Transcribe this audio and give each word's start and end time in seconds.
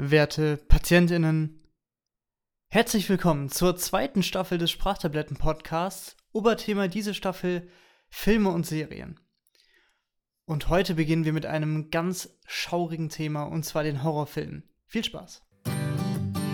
werte 0.00 0.58
Patientinnen, 0.68 1.60
herzlich 2.68 3.08
willkommen 3.08 3.50
zur 3.50 3.76
zweiten 3.76 4.22
Staffel 4.22 4.56
des 4.56 4.70
Sprachtabletten-Podcasts. 4.70 6.16
Oberthema 6.30 6.86
diese 6.86 7.14
Staffel 7.14 7.68
Filme 8.08 8.50
und 8.50 8.64
Serien. 8.64 9.18
Und 10.44 10.68
heute 10.68 10.94
beginnen 10.94 11.24
wir 11.24 11.32
mit 11.32 11.46
einem 11.46 11.90
ganz 11.90 12.38
schaurigen 12.46 13.08
Thema, 13.08 13.42
und 13.42 13.64
zwar 13.64 13.82
den 13.82 14.04
Horrorfilmen. 14.04 14.62
Viel 14.86 15.02
Spaß! 15.02 15.42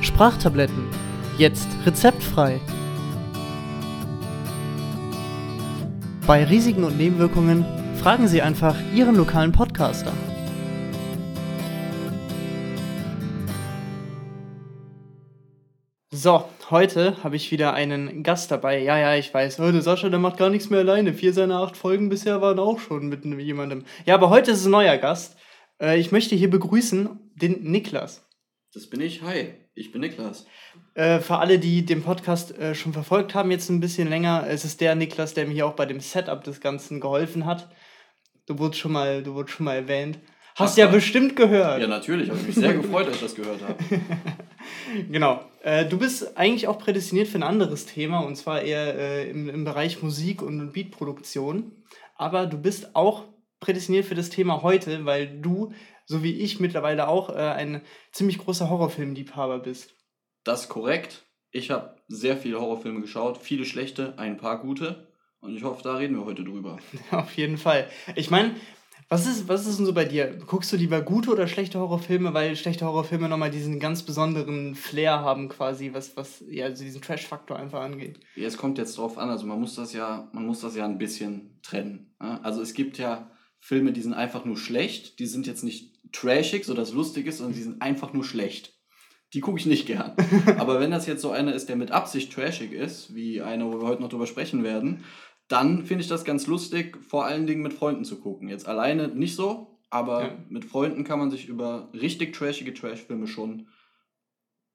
Sprachtabletten, 0.01 0.89
jetzt 1.37 1.69
rezeptfrei. 1.85 2.63
Bei 6.27 6.45
Risiken 6.45 6.85
und 6.85 6.97
Nebenwirkungen 6.97 7.67
fragen 7.99 8.27
Sie 8.27 8.41
einfach 8.41 8.75
Ihren 8.95 9.17
lokalen 9.17 9.53
Podcaster. 9.53 10.15
So, 16.17 16.49
heute 16.71 17.25
habe 17.25 17.35
ich 17.35 17.51
wieder 17.51 17.75
einen 17.75 18.23
Gast 18.23 18.49
dabei. 18.53 18.79
Ja, 18.79 18.97
ja, 18.97 19.17
ich 19.17 19.35
weiß. 19.35 19.59
Heute 19.59 19.83
Sascha, 19.83 20.09
der 20.09 20.21
macht 20.21 20.37
gar 20.37 20.49
nichts 20.49 20.71
mehr 20.71 20.79
alleine. 20.79 21.13
Vier 21.13 21.33
seiner 21.33 21.59
acht 21.59 21.77
Folgen 21.77 22.09
bisher 22.09 22.41
waren 22.41 22.61
auch 22.61 22.79
schon 22.79 23.09
mit 23.09 23.25
jemandem. 23.25 23.85
Ja, 24.07 24.15
aber 24.15 24.31
heute 24.31 24.53
ist 24.53 24.61
es 24.61 24.67
ein 24.67 24.71
neuer 24.71 24.97
Gast. 24.97 25.37
Äh, 25.81 25.99
ich 25.99 26.13
möchte 26.13 26.37
hier 26.37 26.49
begrüßen 26.49 27.19
den 27.35 27.65
Niklas. 27.65 28.25
Das 28.73 28.89
bin 28.89 29.01
ich. 29.01 29.23
Hi, 29.23 29.55
ich 29.75 29.91
bin 29.91 30.03
Niklas. 30.03 30.47
Äh, 30.95 31.19
für 31.19 31.39
alle, 31.39 31.59
die 31.59 31.85
den 31.85 32.05
Podcast 32.05 32.57
äh, 32.59 32.77
schon 32.77 32.93
verfolgt 32.93 33.35
haben, 33.35 33.51
jetzt 33.51 33.69
ein 33.69 33.81
bisschen 33.81 34.09
länger, 34.09 34.47
es 34.49 34.65
ist 34.65 34.81
der 34.81 34.95
Niklas, 34.95 35.35
der 35.35 35.49
mir 35.49 35.55
hier 35.55 35.67
auch 35.67 35.75
bei 35.75 35.87
dem 35.87 35.99
Setup 35.99 36.45
des 36.45 36.61
Ganzen 36.61 37.01
geholfen 37.01 37.45
hat. 37.45 37.69
Du 38.47 38.57
wurdest 38.61 38.81
schon 38.81 38.93
mal, 38.93 39.25
du 39.25 39.35
wurdest 39.35 39.57
schon 39.57 39.65
mal 39.65 39.75
erwähnt. 39.75 40.21
Hast 40.57 40.79
ja 40.79 40.87
bestimmt 40.87 41.35
gehört. 41.35 41.81
Ja, 41.81 41.89
natürlich. 41.89 42.31
Habe 42.31 42.41
mich 42.41 42.55
sehr 42.55 42.75
gefreut, 42.75 43.07
als 43.07 43.17
ich 43.17 43.23
das 43.23 43.35
gehört 43.35 43.61
habe. 43.63 43.77
genau. 45.11 45.45
Äh, 45.63 45.87
du 45.87 45.99
bist 45.99 46.37
eigentlich 46.37 46.69
auch 46.69 46.79
prädestiniert 46.79 47.27
für 47.27 47.39
ein 47.39 47.43
anderes 47.43 47.87
Thema 47.87 48.21
und 48.21 48.37
zwar 48.37 48.63
eher 48.63 48.97
äh, 48.97 49.31
im, 49.31 49.49
im 49.49 49.65
Bereich 49.65 50.01
Musik 50.03 50.43
und 50.43 50.73
Beatproduktion. 50.73 51.73
Aber 52.17 52.47
du 52.47 52.57
bist 52.57 52.95
auch 52.95 53.25
prädestiniert 53.59 54.05
für 54.05 54.15
das 54.15 54.31
Thema 54.31 54.63
heute, 54.63 55.05
weil 55.05 55.41
du, 55.41 55.73
so 56.07 56.23
wie 56.23 56.39
ich 56.39 56.61
mittlerweile 56.61 57.09
auch, 57.09 57.31
äh, 57.31 57.39
ein 57.39 57.83
ziemlich 58.13 58.39
großer 58.39 58.71
Horrorfilmliebhaber 58.71 59.59
bist. 59.59 59.97
Das 60.45 60.63
ist 60.63 60.69
korrekt. 60.69 61.25
Ich 61.51 61.71
habe 61.71 61.97
sehr 62.09 62.37
viele 62.37 62.61
Horrorfilme 62.61 63.01
geschaut, 63.01 63.39
viele 63.39 63.65
schlechte, 63.65 64.19
ein 64.19 64.37
paar 64.37 64.61
gute. 64.61 65.09
Und 65.41 65.57
ich 65.57 65.63
hoffe, 65.63 65.83
da 65.83 65.97
reden 65.97 66.17
wir 66.17 66.25
heute 66.25 66.45
drüber. 66.45 66.79
Auf 67.11 67.37
jeden 67.37 67.59
Fall. 67.59 67.89
Ich 68.15 68.31
meine, 68.31 68.55
was 69.09 69.27
ist, 69.27 69.49
was 69.49 69.67
ist 69.67 69.79
denn 69.79 69.87
so 69.87 69.93
bei 69.93 70.05
dir? 70.05 70.39
Guckst 70.47 70.73
du 70.73 70.77
lieber 70.77 71.03
gute 71.03 71.31
oder 71.31 71.47
schlechte 71.47 71.79
Horrorfilme, 71.79 72.33
weil 72.35 72.57
schlechte 72.57 72.87
Horrorfilme 72.87 73.29
nochmal 73.29 73.51
diesen 73.51 73.79
ganz 73.79 74.03
besonderen 74.03 74.75
Flair 74.75 75.21
haben, 75.21 75.49
quasi, 75.49 75.93
was, 75.93 76.17
was 76.17 76.43
ja, 76.49 76.67
also 76.67 76.83
diesen 76.85 77.03
Trash-Faktor 77.03 77.59
einfach 77.59 77.81
angeht? 77.81 78.21
Ja, 78.37 78.47
es 78.47 78.57
kommt 78.57 78.79
jetzt 78.79 78.97
drauf 78.97 79.19
an, 79.19 79.29
also 79.29 79.47
man 79.47 79.61
muss 79.61 79.75
das 79.75 79.93
ja, 79.93 80.29
man 80.33 80.47
muss 80.47 80.61
das 80.61 80.77
ja 80.77 80.85
ein 80.85 80.99
bisschen 80.99 81.59
trennen. 81.63 82.15
Ne? 82.21 82.43
Also 82.45 82.63
es 82.63 82.75
gibt 82.75 82.99
ja 82.99 83.31
Filme, 83.61 83.93
die 83.93 84.03
sind 84.03 84.15
einfach 84.15 84.45
nur 84.45 84.57
schlecht, 84.57 85.19
die 85.19 85.27
sind 85.27 85.47
jetzt 85.47 85.65
nicht 85.65 85.95
trashig, 86.13 86.65
so 86.65 86.75
dass 86.75 86.93
lustig 86.93 87.27
ist, 87.27 87.39
sondern 87.39 87.57
die 87.57 87.63
sind 87.63 87.83
einfach 87.83 88.13
nur 88.13 88.25
schlecht. 88.25 88.75
Die 89.33 89.41
gucke 89.41 89.59
ich 89.59 89.67
nicht 89.67 89.87
gern. 89.87 90.15
Aber 90.59 90.81
wenn 90.81 90.93
das 90.93 91.07
jetzt 91.07 91.23
so 91.23 91.31
einer 91.31 91.55
ist, 91.55 91.69
der 91.69 91.77
mit 91.77 91.91
Absicht 91.91 92.33
trashig 92.33 92.73
ist, 92.73 93.15
wie 93.15 93.43
einer, 93.43 93.67
wo 93.67 93.81
wir 93.81 93.89
heute 93.89 94.01
noch 94.01 94.09
drüber 94.09 94.27
sprechen 94.27 94.63
werden, 94.63 95.05
dann 95.49 95.85
finde 95.85 96.03
ich 96.03 96.09
das 96.09 96.25
ganz 96.25 96.47
lustig, 96.47 96.97
vor 97.03 97.27
allen 97.27 97.47
Dingen 97.47 97.63
mit 97.63 97.75
Freunden 97.75 98.05
zu 98.05 98.21
gucken. 98.21 98.49
Jetzt 98.49 98.67
alleine 98.67 99.09
nicht 99.09 99.37
so, 99.37 99.79
aber 99.91 100.23
ja. 100.23 100.39
mit 100.49 100.65
Freunden 100.65 101.05
kann 101.05 101.19
man 101.19 101.31
sich 101.31 101.49
über 101.49 101.91
richtig 101.93 102.35
trashige 102.35 102.75
Trashfilme 102.75 103.27
schon 103.27 103.69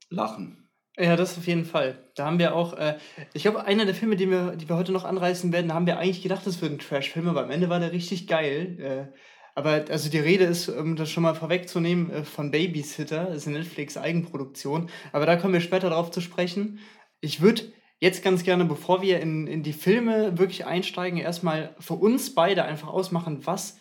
lachen. 0.09 0.69
Ja, 0.97 1.15
das 1.15 1.37
auf 1.37 1.47
jeden 1.47 1.65
Fall. 1.65 1.97
Da 2.15 2.25
haben 2.25 2.39
wir 2.39 2.53
auch, 2.53 2.73
äh, 2.73 2.97
ich 3.33 3.43
glaube, 3.43 3.63
einer 3.63 3.85
der 3.85 3.95
Filme, 3.95 4.17
die 4.17 4.29
wir, 4.29 4.57
die 4.57 4.67
wir 4.67 4.75
heute 4.75 4.91
noch 4.91 5.05
anreißen 5.05 5.53
werden, 5.53 5.69
da 5.69 5.75
haben 5.75 5.85
wir 5.85 5.97
eigentlich 5.97 6.21
gedacht, 6.21 6.45
das 6.45 6.61
wird 6.61 6.73
ein 6.73 6.79
Trash-Film, 6.79 7.29
aber 7.29 7.43
am 7.43 7.51
Ende 7.51 7.69
war 7.69 7.79
der 7.79 7.93
richtig 7.93 8.27
geil. 8.27 8.77
Äh, 8.79 9.17
aber 9.55 9.85
also 9.89 10.09
die 10.09 10.19
Rede 10.19 10.43
ist, 10.43 10.69
um 10.69 10.95
das 10.95 11.09
schon 11.09 11.23
mal 11.23 11.35
vorwegzunehmen, 11.35 12.11
äh, 12.11 12.23
von 12.23 12.51
Babysitter, 12.51 13.25
das 13.25 13.37
ist 13.37 13.47
eine 13.47 13.59
Netflix-Eigenproduktion. 13.59 14.89
Aber 15.13 15.25
da 15.25 15.37
kommen 15.37 15.53
wir 15.53 15.61
später 15.61 15.89
drauf 15.89 16.11
zu 16.11 16.21
sprechen. 16.21 16.79
Ich 17.21 17.41
würde 17.41 17.63
jetzt 17.99 18.23
ganz 18.23 18.43
gerne, 18.43 18.65
bevor 18.65 19.01
wir 19.01 19.19
in, 19.19 19.47
in 19.47 19.63
die 19.63 19.73
Filme 19.73 20.37
wirklich 20.37 20.65
einsteigen, 20.65 21.19
erstmal 21.19 21.75
für 21.79 21.95
uns 21.95 22.33
beide 22.33 22.63
einfach 22.63 22.87
ausmachen, 22.87 23.45
was 23.45 23.77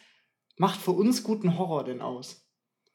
macht 0.57 0.81
für 0.81 0.93
uns 0.93 1.23
guten 1.23 1.59
Horror 1.59 1.85
denn 1.85 2.01
aus? 2.01 2.47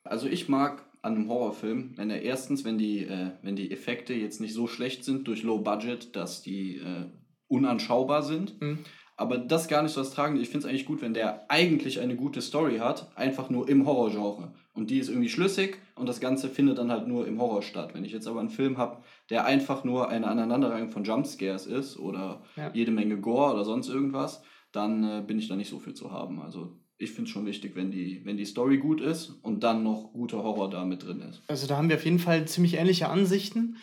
Also 0.03 0.27
ich 0.27 0.49
mag 0.49 0.85
an 1.01 1.15
einem 1.15 1.29
Horrorfilm, 1.29 1.93
wenn 1.97 2.09
er 2.09 2.21
erstens, 2.21 2.63
wenn 2.63 2.77
die, 2.77 2.99
äh, 3.05 3.31
wenn 3.41 3.55
die 3.55 3.71
Effekte 3.71 4.13
jetzt 4.13 4.39
nicht 4.39 4.53
so 4.53 4.67
schlecht 4.67 5.03
sind 5.03 5.27
durch 5.27 5.43
Low 5.43 5.59
Budget, 5.59 6.15
dass 6.15 6.41
die 6.41 6.77
äh, 6.77 7.09
unanschaubar 7.47 8.23
sind. 8.23 8.59
Mhm. 8.61 8.79
Aber 9.15 9.37
das 9.37 9.67
gar 9.67 9.83
nicht 9.83 9.91
so 9.91 10.01
das 10.01 10.11
Tragende. 10.11 10.41
Ich 10.41 10.49
finde 10.49 10.65
es 10.65 10.69
eigentlich 10.69 10.87
gut, 10.87 11.01
wenn 11.01 11.13
der 11.13 11.49
eigentlich 11.49 11.99
eine 11.99 12.15
gute 12.15 12.41
Story 12.41 12.77
hat, 12.77 13.15
einfach 13.15 13.49
nur 13.49 13.69
im 13.69 13.85
Horrorgenre. 13.85 14.53
Und 14.73 14.89
die 14.89 14.97
ist 14.97 15.09
irgendwie 15.09 15.29
schlüssig 15.29 15.77
und 15.95 16.09
das 16.09 16.19
Ganze 16.19 16.49
findet 16.49 16.79
dann 16.79 16.91
halt 16.91 17.07
nur 17.07 17.27
im 17.27 17.39
Horror 17.39 17.61
statt. 17.61 17.93
Wenn 17.93 18.05
ich 18.05 18.11
jetzt 18.11 18.27
aber 18.27 18.39
einen 18.39 18.49
Film 18.49 18.77
habe, 18.77 19.03
der 19.33 19.45
einfach 19.45 19.83
nur 19.83 20.09
eine 20.09 20.27
Aneinanderreihung 20.27 20.91
von 20.91 21.03
Jumpscares 21.03 21.65
ist 21.65 21.97
oder 21.97 22.43
ja. 22.55 22.71
jede 22.73 22.91
Menge 22.91 23.19
Gore 23.19 23.53
oder 23.53 23.65
sonst 23.65 23.89
irgendwas, 23.89 24.43
dann 24.71 25.03
äh, 25.03 25.23
bin 25.25 25.39
ich 25.39 25.49
da 25.49 25.55
nicht 25.55 25.69
so 25.69 25.79
viel 25.79 25.93
zu 25.93 26.11
haben. 26.11 26.41
Also 26.41 26.77
ich 26.97 27.11
finde 27.11 27.27
es 27.27 27.31
schon 27.31 27.45
wichtig, 27.45 27.75
wenn 27.75 27.91
die, 27.91 28.21
wenn 28.23 28.37
die 28.37 28.45
Story 28.45 28.77
gut 28.77 29.01
ist 29.01 29.29
und 29.41 29.63
dann 29.63 29.83
noch 29.83 30.13
guter 30.13 30.43
Horror 30.43 30.69
da 30.69 30.85
mit 30.85 31.03
drin 31.03 31.21
ist. 31.21 31.41
Also 31.47 31.67
da 31.67 31.75
haben 31.75 31.89
wir 31.89 31.97
auf 31.97 32.05
jeden 32.05 32.19
Fall 32.19 32.45
ziemlich 32.47 32.75
ähnliche 32.75 33.09
Ansichten 33.09 33.75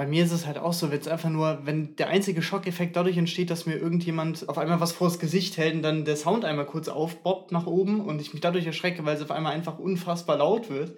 bei 0.00 0.06
mir 0.06 0.24
ist 0.24 0.32
es 0.32 0.46
halt 0.46 0.56
auch 0.56 0.72
so, 0.72 0.90
wenn 0.90 1.00
es 1.00 1.08
einfach 1.08 1.28
nur, 1.28 1.60
wenn 1.64 1.96
der 1.96 2.08
einzige 2.08 2.42
Schockeffekt 2.42 2.96
dadurch 2.96 3.18
entsteht, 3.18 3.50
dass 3.50 3.66
mir 3.66 3.76
irgendjemand 3.76 4.48
auf 4.48 4.56
einmal 4.56 4.80
was 4.80 4.92
vors 4.92 5.18
Gesicht 5.18 5.58
hält 5.58 5.74
und 5.74 5.82
dann 5.82 6.04
der 6.04 6.16
Sound 6.16 6.44
einmal 6.44 6.64
kurz 6.64 6.88
aufboppt 6.88 7.52
nach 7.52 7.66
oben 7.66 8.00
und 8.00 8.20
ich 8.20 8.32
mich 8.32 8.40
dadurch 8.40 8.64
erschrecke, 8.64 9.04
weil 9.04 9.16
es 9.16 9.22
auf 9.22 9.30
einmal 9.30 9.52
einfach 9.52 9.78
unfassbar 9.78 10.38
laut 10.38 10.70
wird, 10.70 10.96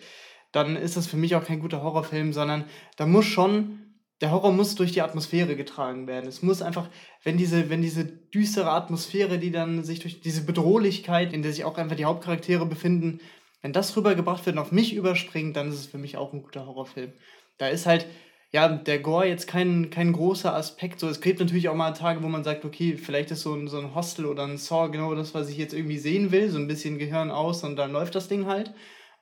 dann 0.53 0.77
ist 0.77 0.97
das 0.97 1.07
für 1.07 1.17
mich 1.17 1.35
auch 1.35 1.45
kein 1.45 1.61
guter 1.61 1.83
Horrorfilm, 1.83 2.33
sondern 2.33 2.67
da 2.97 3.07
muss 3.07 3.25
schon, 3.25 3.92
der 4.23 4.31
Horror 4.31 4.53
muss 4.53 4.77
durch 4.77 4.93
die 4.93 5.03
Atmosphäre 5.03 5.57
getragen 5.57 6.07
werden. 6.07 6.29
Es 6.29 6.43
muss 6.43 6.63
einfach, 6.63 6.89
wenn 7.25 7.37
diese, 7.37 7.69
wenn 7.71 7.83
diese 7.83 8.05
düstere 8.05 8.71
Atmosphäre, 8.71 9.39
die 9.39 9.51
dann 9.51 9.83
sich 9.83 9.99
durch 9.99 10.21
diese 10.21 10.45
Bedrohlichkeit, 10.45 11.33
in 11.33 11.43
der 11.43 11.53
sich 11.53 11.65
auch 11.65 11.77
einfach 11.77 11.97
die 11.97 12.05
Hauptcharaktere 12.05 12.65
befinden, 12.65 13.21
wenn 13.63 13.73
das 13.73 13.97
rübergebracht 13.97 14.47
wird 14.47 14.57
und 14.57 14.63
auf 14.63 14.71
mich 14.71 14.95
überspringt, 14.95 15.57
dann 15.57 15.69
ist 15.69 15.75
es 15.75 15.87
für 15.87 15.99
mich 15.99 16.17
auch 16.17 16.33
ein 16.33 16.43
guter 16.43 16.67
Horrorfilm. 16.67 17.13
Da 17.59 17.67
ist 17.67 17.87
halt, 17.87 18.07
ja, 18.53 18.69
der 18.69 19.01
Gore 19.01 19.27
jetzt 19.27 19.49
kein, 19.49 19.91
kein 19.91 20.13
großer 20.13 20.55
Aspekt. 20.55 21.01
So, 21.01 21.09
es 21.09 21.21
gibt 21.21 21.41
natürlich 21.41 21.69
auch 21.69 21.75
mal 21.75 21.91
Tage, 21.93 22.23
wo 22.23 22.29
man 22.29 22.45
sagt, 22.45 22.65
okay, 22.65 22.97
vielleicht 22.97 23.33
ist 23.33 23.43
so 23.43 23.55
ein, 23.55 23.67
so 23.67 23.79
ein 23.79 23.95
Hostel 23.95 24.27
oder 24.27 24.45
ein 24.45 24.57
Saw 24.57 24.89
genau 24.89 25.15
das, 25.17 25.35
was 25.35 25.49
ich 25.49 25.57
jetzt 25.57 25.75
irgendwie 25.75 25.99
sehen 25.99 26.31
will. 26.31 26.49
So 26.49 26.59
ein 26.59 26.69
bisschen 26.69 26.99
Gehirn 26.99 27.33
aus 27.33 27.65
und 27.65 27.75
dann 27.75 27.91
läuft 27.91 28.15
das 28.15 28.29
Ding 28.29 28.47
halt. 28.47 28.73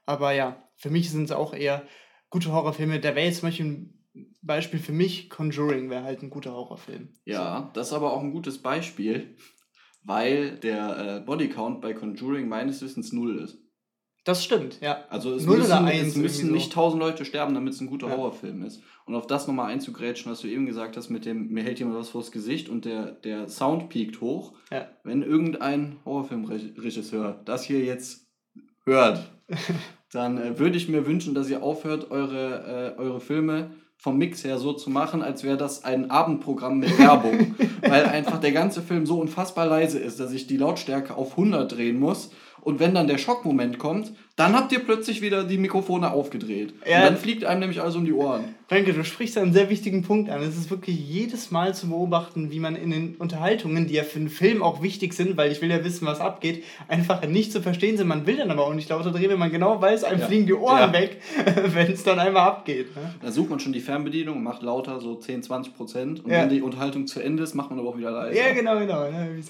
Aber 0.05 0.33
ja, 0.33 0.63
für 0.77 0.91
mich 0.91 1.11
sind 1.11 1.25
es 1.25 1.33
auch 1.33 1.55
eher 1.55 1.87
gute 2.29 2.53
Horrorfilme. 2.53 3.01
Der 3.01 3.15
wäre 3.15 3.27
jetzt 3.27 3.41
zum 3.41 3.49
Beispiel 3.49 3.95
Beispiel 4.43 4.81
für 4.81 4.93
mich, 4.93 5.31
Conjuring 5.31 5.91
wäre 5.91 6.03
halt 6.03 6.23
ein 6.23 6.31
guter 6.31 6.53
Horrorfilm. 6.53 7.11
Ja, 7.25 7.65
so. 7.67 7.71
das 7.75 7.89
ist 7.89 7.93
aber 7.93 8.13
auch 8.13 8.23
ein 8.23 8.33
gutes 8.33 8.59
Beispiel, 8.59 9.37
weil 10.03 10.59
der 10.59 11.17
äh, 11.17 11.21
Bodycount 11.21 11.81
bei 11.81 11.93
Conjuring 11.93 12.49
meines 12.49 12.83
Wissens 12.83 13.13
null 13.13 13.39
ist. 13.39 13.59
Das 14.25 14.45
stimmt, 14.45 14.81
ja. 14.81 15.05
Also 15.09 15.35
es 15.35 15.47
Null 15.47 15.59
müssen, 15.59 15.73
oder 15.73 15.85
eins 15.85 16.09
es 16.09 16.17
müssen 16.17 16.53
nicht 16.53 16.73
tausend 16.73 17.01
Leute 17.01 17.25
sterben, 17.25 17.55
damit 17.55 17.73
es 17.73 17.81
ein 17.81 17.87
guter 17.87 18.09
ja. 18.09 18.17
Horrorfilm 18.17 18.63
ist. 18.63 18.83
Und 19.07 19.15
auf 19.15 19.27
das 19.27 19.47
nochmal 19.47 19.73
einzugrätschen, 19.73 20.31
was 20.31 20.41
du 20.41 20.49
eben 20.49 20.67
gesagt 20.67 20.97
hast, 20.97 21.09
mit 21.09 21.25
dem, 21.25 21.49
mir 21.49 21.63
hält 21.63 21.79
jemand 21.79 21.99
was 21.99 22.11
vors 22.11 22.31
Gesicht 22.31 22.69
und 22.69 22.85
der, 22.85 23.13
der 23.13 23.49
Sound 23.49 23.89
piekt 23.89 24.21
hoch. 24.21 24.53
Ja. 24.71 24.89
Wenn 25.05 25.23
irgendein 25.23 25.97
Horrorfilmregisseur 26.05 27.41
das 27.45 27.65
hier 27.65 27.81
jetzt 27.81 28.29
hört, 28.85 29.31
dann 30.13 30.37
äh, 30.37 30.59
würde 30.59 30.77
ich 30.77 30.89
mir 30.89 31.07
wünschen, 31.07 31.35
dass 31.35 31.49
ihr 31.49 31.63
aufhört, 31.63 32.11
eure, 32.11 32.95
äh, 32.97 33.01
eure 33.01 33.21
Filme 33.21 33.71
vom 34.01 34.17
Mix 34.17 34.45
her 34.45 34.59
so 34.59 34.73
zu 34.73 34.89
machen, 34.89 35.23
als 35.23 35.45
wäre 35.45 35.59
das 35.59 35.85
ein 35.85 36.11
Abendprogramm 36.11 36.79
mit 36.79 36.99
Werbung. 36.99 37.55
Weil 37.83 38.07
einfach 38.07 38.41
der 38.41 38.53
ganze 38.53 38.81
Film 38.81 39.05
so 39.05 39.21
unfassbar 39.21 39.67
leise 39.67 39.99
ist, 39.99 40.19
dass 40.19 40.33
ich 40.33 40.47
die 40.47 40.57
Lautstärke 40.57 41.15
auf 41.15 41.33
100 41.33 41.71
drehen 41.71 42.01
muss 42.01 42.31
und 42.63 42.81
wenn 42.81 42.95
dann 42.95 43.07
der 43.07 43.19
Schockmoment 43.19 43.79
kommt, 43.79 44.13
dann 44.41 44.55
habt 44.55 44.73
ihr 44.73 44.79
plötzlich 44.79 45.21
wieder 45.21 45.45
die 45.45 45.59
Mikrofone 45.59 46.11
aufgedreht. 46.11 46.73
Ja. 46.89 46.99
Und 46.99 47.05
dann 47.05 47.17
fliegt 47.19 47.45
einem 47.45 47.61
nämlich 47.61 47.83
alles 47.83 47.95
um 47.95 48.07
die 48.07 48.13
Ohren. 48.15 48.55
Danke, 48.69 48.95
du 48.95 49.05
sprichst 49.05 49.37
einen 49.37 49.53
sehr 49.53 49.69
wichtigen 49.69 50.03
Punkt 50.03 50.31
an. 50.31 50.41
Es 50.43 50.57
ist 50.57 50.71
wirklich 50.71 50.97
jedes 50.97 51.51
Mal 51.51 51.75
zu 51.75 51.89
beobachten, 51.89 52.51
wie 52.51 52.61
man 52.61 52.77
in 52.77 52.91
den 52.91 53.17
Unterhaltungen, 53.17 53.87
die 53.87 53.95
ja 53.95 54.05
für 54.05 54.19
einen 54.19 54.31
Film 54.31 54.63
auch 54.63 54.81
wichtig 54.81 55.13
sind, 55.13 55.37
weil 55.37 55.53
ich 55.53 55.61
will 55.61 55.71
ja 55.71 55.85
wissen, 55.85 56.07
was 56.07 56.21
abgeht, 56.21 56.65
einfach 56.89 57.27
nicht 57.27 57.53
zu 57.53 57.61
verstehen 57.61 57.99
sind. 57.99 58.07
Man 58.07 58.27
will 58.27 58.37
dann 58.37 58.51
aber 58.51 58.67
auch 58.67 58.73
nicht 58.73 58.89
lauter 58.89 59.11
drehen, 59.11 59.29
wenn 59.29 59.39
man 59.39 59.51
genau 59.51 59.83
weiß, 59.83 60.05
einem 60.05 60.21
ja. 60.21 60.27
fliegen 60.27 60.47
die 60.47 60.55
Ohren 60.55 60.79
ja. 60.79 60.93
weg, 60.93 61.21
wenn 61.75 61.93
es 61.93 62.05
dann 62.05 62.19
einmal 62.19 62.45
abgeht. 62.47 62.95
Ne? 62.97 63.15
Da 63.21 63.33
sucht 63.33 63.51
man 63.51 63.61
schon 63.61 63.73
die 63.73 63.81
Fernbedienung 63.81 64.37
und 64.37 64.45
macht 64.45 64.63
lauter 64.63 65.01
so 65.01 65.17
10, 65.17 65.43
20 65.43 65.77
Prozent. 65.77 66.25
Und 66.25 66.31
wenn 66.31 66.49
die 66.49 66.63
Unterhaltung 66.63 67.07
zu 67.07 67.21
Ende 67.21 67.43
ist, 67.43 67.55
macht 67.55 67.71
man 67.71 67.79
aber 67.79 67.91
auch 67.91 67.99
wieder 67.99 68.13
leiser. 68.13 68.41
Ja, 68.41 68.55
genau, 68.55 68.79
genau. 68.79 69.11
Ne? 69.11 69.41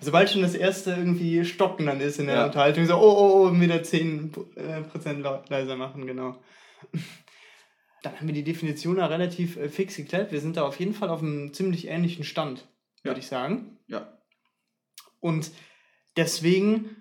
Sobald 0.00 0.30
schon 0.30 0.42
das 0.42 0.54
erste 0.54 0.90
irgendwie 0.90 1.44
Stocken 1.44 1.86
dann 1.86 2.00
ist 2.00 2.18
in 2.18 2.26
der 2.26 2.46
Unterhaltung, 2.46 2.59
so, 2.86 2.96
oh, 2.96 3.00
oh, 3.00 3.48
oh, 3.48 3.60
wieder 3.60 3.82
10 3.82 4.32
äh, 4.56 4.82
Prozent 4.82 5.24
leiser 5.48 5.76
machen, 5.76 6.06
genau. 6.06 6.36
Dann 8.02 8.18
haben 8.18 8.26
wir 8.26 8.34
die 8.34 8.44
Definition 8.44 8.96
da 8.96 9.06
relativ 9.06 9.56
äh, 9.56 9.68
fix 9.68 9.96
geklärt. 9.96 10.32
Wir 10.32 10.40
sind 10.40 10.56
da 10.56 10.64
auf 10.64 10.78
jeden 10.78 10.94
Fall 10.94 11.10
auf 11.10 11.22
einem 11.22 11.52
ziemlich 11.52 11.88
ähnlichen 11.88 12.24
Stand, 12.24 12.66
würde 13.02 13.18
ja. 13.18 13.22
ich 13.22 13.28
sagen. 13.28 13.78
Ja. 13.88 14.18
Und 15.20 15.50
deswegen 16.16 16.96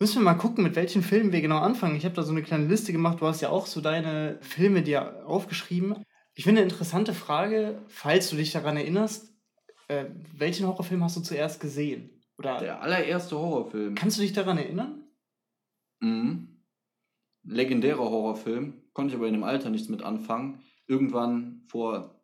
müssen 0.00 0.20
wir 0.20 0.24
mal 0.24 0.34
gucken, 0.34 0.64
mit 0.64 0.74
welchen 0.74 1.02
Filmen 1.02 1.32
wir 1.32 1.42
genau 1.42 1.58
anfangen. 1.58 1.96
Ich 1.96 2.04
habe 2.04 2.14
da 2.14 2.22
so 2.22 2.32
eine 2.32 2.42
kleine 2.42 2.66
Liste 2.66 2.92
gemacht. 2.92 3.20
Du 3.20 3.26
hast 3.26 3.42
ja 3.42 3.50
auch 3.50 3.66
so 3.66 3.80
deine 3.80 4.38
Filme 4.40 4.82
dir 4.82 5.26
aufgeschrieben. 5.26 6.02
Ich 6.34 6.44
finde 6.44 6.62
eine 6.62 6.70
interessante 6.70 7.12
Frage, 7.12 7.82
falls 7.88 8.30
du 8.30 8.36
dich 8.36 8.52
daran 8.52 8.78
erinnerst, 8.78 9.34
äh, 9.88 10.06
welchen 10.34 10.66
Horrorfilm 10.66 11.04
hast 11.04 11.16
du 11.16 11.20
zuerst 11.20 11.60
gesehen? 11.60 12.21
Oder 12.42 12.58
Der 12.58 12.82
allererste 12.82 13.36
Horrorfilm. 13.38 13.94
Kannst 13.94 14.18
du 14.18 14.22
dich 14.22 14.32
daran 14.32 14.58
erinnern? 14.58 15.04
Mhm. 16.00 16.48
Legendärer 17.44 17.98
Horrorfilm. 17.98 18.74
Konnte 18.92 19.12
ich 19.12 19.18
aber 19.18 19.28
in 19.28 19.34
dem 19.34 19.44
Alter 19.44 19.70
nichts 19.70 19.88
mit 19.88 20.02
anfangen. 20.02 20.60
Irgendwann 20.86 21.62
vor 21.68 22.20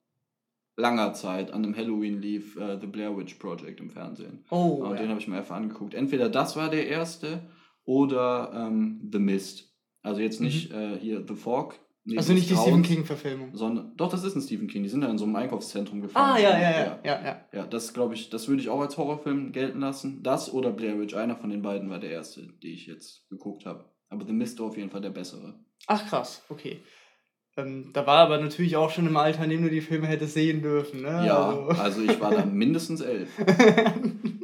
langer 0.76 1.12
Zeit 1.12 1.52
an 1.52 1.64
einem 1.64 1.76
Halloween 1.76 2.20
lief 2.20 2.56
uh, 2.56 2.78
The 2.80 2.86
Blair 2.86 3.16
Witch 3.16 3.34
Project 3.34 3.80
im 3.80 3.90
Fernsehen. 3.90 4.44
Oh. 4.50 4.84
Und 4.84 4.92
ja. 4.92 4.96
den 4.96 5.08
habe 5.08 5.20
ich 5.20 5.28
mir 5.28 5.36
einfach 5.36 5.56
angeguckt. 5.56 5.94
Entweder 5.94 6.28
das 6.28 6.56
war 6.56 6.68
der 6.68 6.86
erste 6.88 7.40
oder 7.84 8.52
ähm, 8.54 9.08
The 9.10 9.18
Mist. 9.18 9.74
Also 10.02 10.20
jetzt 10.20 10.40
nicht 10.40 10.72
mhm. 10.72 10.78
äh, 10.78 10.98
hier 10.98 11.24
The 11.26 11.34
Fog, 11.34 11.78
also 12.16 12.32
nicht 12.32 12.48
die 12.48 12.56
Stephen 12.56 12.82
King-Verfilmung. 12.82 13.54
Sondern, 13.54 13.96
doch, 13.96 14.10
das 14.10 14.24
ist 14.24 14.34
ein 14.34 14.42
Stephen 14.42 14.68
King. 14.68 14.82
Die 14.82 14.88
sind 14.88 15.02
da 15.02 15.10
in 15.10 15.18
so 15.18 15.24
einem 15.24 15.36
Einkaufszentrum 15.36 16.00
gefahren. 16.00 16.36
Ah, 16.36 16.38
ja, 16.38 16.58
ja, 16.58 16.70
ja. 16.70 16.98
Ja, 17.04 17.24
ja. 17.24 17.40
ja 17.52 17.66
das 17.66 17.92
glaube 17.92 18.14
ich, 18.14 18.30
das 18.30 18.48
würde 18.48 18.62
ich 18.62 18.68
auch 18.68 18.80
als 18.80 18.96
Horrorfilm 18.96 19.52
gelten 19.52 19.80
lassen. 19.80 20.22
Das 20.22 20.52
oder 20.52 20.70
Blair 20.70 20.98
Witch, 20.98 21.14
einer 21.14 21.36
von 21.36 21.50
den 21.50 21.62
beiden 21.62 21.90
war 21.90 21.98
der 21.98 22.10
erste, 22.10 22.48
die 22.62 22.72
ich 22.72 22.86
jetzt 22.86 23.28
geguckt 23.28 23.66
habe. 23.66 23.84
Aber 24.08 24.24
The 24.24 24.32
Mist 24.32 24.58
war 24.58 24.66
auf 24.66 24.76
jeden 24.76 24.90
Fall 24.90 25.02
der 25.02 25.10
bessere. 25.10 25.54
Ach 25.86 26.06
krass, 26.08 26.42
okay. 26.48 26.80
Ähm, 27.56 27.90
da 27.92 28.06
war 28.06 28.18
aber 28.18 28.38
natürlich 28.40 28.76
auch 28.76 28.90
schon 28.90 29.06
im 29.06 29.16
Alter, 29.16 29.44
in 29.44 29.50
dem 29.50 29.62
du 29.62 29.70
die 29.70 29.80
Filme 29.80 30.06
hättest 30.06 30.34
sehen 30.34 30.62
dürfen, 30.62 31.02
ne? 31.02 31.24
Ja, 31.26 31.48
also, 31.48 31.82
also 31.82 32.02
ich 32.02 32.20
war 32.20 32.30
da 32.30 32.44
mindestens 32.44 33.00
elf. 33.00 33.28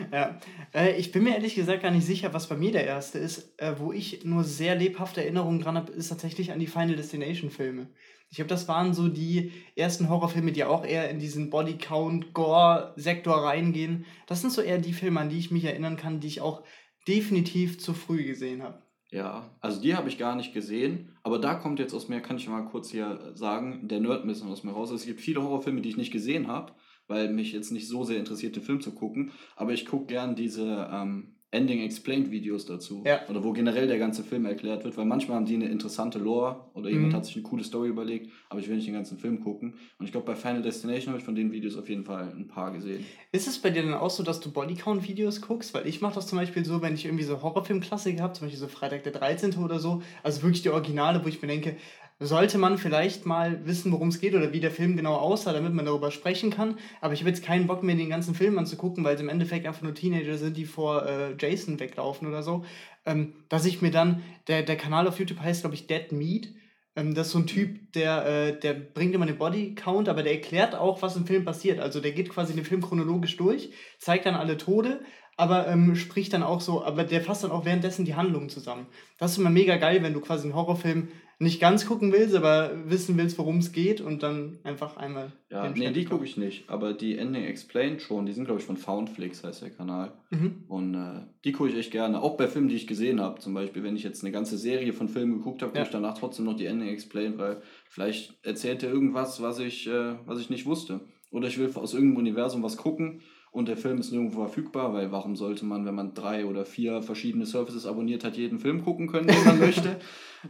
Ja, 0.12 0.38
äh, 0.74 0.96
ich 0.96 1.12
bin 1.12 1.24
mir 1.24 1.34
ehrlich 1.34 1.54
gesagt 1.54 1.82
gar 1.82 1.90
nicht 1.90 2.06
sicher, 2.06 2.32
was 2.32 2.48
bei 2.48 2.56
mir 2.56 2.72
der 2.72 2.86
erste 2.86 3.18
ist. 3.18 3.58
Äh, 3.58 3.74
wo 3.78 3.92
ich 3.92 4.24
nur 4.24 4.44
sehr 4.44 4.74
lebhafte 4.74 5.22
Erinnerungen 5.22 5.60
dran 5.60 5.76
habe, 5.76 5.92
ist 5.92 6.08
tatsächlich 6.08 6.52
an 6.52 6.58
die 6.58 6.66
Final 6.66 6.96
Destination 6.96 7.50
Filme. 7.50 7.88
Ich 8.30 8.36
glaube, 8.36 8.48
das 8.48 8.68
waren 8.68 8.94
so 8.94 9.08
die 9.08 9.52
ersten 9.74 10.08
Horrorfilme, 10.08 10.52
die 10.52 10.64
auch 10.64 10.84
eher 10.84 11.10
in 11.10 11.18
diesen 11.18 11.50
Bodycount-Gore-Sektor 11.50 13.34
reingehen. 13.34 14.06
Das 14.26 14.40
sind 14.40 14.52
so 14.52 14.62
eher 14.62 14.78
die 14.78 14.92
Filme, 14.92 15.20
an 15.20 15.30
die 15.30 15.38
ich 15.38 15.50
mich 15.50 15.64
erinnern 15.64 15.96
kann, 15.96 16.20
die 16.20 16.28
ich 16.28 16.40
auch 16.40 16.62
definitiv 17.08 17.80
zu 17.80 17.92
früh 17.92 18.24
gesehen 18.24 18.62
habe. 18.62 18.82
Ja, 19.10 19.50
also 19.60 19.82
die 19.82 19.96
habe 19.96 20.08
ich 20.08 20.18
gar 20.18 20.36
nicht 20.36 20.54
gesehen, 20.54 21.16
aber 21.24 21.40
da 21.40 21.54
kommt 21.54 21.80
jetzt 21.80 21.92
aus 21.92 22.08
mir, 22.08 22.20
kann 22.20 22.36
ich 22.36 22.48
mal 22.48 22.64
kurz 22.66 22.90
hier 22.90 23.32
sagen, 23.34 23.88
der 23.88 23.98
Nerdmissen 23.98 24.48
aus 24.48 24.62
mir 24.62 24.70
raus. 24.70 24.92
Es 24.92 25.04
gibt 25.04 25.20
viele 25.20 25.42
Horrorfilme, 25.42 25.80
die 25.80 25.88
ich 25.88 25.96
nicht 25.96 26.12
gesehen 26.12 26.46
habe 26.46 26.72
weil 27.10 27.28
mich 27.32 27.52
jetzt 27.52 27.72
nicht 27.72 27.88
so 27.88 28.04
sehr 28.04 28.18
interessiert, 28.18 28.56
den 28.56 28.62
Film 28.62 28.80
zu 28.80 28.92
gucken. 28.92 29.32
Aber 29.56 29.72
ich 29.72 29.84
gucke 29.84 30.06
gern 30.06 30.36
diese 30.36 30.88
ähm, 30.92 31.34
Ending 31.52 31.80
Explained 31.80 32.30
Videos 32.30 32.64
dazu. 32.64 33.02
Ja. 33.04 33.28
Oder 33.28 33.42
wo 33.42 33.52
generell 33.52 33.88
der 33.88 33.98
ganze 33.98 34.22
Film 34.22 34.46
erklärt 34.46 34.84
wird, 34.84 34.96
weil 34.96 35.04
manchmal 35.04 35.36
haben 35.36 35.46
die 35.46 35.56
eine 35.56 35.68
interessante 35.68 36.18
Lore 36.18 36.70
oder 36.74 36.88
jemand 36.88 37.12
mhm. 37.12 37.16
hat 37.16 37.26
sich 37.26 37.34
eine 37.34 37.42
coole 37.42 37.64
Story 37.64 37.88
überlegt, 37.88 38.30
aber 38.48 38.60
ich 38.60 38.68
will 38.68 38.76
nicht 38.76 38.86
den 38.86 38.94
ganzen 38.94 39.18
Film 39.18 39.42
gucken. 39.42 39.74
Und 39.98 40.06
ich 40.06 40.12
glaube, 40.12 40.26
bei 40.26 40.36
Final 40.36 40.62
Destination 40.62 41.08
habe 41.08 41.18
ich 41.18 41.24
von 41.24 41.34
den 41.34 41.50
Videos 41.50 41.76
auf 41.76 41.88
jeden 41.88 42.04
Fall 42.04 42.32
ein 42.36 42.46
paar 42.46 42.70
gesehen. 42.70 43.04
Ist 43.32 43.48
es 43.48 43.58
bei 43.58 43.70
dir 43.70 43.82
dann 43.82 43.94
auch 43.94 44.10
so, 44.10 44.22
dass 44.22 44.38
du 44.38 44.52
Bodycount-Videos 44.52 45.40
guckst? 45.40 45.74
Weil 45.74 45.88
ich 45.88 46.00
mache 46.00 46.14
das 46.14 46.28
zum 46.28 46.38
Beispiel 46.38 46.64
so, 46.64 46.82
wenn 46.82 46.94
ich 46.94 47.04
irgendwie 47.04 47.24
so 47.24 47.42
Horrorfilm-Klassiker 47.42 48.22
habe, 48.22 48.34
zum 48.34 48.46
Beispiel 48.46 48.60
so 48.60 48.68
Freitag 48.68 49.02
der 49.02 49.12
13. 49.12 49.56
oder 49.56 49.80
so, 49.80 50.02
also 50.22 50.42
wirklich 50.42 50.62
die 50.62 50.70
Originale, 50.70 51.24
wo 51.24 51.28
ich 51.28 51.42
mir 51.42 51.48
denke, 51.48 51.76
sollte 52.22 52.58
man 52.58 52.76
vielleicht 52.76 53.24
mal 53.24 53.66
wissen, 53.66 53.90
worum 53.92 54.08
es 54.08 54.20
geht 54.20 54.34
oder 54.34 54.52
wie 54.52 54.60
der 54.60 54.70
Film 54.70 54.94
genau 54.94 55.14
aussah, 55.14 55.54
damit 55.54 55.72
man 55.72 55.86
darüber 55.86 56.10
sprechen 56.10 56.50
kann. 56.50 56.76
Aber 57.00 57.14
ich 57.14 57.20
habe 57.20 57.30
jetzt 57.30 57.42
keinen 57.42 57.66
Bock 57.66 57.82
mehr, 57.82 57.96
den 57.96 58.10
ganzen 58.10 58.34
Film 58.34 58.58
anzugucken, 58.58 59.02
weil 59.04 59.14
es 59.14 59.22
im 59.22 59.30
Endeffekt 59.30 59.66
einfach 59.66 59.80
nur 59.80 59.94
Teenager 59.94 60.36
sind, 60.36 60.56
die 60.58 60.66
vor 60.66 61.06
äh, 61.06 61.34
Jason 61.38 61.80
weglaufen 61.80 62.28
oder 62.28 62.42
so. 62.42 62.64
Ähm, 63.06 63.32
dass 63.48 63.64
ich 63.64 63.80
mir 63.80 63.90
dann, 63.90 64.22
der, 64.48 64.62
der 64.62 64.76
Kanal 64.76 65.08
auf 65.08 65.18
YouTube 65.18 65.40
heißt, 65.40 65.62
glaube 65.62 65.74
ich, 65.74 65.86
Dead 65.86 66.12
Meat. 66.12 66.52
Ähm, 66.94 67.14
das 67.14 67.28
ist 67.28 67.32
so 67.32 67.38
ein 67.38 67.46
Typ, 67.46 67.90
der, 67.94 68.26
äh, 68.26 68.60
der 68.60 68.74
bringt 68.74 69.14
immer 69.14 69.24
den 69.24 69.38
Body-Count, 69.38 70.10
aber 70.10 70.22
der 70.22 70.34
erklärt 70.34 70.74
auch, 70.74 71.00
was 71.00 71.16
im 71.16 71.26
Film 71.26 71.46
passiert. 71.46 71.80
Also 71.80 72.00
der 72.00 72.12
geht 72.12 72.28
quasi 72.28 72.52
den 72.54 72.66
Film 72.66 72.82
chronologisch 72.82 73.38
durch, 73.38 73.72
zeigt 73.98 74.26
dann 74.26 74.34
alle 74.34 74.58
Tode, 74.58 75.00
aber 75.38 75.68
ähm, 75.68 75.96
spricht 75.96 76.34
dann 76.34 76.42
auch 76.42 76.60
so, 76.60 76.84
aber 76.84 77.04
der 77.04 77.22
fasst 77.22 77.44
dann 77.44 77.50
auch 77.50 77.64
währenddessen 77.64 78.04
die 78.04 78.14
Handlungen 78.14 78.50
zusammen. 78.50 78.88
Das 79.16 79.32
ist 79.32 79.38
immer 79.38 79.48
mega 79.48 79.76
geil, 79.76 80.02
wenn 80.02 80.12
du 80.12 80.20
quasi 80.20 80.44
einen 80.44 80.54
Horrorfilm 80.54 81.08
nicht 81.40 81.58
ganz 81.58 81.86
gucken 81.86 82.12
willst, 82.12 82.34
aber 82.34 82.70
wissen 82.84 83.16
willst, 83.16 83.38
worum 83.38 83.58
es 83.58 83.72
geht 83.72 84.02
und 84.02 84.22
dann 84.22 84.58
einfach 84.62 84.98
einmal. 84.98 85.32
Ja, 85.48 85.70
nee, 85.70 85.90
die 85.90 86.04
gucke 86.04 86.26
ich 86.26 86.36
nicht, 86.36 86.68
aber 86.68 86.92
die 86.92 87.16
Ending 87.16 87.44
Explained 87.44 88.02
schon, 88.02 88.26
die 88.26 88.32
sind, 88.32 88.44
glaube 88.44 88.60
ich, 88.60 88.66
von 88.66 88.76
Foundflix, 88.76 89.42
heißt 89.42 89.62
der 89.62 89.70
Kanal. 89.70 90.12
Mhm. 90.28 90.64
Und 90.68 90.94
äh, 90.94 91.22
die 91.44 91.52
gucke 91.52 91.70
ich 91.70 91.76
echt 91.78 91.92
gerne. 91.92 92.20
Auch 92.22 92.36
bei 92.36 92.46
Filmen, 92.46 92.68
die 92.68 92.76
ich 92.76 92.86
gesehen 92.86 93.20
habe. 93.20 93.40
Zum 93.40 93.54
Beispiel, 93.54 93.82
wenn 93.82 93.96
ich 93.96 94.02
jetzt 94.02 94.22
eine 94.22 94.32
ganze 94.32 94.58
Serie 94.58 94.92
von 94.92 95.08
Filmen 95.08 95.38
geguckt 95.38 95.62
habe, 95.62 95.70
gucke 95.70 95.78
ja. 95.78 95.84
ich 95.86 95.90
danach 95.90 96.18
trotzdem 96.18 96.44
noch 96.44 96.56
die 96.56 96.66
Ending 96.66 96.90
Explained, 96.90 97.38
weil 97.38 97.62
vielleicht 97.88 98.38
erzählt 98.44 98.82
er 98.82 98.92
irgendwas, 98.92 99.40
was 99.40 99.60
ich, 99.60 99.86
äh, 99.86 100.16
was 100.26 100.40
ich 100.40 100.50
nicht 100.50 100.66
wusste. 100.66 101.00
Oder 101.30 101.48
ich 101.48 101.58
will 101.58 101.70
aus 101.74 101.94
irgendeinem 101.94 102.18
Universum 102.18 102.62
was 102.62 102.76
gucken 102.76 103.22
und 103.52 103.66
der 103.66 103.76
Film 103.76 103.98
ist 103.98 104.12
nirgendwo 104.12 104.40
verfügbar, 104.40 104.92
weil 104.92 105.10
warum 105.10 105.34
sollte 105.34 105.64
man, 105.64 105.84
wenn 105.84 105.94
man 105.94 106.14
drei 106.14 106.46
oder 106.46 106.64
vier 106.64 107.02
verschiedene 107.02 107.46
Services 107.46 107.84
abonniert 107.84 108.22
hat, 108.22 108.36
jeden 108.36 108.60
Film 108.60 108.84
gucken 108.84 109.08
können, 109.08 109.26
den 109.26 109.44
man 109.44 109.58
möchte? 109.58 110.00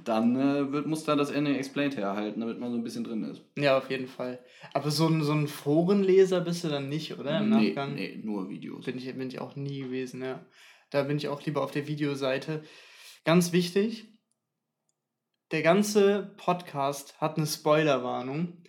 Dann 0.04 0.36
äh, 0.36 0.70
wird, 0.70 0.86
muss 0.86 1.04
da 1.04 1.16
das 1.16 1.30
Ende 1.30 1.56
Explained 1.56 1.96
herhalten, 1.96 2.40
damit 2.40 2.60
man 2.60 2.70
so 2.70 2.76
ein 2.76 2.84
bisschen 2.84 3.04
drin 3.04 3.24
ist. 3.24 3.42
Ja, 3.56 3.78
auf 3.78 3.90
jeden 3.90 4.06
Fall. 4.06 4.38
Aber 4.74 4.90
so 4.90 5.08
ein, 5.08 5.22
so 5.22 5.32
ein 5.32 5.48
Forenleser 5.48 6.42
bist 6.42 6.62
du 6.62 6.68
dann 6.68 6.88
nicht, 6.88 7.18
oder? 7.18 7.38
Im 7.38 7.48
nee, 7.48 7.68
Nachgang? 7.68 7.94
Nee, 7.94 8.20
nur 8.22 8.50
Videos. 8.50 8.84
Bin 8.84 8.98
ich, 8.98 9.06
bin 9.16 9.28
ich 9.28 9.40
auch 9.40 9.56
nie 9.56 9.80
gewesen, 9.80 10.22
ja. 10.22 10.44
Da 10.90 11.04
bin 11.04 11.16
ich 11.16 11.28
auch 11.28 11.42
lieber 11.44 11.62
auf 11.62 11.70
der 11.70 11.86
Videoseite. 11.86 12.62
Ganz 13.24 13.52
wichtig, 13.52 14.08
der 15.52 15.62
ganze 15.62 16.34
Podcast 16.36 17.20
hat 17.20 17.36
eine 17.36 17.46
Spoilerwarnung. 17.46 18.62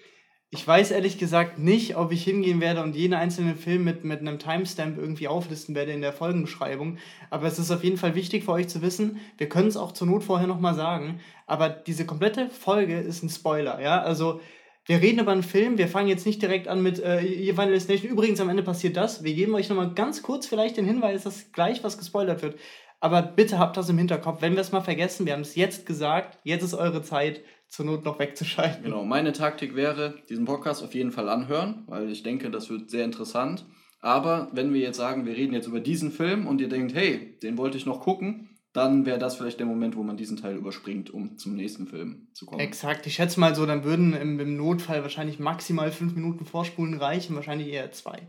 Ich 0.54 0.68
weiß 0.68 0.92
ehrlich 0.92 1.18
gesagt 1.18 1.60
nicht, 1.60 1.96
ob 1.96 2.12
ich 2.12 2.26
hingehen 2.26 2.60
werde 2.60 2.84
und 2.84 2.94
jeden 2.94 3.14
einzelnen 3.14 3.56
Film 3.56 3.86
mit, 3.86 4.04
mit 4.04 4.20
einem 4.20 4.38
Timestamp 4.38 4.98
irgendwie 4.98 5.30
auflisten 5.30 5.76
werde 5.76 5.94
in 5.94 6.02
der 6.02 6.12
Folgenbeschreibung. 6.12 6.98
Aber 7.30 7.48
es 7.48 7.58
ist 7.58 7.72
auf 7.72 7.86
jeden 7.86 7.96
Fall 7.96 8.16
wichtig 8.16 8.44
für 8.44 8.52
euch 8.52 8.68
zu 8.68 8.82
wissen. 8.82 9.22
Wir 9.38 9.48
können 9.48 9.70
es 9.70 9.78
auch 9.78 9.94
zur 9.94 10.08
Not 10.08 10.26
vorher 10.26 10.48
nochmal 10.48 10.76
sagen. 10.76 11.22
Aber 11.48 11.70
diese 11.70 12.06
komplette 12.06 12.50
Folge 12.50 13.00
ist 13.00 13.24
ein 13.24 13.30
Spoiler, 13.30 13.82
ja? 13.82 14.02
Also, 14.02 14.42
wir 14.84 15.02
reden 15.02 15.20
über 15.20 15.32
einen 15.32 15.44
Film. 15.44 15.78
Wir 15.78 15.88
fangen 15.88 16.10
jetzt 16.10 16.26
nicht 16.26 16.42
direkt 16.42 16.68
an 16.68 16.84
mit 16.84 17.00
äh, 17.00 17.22
Final 17.22 17.72
Destination. 17.72 18.12
Übrigens, 18.12 18.42
am 18.42 18.50
Ende 18.50 18.64
passiert 18.64 18.98
das. 18.98 19.24
Wir 19.24 19.34
geben 19.34 19.56
euch 19.56 19.70
nochmal 19.70 19.94
ganz 19.94 20.22
kurz 20.22 20.48
vielleicht 20.48 20.76
den 20.76 20.86
Hinweis, 20.86 21.24
dass 21.24 21.54
gleich 21.54 21.82
was 21.82 21.98
gespoilert 21.98 22.42
wird. 22.42 22.60
Aber 23.00 23.22
bitte 23.22 23.58
habt 23.58 23.78
das 23.78 23.88
im 23.88 23.98
Hinterkopf. 23.98 24.42
Wenn 24.42 24.56
wir 24.56 24.62
es 24.62 24.74
mal 24.74 24.82
vergessen, 24.82 25.26
wir 25.26 25.32
haben 25.32 25.42
es 25.42 25.56
jetzt 25.56 25.86
gesagt. 25.86 26.40
Jetzt 26.44 26.64
ist 26.64 26.74
eure 26.74 27.04
Zeit 27.04 27.42
zur 27.72 27.86
Not 27.86 28.04
noch 28.04 28.20
wegzuschalten. 28.20 28.84
Genau, 28.84 29.06
meine 29.06 29.32
Taktik 29.32 29.76
wäre, 29.76 30.16
diesen 30.30 30.44
Podcast 30.46 30.84
auf 30.84 30.94
jeden 30.94 31.12
Fall 31.12 31.30
anhören, 31.30 31.86
weil 31.88 32.12
ich 32.12 32.22
denke, 32.22 32.52
das 32.52 32.70
wird 32.70 32.90
sehr 32.90 33.06
interessant. 33.06 33.66
Aber 34.02 34.50
wenn 34.52 34.74
wir 34.74 34.82
jetzt 34.82 34.98
sagen, 34.98 35.26
wir 35.26 35.38
reden 35.38 35.54
jetzt 35.54 35.68
über 35.68 35.80
diesen 35.80 36.12
Film 36.12 36.48
und 36.48 36.60
ihr 36.60 36.68
denkt, 36.68 36.94
hey, 36.94 37.40
den 37.42 37.58
wollte 37.58 37.78
ich 37.78 37.86
noch 37.86 38.02
gucken, 38.02 38.50
dann 38.74 39.06
wäre 39.06 39.20
das 39.20 39.38
vielleicht 39.38 39.60
der 39.60 39.68
Moment, 39.68 39.96
wo 39.96 40.04
man 40.04 40.18
diesen 40.18 40.38
Teil 40.38 40.56
überspringt, 40.56 41.12
um 41.12 41.38
zum 41.38 41.56
nächsten 41.56 41.88
Film 41.88 42.28
zu 42.34 42.46
kommen. 42.46 42.60
Exakt. 42.60 43.08
Ich 43.08 43.16
schätze 43.16 43.40
mal 43.40 43.56
so, 43.56 43.66
dann 43.66 43.86
würden 43.86 44.14
im, 44.14 44.40
im 44.40 44.58
Notfall 44.58 45.04
wahrscheinlich 45.04 45.40
maximal 45.40 45.92
fünf 45.92 46.14
Minuten 46.14 46.46
vorspulen 46.46 46.98
reichen, 46.98 47.36
wahrscheinlich 47.36 47.70
eher 47.70 47.92
zwei. 47.92 48.28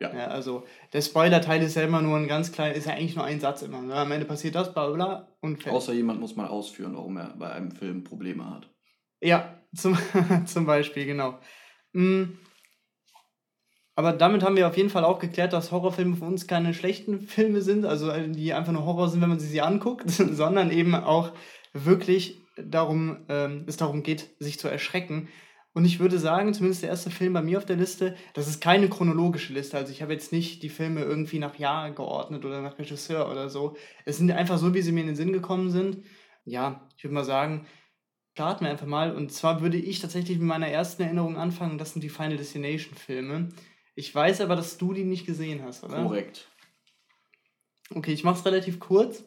Ja. 0.00 0.12
ja. 0.14 0.26
also 0.28 0.64
der 0.92 1.02
Spoiler-Teil 1.02 1.62
ist 1.62 1.76
ja 1.76 1.82
immer 1.82 2.02
nur 2.02 2.16
ein 2.16 2.26
ganz 2.26 2.50
kleiner, 2.50 2.74
ist 2.74 2.86
ja 2.86 2.94
eigentlich 2.94 3.16
nur 3.16 3.24
ein 3.24 3.38
Satz 3.38 3.62
immer. 3.62 3.82
Ne? 3.82 3.94
Am 3.94 4.10
Ende 4.10 4.26
passiert 4.26 4.56
das, 4.56 4.72
bla 4.72 4.88
bla 4.90 5.28
und 5.40 5.56
fertig. 5.56 5.72
Außer 5.72 5.92
jemand 5.92 6.20
muss 6.20 6.34
mal 6.34 6.48
ausführen, 6.48 6.96
warum 6.96 7.18
er 7.18 7.34
bei 7.36 7.52
einem 7.52 7.70
Film 7.70 8.02
Probleme 8.02 8.48
hat. 8.48 8.68
Ja, 9.20 9.60
zum, 9.74 9.96
zum 10.46 10.66
Beispiel, 10.66 11.06
genau. 11.06 11.38
Mhm. 11.92 12.38
Aber 13.94 14.12
damit 14.12 14.42
haben 14.42 14.56
wir 14.56 14.66
auf 14.66 14.76
jeden 14.76 14.88
Fall 14.88 15.04
auch 15.04 15.18
geklärt, 15.18 15.52
dass 15.52 15.72
Horrorfilme 15.72 16.16
für 16.16 16.24
uns 16.24 16.46
keine 16.46 16.72
schlechten 16.72 17.20
Filme 17.20 17.60
sind, 17.60 17.84
also 17.84 18.10
die 18.28 18.54
einfach 18.54 18.72
nur 18.72 18.86
Horror 18.86 19.08
sind, 19.08 19.20
wenn 19.20 19.28
man 19.28 19.38
sie 19.38 19.48
sich 19.48 19.62
anguckt, 19.62 20.08
sondern 20.10 20.70
eben 20.70 20.94
auch 20.94 21.32
wirklich 21.74 22.40
darum, 22.56 23.26
ähm, 23.28 23.64
es 23.66 23.76
darum 23.76 24.02
geht, 24.02 24.30
sich 24.38 24.58
zu 24.58 24.68
erschrecken. 24.68 25.28
Und 25.72 25.84
ich 25.84 26.00
würde 26.00 26.18
sagen, 26.18 26.52
zumindest 26.52 26.82
der 26.82 26.90
erste 26.90 27.10
Film 27.10 27.32
bei 27.32 27.42
mir 27.42 27.58
auf 27.58 27.64
der 27.64 27.76
Liste, 27.76 28.16
das 28.34 28.48
ist 28.48 28.60
keine 28.60 28.88
chronologische 28.88 29.52
Liste. 29.52 29.76
Also 29.76 29.92
ich 29.92 30.02
habe 30.02 30.12
jetzt 30.12 30.32
nicht 30.32 30.62
die 30.62 30.68
Filme 30.68 31.02
irgendwie 31.02 31.38
nach 31.38 31.56
Jahr 31.56 31.92
geordnet 31.92 32.44
oder 32.44 32.60
nach 32.60 32.78
Regisseur 32.78 33.30
oder 33.30 33.48
so. 33.48 33.76
Es 34.04 34.16
sind 34.16 34.32
einfach 34.32 34.58
so, 34.58 34.74
wie 34.74 34.82
sie 34.82 34.92
mir 34.92 35.02
in 35.02 35.08
den 35.08 35.16
Sinn 35.16 35.32
gekommen 35.32 35.70
sind. 35.70 36.04
Ja, 36.44 36.88
ich 36.96 37.04
würde 37.04 37.14
mal 37.14 37.24
sagen, 37.24 37.66
starten 38.40 38.64
wir 38.64 38.70
einfach 38.70 38.86
mal. 38.86 39.14
Und 39.14 39.30
zwar 39.32 39.60
würde 39.60 39.76
ich 39.76 40.00
tatsächlich 40.00 40.38
mit 40.38 40.48
meiner 40.48 40.68
ersten 40.68 41.02
Erinnerung 41.02 41.36
anfangen. 41.36 41.76
Das 41.76 41.92
sind 41.92 42.02
die 42.02 42.08
Final 42.08 42.38
Destination 42.38 42.94
Filme. 42.94 43.50
Ich 43.94 44.14
weiß 44.14 44.40
aber, 44.40 44.56
dass 44.56 44.78
du 44.78 44.94
die 44.94 45.04
nicht 45.04 45.26
gesehen 45.26 45.62
hast, 45.62 45.84
oder? 45.84 46.02
Korrekt. 46.02 46.48
Okay, 47.94 48.14
ich 48.14 48.24
mache 48.24 48.38
es 48.38 48.46
relativ 48.46 48.80
kurz. 48.80 49.24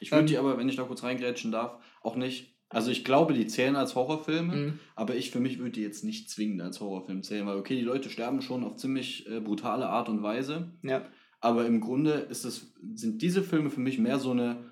Ich 0.00 0.10
würde 0.10 0.20
ähm, 0.20 0.26
die 0.28 0.38
aber, 0.38 0.56
wenn 0.56 0.66
ich 0.66 0.76
da 0.76 0.84
kurz 0.84 1.02
reingrätschen 1.02 1.52
darf, 1.52 1.78
auch 2.00 2.16
nicht 2.16 2.56
Also 2.70 2.90
ich 2.90 3.04
glaube, 3.04 3.34
die 3.34 3.46
zählen 3.48 3.76
als 3.76 3.96
Horrorfilme, 3.96 4.56
mhm. 4.56 4.80
aber 4.96 5.14
ich 5.14 5.30
für 5.30 5.40
mich 5.40 5.58
würde 5.58 5.72
die 5.72 5.82
jetzt 5.82 6.02
nicht 6.02 6.30
zwingend 6.30 6.62
als 6.62 6.80
Horrorfilm 6.80 7.22
zählen, 7.22 7.46
weil 7.46 7.58
okay, 7.58 7.76
die 7.76 7.82
Leute 7.82 8.08
sterben 8.08 8.40
schon 8.40 8.64
auf 8.64 8.76
ziemlich 8.76 9.28
äh, 9.28 9.40
brutale 9.40 9.90
Art 9.90 10.08
und 10.08 10.22
Weise. 10.22 10.72
Ja. 10.82 11.06
Aber 11.40 11.66
im 11.66 11.82
Grunde 11.82 12.12
ist 12.12 12.46
es, 12.46 12.72
sind 12.94 13.20
diese 13.20 13.42
Filme 13.42 13.68
für 13.68 13.80
mich 13.80 13.98
mehr 13.98 14.18
so 14.18 14.30
eine, 14.30 14.70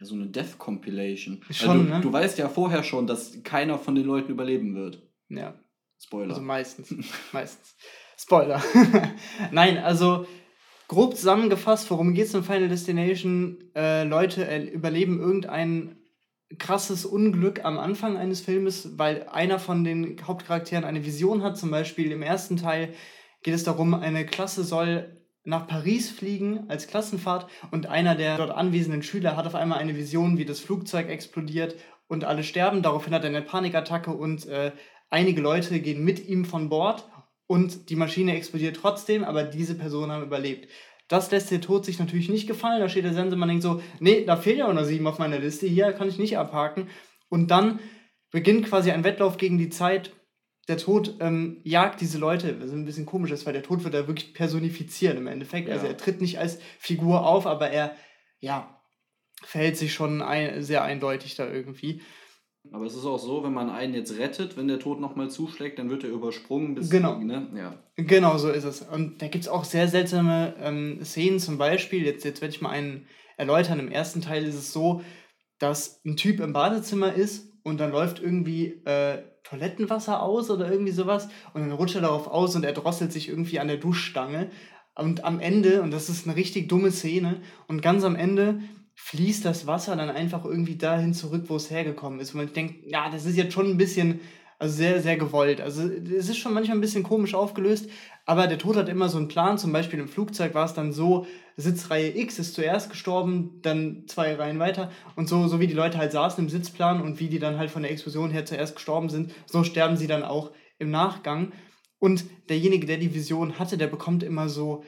ja, 0.00 0.06
so 0.06 0.14
eine 0.14 0.26
Death 0.26 0.58
Compilation. 0.58 1.42
Schon, 1.50 1.86
du, 1.86 1.94
ne? 1.94 2.00
du 2.00 2.12
weißt 2.12 2.38
ja 2.38 2.48
vorher 2.48 2.82
schon, 2.82 3.06
dass 3.06 3.42
keiner 3.42 3.78
von 3.78 3.94
den 3.94 4.06
Leuten 4.06 4.30
überleben 4.30 4.74
wird. 4.74 5.02
Ja. 5.28 5.54
Spoiler. 6.02 6.30
Also 6.30 6.42
meistens. 6.42 6.94
meistens. 7.32 7.76
Spoiler. 8.16 8.62
Nein, 9.52 9.78
also 9.78 10.26
grob 10.88 11.16
zusammengefasst, 11.16 11.90
worum 11.90 12.14
geht 12.14 12.26
es 12.26 12.34
in 12.34 12.42
Final 12.42 12.68
Destination? 12.68 13.58
Äh, 13.74 14.04
Leute 14.04 14.46
äh, 14.46 14.64
überleben 14.64 15.20
irgendein 15.20 15.96
krasses 16.58 17.04
Unglück 17.04 17.64
am 17.64 17.78
Anfang 17.78 18.16
eines 18.16 18.40
Filmes, 18.40 18.98
weil 18.98 19.28
einer 19.28 19.58
von 19.58 19.84
den 19.84 20.16
Hauptcharakteren 20.26 20.84
eine 20.84 21.04
Vision 21.04 21.42
hat. 21.42 21.56
Zum 21.56 21.70
Beispiel 21.70 22.10
im 22.10 22.22
ersten 22.22 22.56
Teil 22.56 22.94
geht 23.42 23.54
es 23.54 23.64
darum, 23.64 23.94
eine 23.94 24.26
Klasse 24.26 24.64
soll 24.64 25.19
nach 25.44 25.66
Paris 25.66 26.10
fliegen 26.10 26.68
als 26.68 26.86
Klassenfahrt 26.86 27.46
und 27.70 27.86
einer 27.86 28.14
der 28.14 28.36
dort 28.36 28.50
anwesenden 28.50 29.02
Schüler 29.02 29.36
hat 29.36 29.46
auf 29.46 29.54
einmal 29.54 29.78
eine 29.78 29.96
Vision, 29.96 30.38
wie 30.38 30.44
das 30.44 30.60
Flugzeug 30.60 31.08
explodiert 31.08 31.76
und 32.08 32.24
alle 32.24 32.44
sterben. 32.44 32.82
Daraufhin 32.82 33.14
hat 33.14 33.24
er 33.24 33.30
eine 33.30 33.42
Panikattacke 33.42 34.10
und 34.10 34.46
äh, 34.46 34.72
einige 35.08 35.40
Leute 35.40 35.80
gehen 35.80 36.04
mit 36.04 36.26
ihm 36.28 36.44
von 36.44 36.68
Bord 36.68 37.08
und 37.46 37.88
die 37.90 37.96
Maschine 37.96 38.36
explodiert 38.36 38.76
trotzdem, 38.76 39.24
aber 39.24 39.44
diese 39.44 39.74
Personen 39.74 40.12
haben 40.12 40.22
überlebt. 40.22 40.68
Das 41.08 41.30
lässt 41.32 41.50
der 41.50 41.60
Tod 41.60 41.84
sich 41.84 41.98
natürlich 41.98 42.28
nicht 42.28 42.46
gefallen. 42.46 42.80
Da 42.80 42.88
steht 42.88 43.04
der 43.04 43.14
Sense, 43.14 43.34
man 43.34 43.48
denkt 43.48 43.64
so, 43.64 43.82
nee, 43.98 44.24
da 44.24 44.36
fehlen 44.36 44.58
ja 44.58 44.68
auch 44.68 44.72
noch 44.72 44.84
sieben 44.84 45.08
auf 45.08 45.18
meiner 45.18 45.40
Liste, 45.40 45.66
hier 45.66 45.92
kann 45.92 46.08
ich 46.08 46.18
nicht 46.18 46.38
abhaken. 46.38 46.88
Und 47.28 47.50
dann 47.50 47.80
beginnt 48.30 48.66
quasi 48.66 48.92
ein 48.92 49.02
Wettlauf 49.02 49.36
gegen 49.36 49.58
die 49.58 49.70
Zeit. 49.70 50.12
Der 50.70 50.76
Tod 50.76 51.16
ähm, 51.18 51.60
jagt 51.64 52.00
diese 52.00 52.16
Leute, 52.16 52.62
was 52.62 52.70
ein 52.70 52.84
bisschen 52.84 53.04
komisch 53.04 53.32
ist, 53.32 53.44
weil 53.44 53.52
der 53.52 53.64
Tod 53.64 53.82
wird 53.82 53.92
da 53.92 54.06
wirklich 54.06 54.34
personifiziert 54.34 55.18
im 55.18 55.26
Endeffekt. 55.26 55.68
Also 55.68 55.84
ja. 55.84 55.90
Also 55.90 55.92
er 55.92 55.96
tritt 55.96 56.20
nicht 56.20 56.38
als 56.38 56.60
Figur 56.78 57.26
auf, 57.26 57.48
aber 57.48 57.70
er, 57.70 57.96
ja, 58.38 58.80
verhält 59.42 59.76
sich 59.76 59.92
schon 59.92 60.22
ein, 60.22 60.62
sehr 60.62 60.84
eindeutig 60.84 61.34
da 61.34 61.50
irgendwie. 61.50 62.02
Aber 62.70 62.86
es 62.86 62.94
ist 62.94 63.04
auch 63.04 63.18
so, 63.18 63.42
wenn 63.42 63.52
man 63.52 63.68
einen 63.68 63.94
jetzt 63.94 64.16
rettet, 64.16 64.56
wenn 64.56 64.68
der 64.68 64.78
Tod 64.78 65.00
nochmal 65.00 65.28
zuschlägt, 65.28 65.80
dann 65.80 65.90
wird 65.90 66.04
er 66.04 66.10
übersprungen 66.10 66.76
bis. 66.76 66.88
Genau. 66.88 67.18
Ne? 67.18 67.48
Ja. 67.56 67.82
Genau 67.96 68.38
so 68.38 68.48
ist 68.48 68.62
es. 68.62 68.80
Und 68.80 69.22
da 69.22 69.26
gibt 69.26 69.42
es 69.42 69.48
auch 69.48 69.64
sehr 69.64 69.88
seltsame 69.88 70.54
ähm, 70.60 71.00
Szenen, 71.02 71.40
zum 71.40 71.58
Beispiel, 71.58 72.04
jetzt, 72.04 72.24
jetzt 72.24 72.42
werde 72.42 72.54
ich 72.54 72.60
mal 72.60 72.70
einen 72.70 73.08
erläutern. 73.36 73.80
Im 73.80 73.90
ersten 73.90 74.20
Teil 74.20 74.44
ist 74.44 74.54
es 74.54 74.72
so, 74.72 75.02
dass 75.58 76.00
ein 76.04 76.16
Typ 76.16 76.38
im 76.38 76.52
Badezimmer 76.52 77.12
ist 77.12 77.52
und 77.64 77.80
dann 77.80 77.90
läuft 77.90 78.20
irgendwie 78.20 78.84
äh, 78.84 79.24
Toilettenwasser 79.44 80.22
aus 80.22 80.50
oder 80.50 80.70
irgendwie 80.70 80.92
sowas 80.92 81.28
und 81.54 81.62
dann 81.62 81.72
rutscht 81.72 81.96
er 81.96 82.02
darauf 82.02 82.26
aus 82.28 82.54
und 82.56 82.64
er 82.64 82.72
drosselt 82.72 83.12
sich 83.12 83.28
irgendwie 83.28 83.60
an 83.60 83.68
der 83.68 83.78
Duschstange. 83.78 84.50
Und 84.94 85.24
am 85.24 85.40
Ende, 85.40 85.82
und 85.82 85.92
das 85.92 86.08
ist 86.08 86.26
eine 86.26 86.36
richtig 86.36 86.68
dumme 86.68 86.90
Szene, 86.90 87.40
und 87.68 87.80
ganz 87.80 88.04
am 88.04 88.16
Ende 88.16 88.60
fließt 88.94 89.44
das 89.44 89.66
Wasser 89.66 89.96
dann 89.96 90.10
einfach 90.10 90.44
irgendwie 90.44 90.76
dahin 90.76 91.14
zurück, 91.14 91.44
wo 91.46 91.56
es 91.56 91.70
hergekommen 91.70 92.20
ist. 92.20 92.34
Und 92.34 92.44
man 92.44 92.52
denkt, 92.52 92.84
ja, 92.86 93.08
das 93.08 93.24
ist 93.24 93.36
jetzt 93.36 93.54
schon 93.54 93.70
ein 93.70 93.78
bisschen, 93.78 94.20
also 94.60 94.76
sehr, 94.76 95.00
sehr 95.00 95.16
gewollt. 95.16 95.62
Also 95.62 95.88
es 95.88 96.28
ist 96.28 96.36
schon 96.36 96.52
manchmal 96.52 96.76
ein 96.76 96.82
bisschen 96.82 97.02
komisch 97.02 97.34
aufgelöst, 97.34 97.88
aber 98.26 98.46
der 98.46 98.58
Tod 98.58 98.76
hat 98.76 98.90
immer 98.90 99.08
so 99.08 99.16
einen 99.16 99.28
Plan. 99.28 99.56
Zum 99.56 99.72
Beispiel 99.72 99.98
im 99.98 100.06
Flugzeug 100.06 100.52
war 100.54 100.66
es 100.66 100.74
dann 100.74 100.92
so, 100.92 101.26
Sitzreihe 101.56 102.14
X 102.14 102.38
ist 102.38 102.54
zuerst 102.54 102.90
gestorben, 102.90 103.60
dann 103.62 104.04
zwei 104.06 104.34
Reihen 104.34 104.58
weiter. 104.58 104.90
Und 105.16 105.30
so, 105.30 105.48
so 105.48 105.60
wie 105.60 105.66
die 105.66 105.74
Leute 105.74 105.96
halt 105.96 106.12
saßen 106.12 106.44
im 106.44 106.50
Sitzplan 106.50 107.00
und 107.00 107.18
wie 107.20 107.28
die 107.28 107.38
dann 107.38 107.56
halt 107.56 107.70
von 107.70 107.80
der 107.80 107.90
Explosion 107.90 108.30
her 108.30 108.44
zuerst 108.44 108.74
gestorben 108.74 109.08
sind, 109.08 109.32
so 109.46 109.64
sterben 109.64 109.96
sie 109.96 110.06
dann 110.06 110.22
auch 110.22 110.50
im 110.78 110.90
Nachgang. 110.90 111.52
Und 111.98 112.26
derjenige, 112.50 112.86
der 112.86 112.98
die 112.98 113.14
Vision 113.14 113.58
hatte, 113.58 113.78
der 113.78 113.86
bekommt 113.86 114.22
immer 114.22 114.50
so 114.50 114.84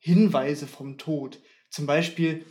Hinweise 0.00 0.66
vom 0.66 0.98
Tod. 0.98 1.38
Zum 1.70 1.86
Beispiel, 1.86 2.44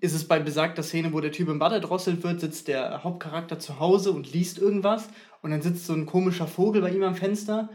ist 0.00 0.14
es 0.14 0.26
bei 0.26 0.38
besagter 0.38 0.82
Szene, 0.82 1.12
wo 1.12 1.20
der 1.20 1.32
Typ 1.32 1.48
im 1.48 1.58
Bad 1.58 1.72
erdrosselt 1.72 2.22
wird, 2.22 2.40
sitzt 2.40 2.68
der 2.68 3.04
Hauptcharakter 3.04 3.58
zu 3.58 3.80
Hause 3.80 4.12
und 4.12 4.32
liest 4.32 4.58
irgendwas 4.58 5.08
und 5.42 5.50
dann 5.50 5.62
sitzt 5.62 5.86
so 5.86 5.92
ein 5.92 6.06
komischer 6.06 6.46
Vogel 6.46 6.82
bei 6.82 6.90
ihm 6.90 7.02
am 7.02 7.14
Fenster 7.14 7.70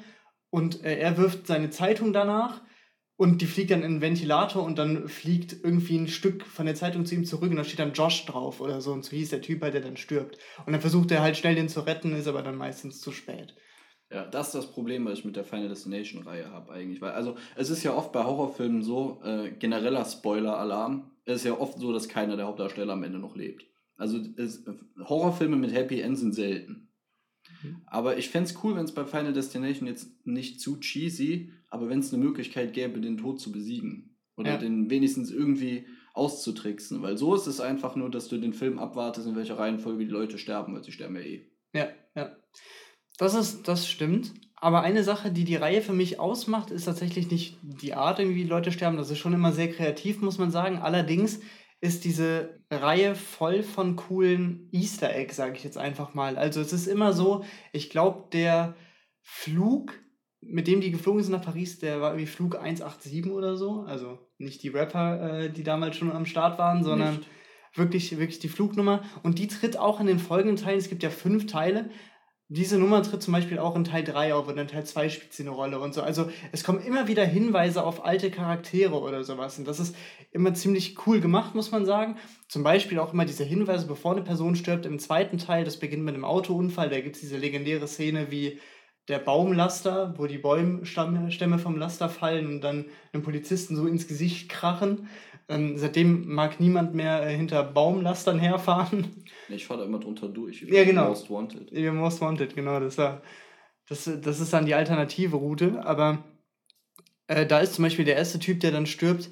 und 0.50 0.84
äh, 0.84 0.98
er 0.98 1.18
wirft 1.18 1.48
seine 1.48 1.70
Zeitung 1.70 2.14
danach 2.14 2.62
und 3.18 3.42
die 3.42 3.46
fliegt 3.46 3.72
dann 3.72 3.84
in 3.84 3.94
den 3.94 4.02
Ventilator 4.02 4.64
und 4.64 4.78
dann 4.78 5.08
fliegt 5.08 5.56
irgendwie 5.64 5.98
ein 5.98 6.08
Stück 6.08 6.46
von 6.46 6.66
der 6.66 6.76
Zeitung 6.76 7.06
zu 7.06 7.16
ihm 7.16 7.26
zurück 7.26 7.50
und 7.50 7.58
da 7.58 7.64
steht 7.64 7.80
dann 7.80 7.94
Josh 7.94 8.26
drauf 8.26 8.60
oder 8.60 8.82
so 8.82 8.92
und 8.92 9.06
so 9.06 9.12
hieß 9.12 9.30
der 9.30 9.42
Typ 9.42 9.62
halt, 9.62 9.74
der 9.74 9.82
dann 9.82 9.98
stirbt. 9.98 10.38
Und 10.66 10.74
dann 10.74 10.82
versucht 10.82 11.12
er 11.12 11.22
halt 11.22 11.38
schnell 11.38 11.56
den 11.56 11.70
zu 11.70 11.82
retten, 11.82 12.16
ist 12.16 12.28
aber 12.28 12.42
dann 12.42 12.58
meistens 12.58 13.00
zu 13.00 13.12
spät. 13.12 13.56
Ja, 14.12 14.26
das 14.26 14.48
ist 14.48 14.56
das 14.56 14.72
Problem, 14.72 15.06
was 15.06 15.20
ich 15.20 15.26
mit 15.26 15.36
der 15.36 15.46
Final 15.46 15.70
Destination-Reihe 15.70 16.52
habe 16.52 16.72
eigentlich. 16.72 17.02
Weil, 17.02 17.14
also, 17.14 17.36
es 17.56 17.70
ist 17.70 17.84
ja 17.84 17.94
oft 17.96 18.12
bei 18.12 18.24
Horrorfilmen 18.24 18.84
so, 18.84 19.20
äh, 19.24 19.52
genereller 19.52 20.06
Spoiler-Alarm, 20.06 21.12
es 21.26 21.38
ist 21.38 21.46
ja 21.46 21.60
oft 21.60 21.80
so, 21.80 21.92
dass 21.92 22.08
keiner 22.08 22.38
der 22.38 22.46
Hauptdarsteller 22.46 22.94
am 22.94 23.04
Ende 23.04 23.20
noch 23.20 23.36
lebt. 23.36 23.66
Also 23.98 24.20
es, 24.38 24.64
Horrorfilme 25.00 25.56
mit 25.56 25.74
Happy 25.74 26.02
End 26.02 26.18
sind 26.18 26.34
selten. 26.34 26.90
Mhm. 27.64 27.82
Aber 27.86 28.18
ich 28.18 28.30
fände 28.30 28.50
es 28.50 28.64
cool, 28.64 28.76
wenn 28.76 28.86
es 28.86 28.94
bei 28.94 29.06
Final 29.06 29.34
Destination 29.34 29.88
jetzt 29.88 30.26
nicht 30.26 30.60
zu 30.60 30.80
cheesy, 30.80 31.52
aber 31.70 31.90
wenn 31.90 32.00
es 32.00 32.14
eine 32.14 32.24
Möglichkeit 32.24 32.74
gäbe, 32.74 33.00
den 33.00 33.18
Tod 33.18 33.40
zu 33.40 33.52
besiegen. 33.52 34.18
Oder 34.38 34.52
ja. 34.52 34.58
den 34.58 34.90
wenigstens 34.90 35.32
irgendwie 35.32 35.86
auszutricksen. 36.14 37.02
Weil 37.02 37.18
so 37.18 37.36
ist 37.36 37.48
es 37.48 37.60
einfach 37.60 37.96
nur, 37.96 38.12
dass 38.12 38.28
du 38.28 38.38
den 38.38 38.54
Film 38.54 38.80
abwartest, 38.80 39.28
in 39.28 39.36
welcher 39.36 39.58
Reihenfolge 39.58 40.06
die 40.06 40.12
Leute 40.12 40.38
sterben, 40.38 40.74
weil 40.74 40.84
sie 40.84 40.92
sterben 40.92 41.16
ja 41.16 41.22
eh. 41.22 41.52
Ja, 41.74 41.88
ja. 42.16 42.36
Das 43.18 43.34
ist, 43.34 43.68
das 43.68 43.88
stimmt. 43.88 44.34
Aber 44.58 44.82
eine 44.82 45.04
Sache, 45.04 45.32
die 45.32 45.44
die 45.44 45.58
Reihe 45.58 45.82
für 45.82 45.94
mich 45.94 46.20
ausmacht, 46.20 46.72
ist 46.72 46.86
tatsächlich 46.86 47.30
nicht 47.30 47.60
die 47.62 47.94
Art, 47.94 48.20
irgendwie 48.20 48.44
die 48.44 48.50
Leute 48.50 48.72
sterben. 48.72 48.98
Das 48.98 49.10
ist 49.10 49.20
schon 49.20 49.34
immer 49.34 49.52
sehr 49.52 49.70
kreativ, 49.70 50.22
muss 50.22 50.38
man 50.38 50.52
sagen. 50.52 50.80
Allerdings 50.80 51.42
ist 51.82 52.06
diese 52.06 52.62
Reihe 52.72 53.16
voll 53.16 53.64
von 53.64 53.96
coolen 53.96 54.70
Easter 54.72 55.14
Eggs, 55.14 55.36
sage 55.36 55.56
ich 55.58 55.64
jetzt 55.64 55.78
einfach 55.78 56.14
mal. 56.14 56.38
Also 56.38 56.62
es 56.62 56.74
ist 56.74 56.88
immer 56.88 57.14
so, 57.14 57.44
ich 57.74 57.90
glaube, 57.90 58.30
der 58.32 58.76
Flug, 59.22 59.94
mit 60.42 60.68
dem 60.68 60.82
die 60.82 60.92
geflogen 60.92 61.22
sind 61.22 61.34
nach 61.34 61.44
Paris, 61.44 61.80
der 61.80 62.02
war 62.02 62.12
irgendwie 62.12 62.28
Flug 62.28 62.56
187 62.56 63.32
oder 63.32 63.58
so. 63.58 63.82
Also 63.82 64.20
nicht 64.38 64.64
die 64.64 64.70
Rapper, 64.70 65.42
äh, 65.42 65.52
die 65.52 65.64
damals 65.64 65.98
schon 65.98 66.12
am 66.12 66.26
Start 66.26 66.58
waren, 66.58 66.84
sondern 66.84 67.26
wirklich, 67.74 68.18
wirklich 68.18 68.40
die 68.40 68.50
Flugnummer. 68.50 69.04
Und 69.22 69.38
die 69.38 69.48
tritt 69.48 69.78
auch 69.78 70.00
in 70.00 70.08
den 70.08 70.20
folgenden 70.20 70.58
Teilen, 70.58 70.80
es 70.80 70.90
gibt 70.90 71.04
ja 71.04 71.10
fünf 71.10 71.46
Teile, 71.46 71.90
diese 72.48 72.78
Nummer 72.78 73.02
tritt 73.02 73.24
zum 73.24 73.34
Beispiel 73.34 73.58
auch 73.58 73.76
in 73.76 73.86
Teil 73.86 74.04
3 74.04 74.36
auf 74.36 74.48
und 74.48 74.58
in 74.58 74.68
Teil 74.68 74.86
2 74.86 75.10
spielt 75.10 75.34
sie 75.34 75.44
eine 75.44 75.50
Rolle 75.50 75.80
und 75.80 75.96
so. 75.96 76.04
Also 76.04 76.30
es 76.52 76.64
kommen 76.64 76.80
immer 76.80 77.08
wieder 77.08 77.26
Hinweise 77.26 77.84
auf 77.84 78.06
alte 78.06 78.30
Charaktere 78.30 79.00
oder 79.00 79.24
sowas. 79.24 79.58
Und 79.58 79.68
das 79.68 79.80
ist 79.80 79.96
immer 80.32 80.54
ziemlich 80.54 80.96
cool 81.08 81.22
gemacht, 81.22 81.56
muss 81.56 81.72
man 81.72 81.86
sagen. 81.86 82.18
Zum 82.48 82.62
Beispiel 82.62 83.00
auch 83.00 83.14
immer 83.14 83.26
diese 83.26 83.44
Hinweise, 83.44 83.88
bevor 83.88 84.12
eine 84.12 84.22
Person 84.22 84.56
stirbt. 84.56 84.86
Im 84.86 85.00
zweiten 85.00 85.40
Teil, 85.40 85.66
das 85.66 85.78
beginnt 85.78 86.04
mit 86.04 86.14
einem 86.14 86.26
Autounfall, 86.26 86.90
da 86.90 87.02
gibt 87.02 87.16
es 87.16 87.22
diese 87.22 87.38
legendäre 87.38 87.88
Szene, 87.88 88.30
wie 88.30 88.60
der 89.08 89.20
Baumlaster, 89.20 90.14
wo 90.18 90.28
die 90.28 90.38
Bäumstämme 90.38 91.60
vom 91.60 91.78
Laster 91.78 92.10
fallen 92.10 92.48
und 92.48 92.62
dann 92.62 92.86
einem 93.12 93.24
Polizisten 93.24 93.76
so 93.76 93.88
ins 93.88 94.08
Gesicht 94.08 94.50
krachen. 94.50 95.10
Ähm, 95.48 95.78
seitdem 95.78 96.34
mag 96.34 96.60
niemand 96.60 96.96
mehr 96.96 97.26
äh, 97.26 97.36
hinter 97.36 97.64
Baumlastern 97.64 98.40
herfahren. 98.40 99.24
Ich 99.48 99.66
fahre 99.68 99.82
da 99.82 99.86
immer 99.86 100.00
drunter 100.00 100.28
durch. 100.28 100.64
Ja, 100.64 100.84
genau. 100.84 101.10
Most 101.10 101.30
Wanted. 101.30 101.72
Ja, 101.72 101.92
Most 101.92 102.22
Wanted, 102.22 102.56
genau. 102.56 102.80
Das, 102.80 102.98
war, 102.98 103.22
das, 103.88 104.10
das 104.22 104.40
ist 104.40 104.54
dann 104.54 104.66
die 104.66 104.74
alternative 104.74 105.36
Route. 105.36 105.86
Aber 105.86 106.24
äh, 107.28 107.46
da 107.46 107.60
ist 107.60 107.76
zum 107.76 107.84
Beispiel 107.84 108.06
der 108.06 108.16
erste 108.16 108.40
Typ, 108.40 108.60
der 108.62 108.72
dann 108.72 108.88
stirbt, 108.88 109.30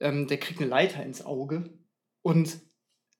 ähm, 0.00 0.26
der 0.26 0.38
kriegt 0.38 0.60
eine 0.60 0.68
Leiter 0.68 1.04
ins 1.04 1.24
Auge. 1.24 1.78
Und 2.22 2.58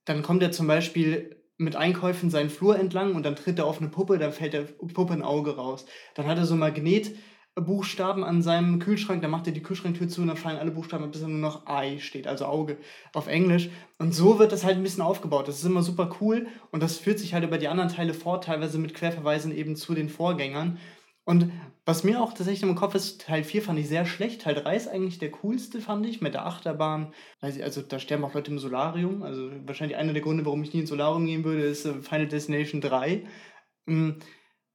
dann 0.04 0.22
kommt 0.22 0.42
er 0.42 0.50
zum 0.50 0.66
Beispiel 0.66 1.36
mit 1.56 1.76
Einkäufen 1.76 2.30
seinen 2.30 2.50
Flur 2.50 2.78
entlang 2.78 3.14
und 3.14 3.22
dann 3.22 3.36
tritt 3.36 3.58
er 3.58 3.66
auf 3.66 3.80
eine 3.80 3.90
Puppe, 3.90 4.18
dann 4.18 4.32
fällt 4.32 4.54
der 4.54 4.62
Puppe 4.62 5.12
ein 5.12 5.22
Auge 5.22 5.56
raus. 5.56 5.84
Dann 6.14 6.26
hat 6.26 6.38
er 6.38 6.46
so 6.46 6.56
Magnet 6.56 7.12
Buchstaben 7.60 8.24
an 8.24 8.42
seinem 8.42 8.78
Kühlschrank, 8.78 9.22
dann 9.22 9.30
macht 9.30 9.46
er 9.46 9.52
die 9.52 9.62
Kühlschranktür 9.62 10.08
zu 10.08 10.22
und 10.22 10.28
dann 10.28 10.36
fallen 10.36 10.58
alle 10.58 10.70
Buchstaben, 10.70 11.10
bis 11.10 11.20
dann 11.20 11.32
nur 11.32 11.40
noch 11.40 11.66
Eye 11.66 12.00
steht, 12.00 12.26
also 12.26 12.46
Auge 12.46 12.78
auf 13.12 13.26
Englisch. 13.26 13.70
Und 13.98 14.14
so 14.14 14.38
wird 14.38 14.52
das 14.52 14.64
halt 14.64 14.76
ein 14.76 14.82
bisschen 14.82 15.02
aufgebaut. 15.02 15.48
Das 15.48 15.58
ist 15.58 15.64
immer 15.64 15.82
super 15.82 16.10
cool 16.20 16.46
und 16.70 16.82
das 16.82 16.98
führt 16.98 17.18
sich 17.18 17.34
halt 17.34 17.44
über 17.44 17.58
die 17.58 17.68
anderen 17.68 17.90
Teile 17.90 18.14
fort, 18.14 18.44
teilweise 18.44 18.78
mit 18.78 18.94
Querverweisen 18.94 19.56
eben 19.56 19.76
zu 19.76 19.94
den 19.94 20.08
Vorgängern. 20.08 20.78
Und 21.24 21.52
was 21.84 22.02
mir 22.02 22.20
auch 22.20 22.32
tatsächlich 22.32 22.68
im 22.68 22.74
Kopf 22.74 22.94
ist, 22.94 23.20
Teil 23.20 23.44
4 23.44 23.62
fand 23.62 23.78
ich 23.78 23.88
sehr 23.88 24.04
schlecht. 24.04 24.42
Teil 24.42 24.54
3 24.54 24.76
ist 24.76 24.88
eigentlich 24.88 25.18
der 25.18 25.30
coolste, 25.30 25.80
fand 25.80 26.04
ich, 26.06 26.20
mit 26.20 26.34
der 26.34 26.46
Achterbahn. 26.46 27.12
Also 27.40 27.82
da 27.82 27.98
sterben 27.98 28.24
auch 28.24 28.34
Leute 28.34 28.50
im 28.50 28.58
Solarium. 28.58 29.22
Also 29.22 29.50
wahrscheinlich 29.64 29.96
einer 29.96 30.12
der 30.12 30.22
Gründe, 30.22 30.44
warum 30.44 30.62
ich 30.62 30.72
nie 30.72 30.80
ins 30.80 30.88
Solarium 30.88 31.26
gehen 31.26 31.44
würde, 31.44 31.62
ist 31.62 31.84
äh, 31.84 32.02
Final 32.02 32.26
Destination 32.26 32.80
3. 32.80 33.24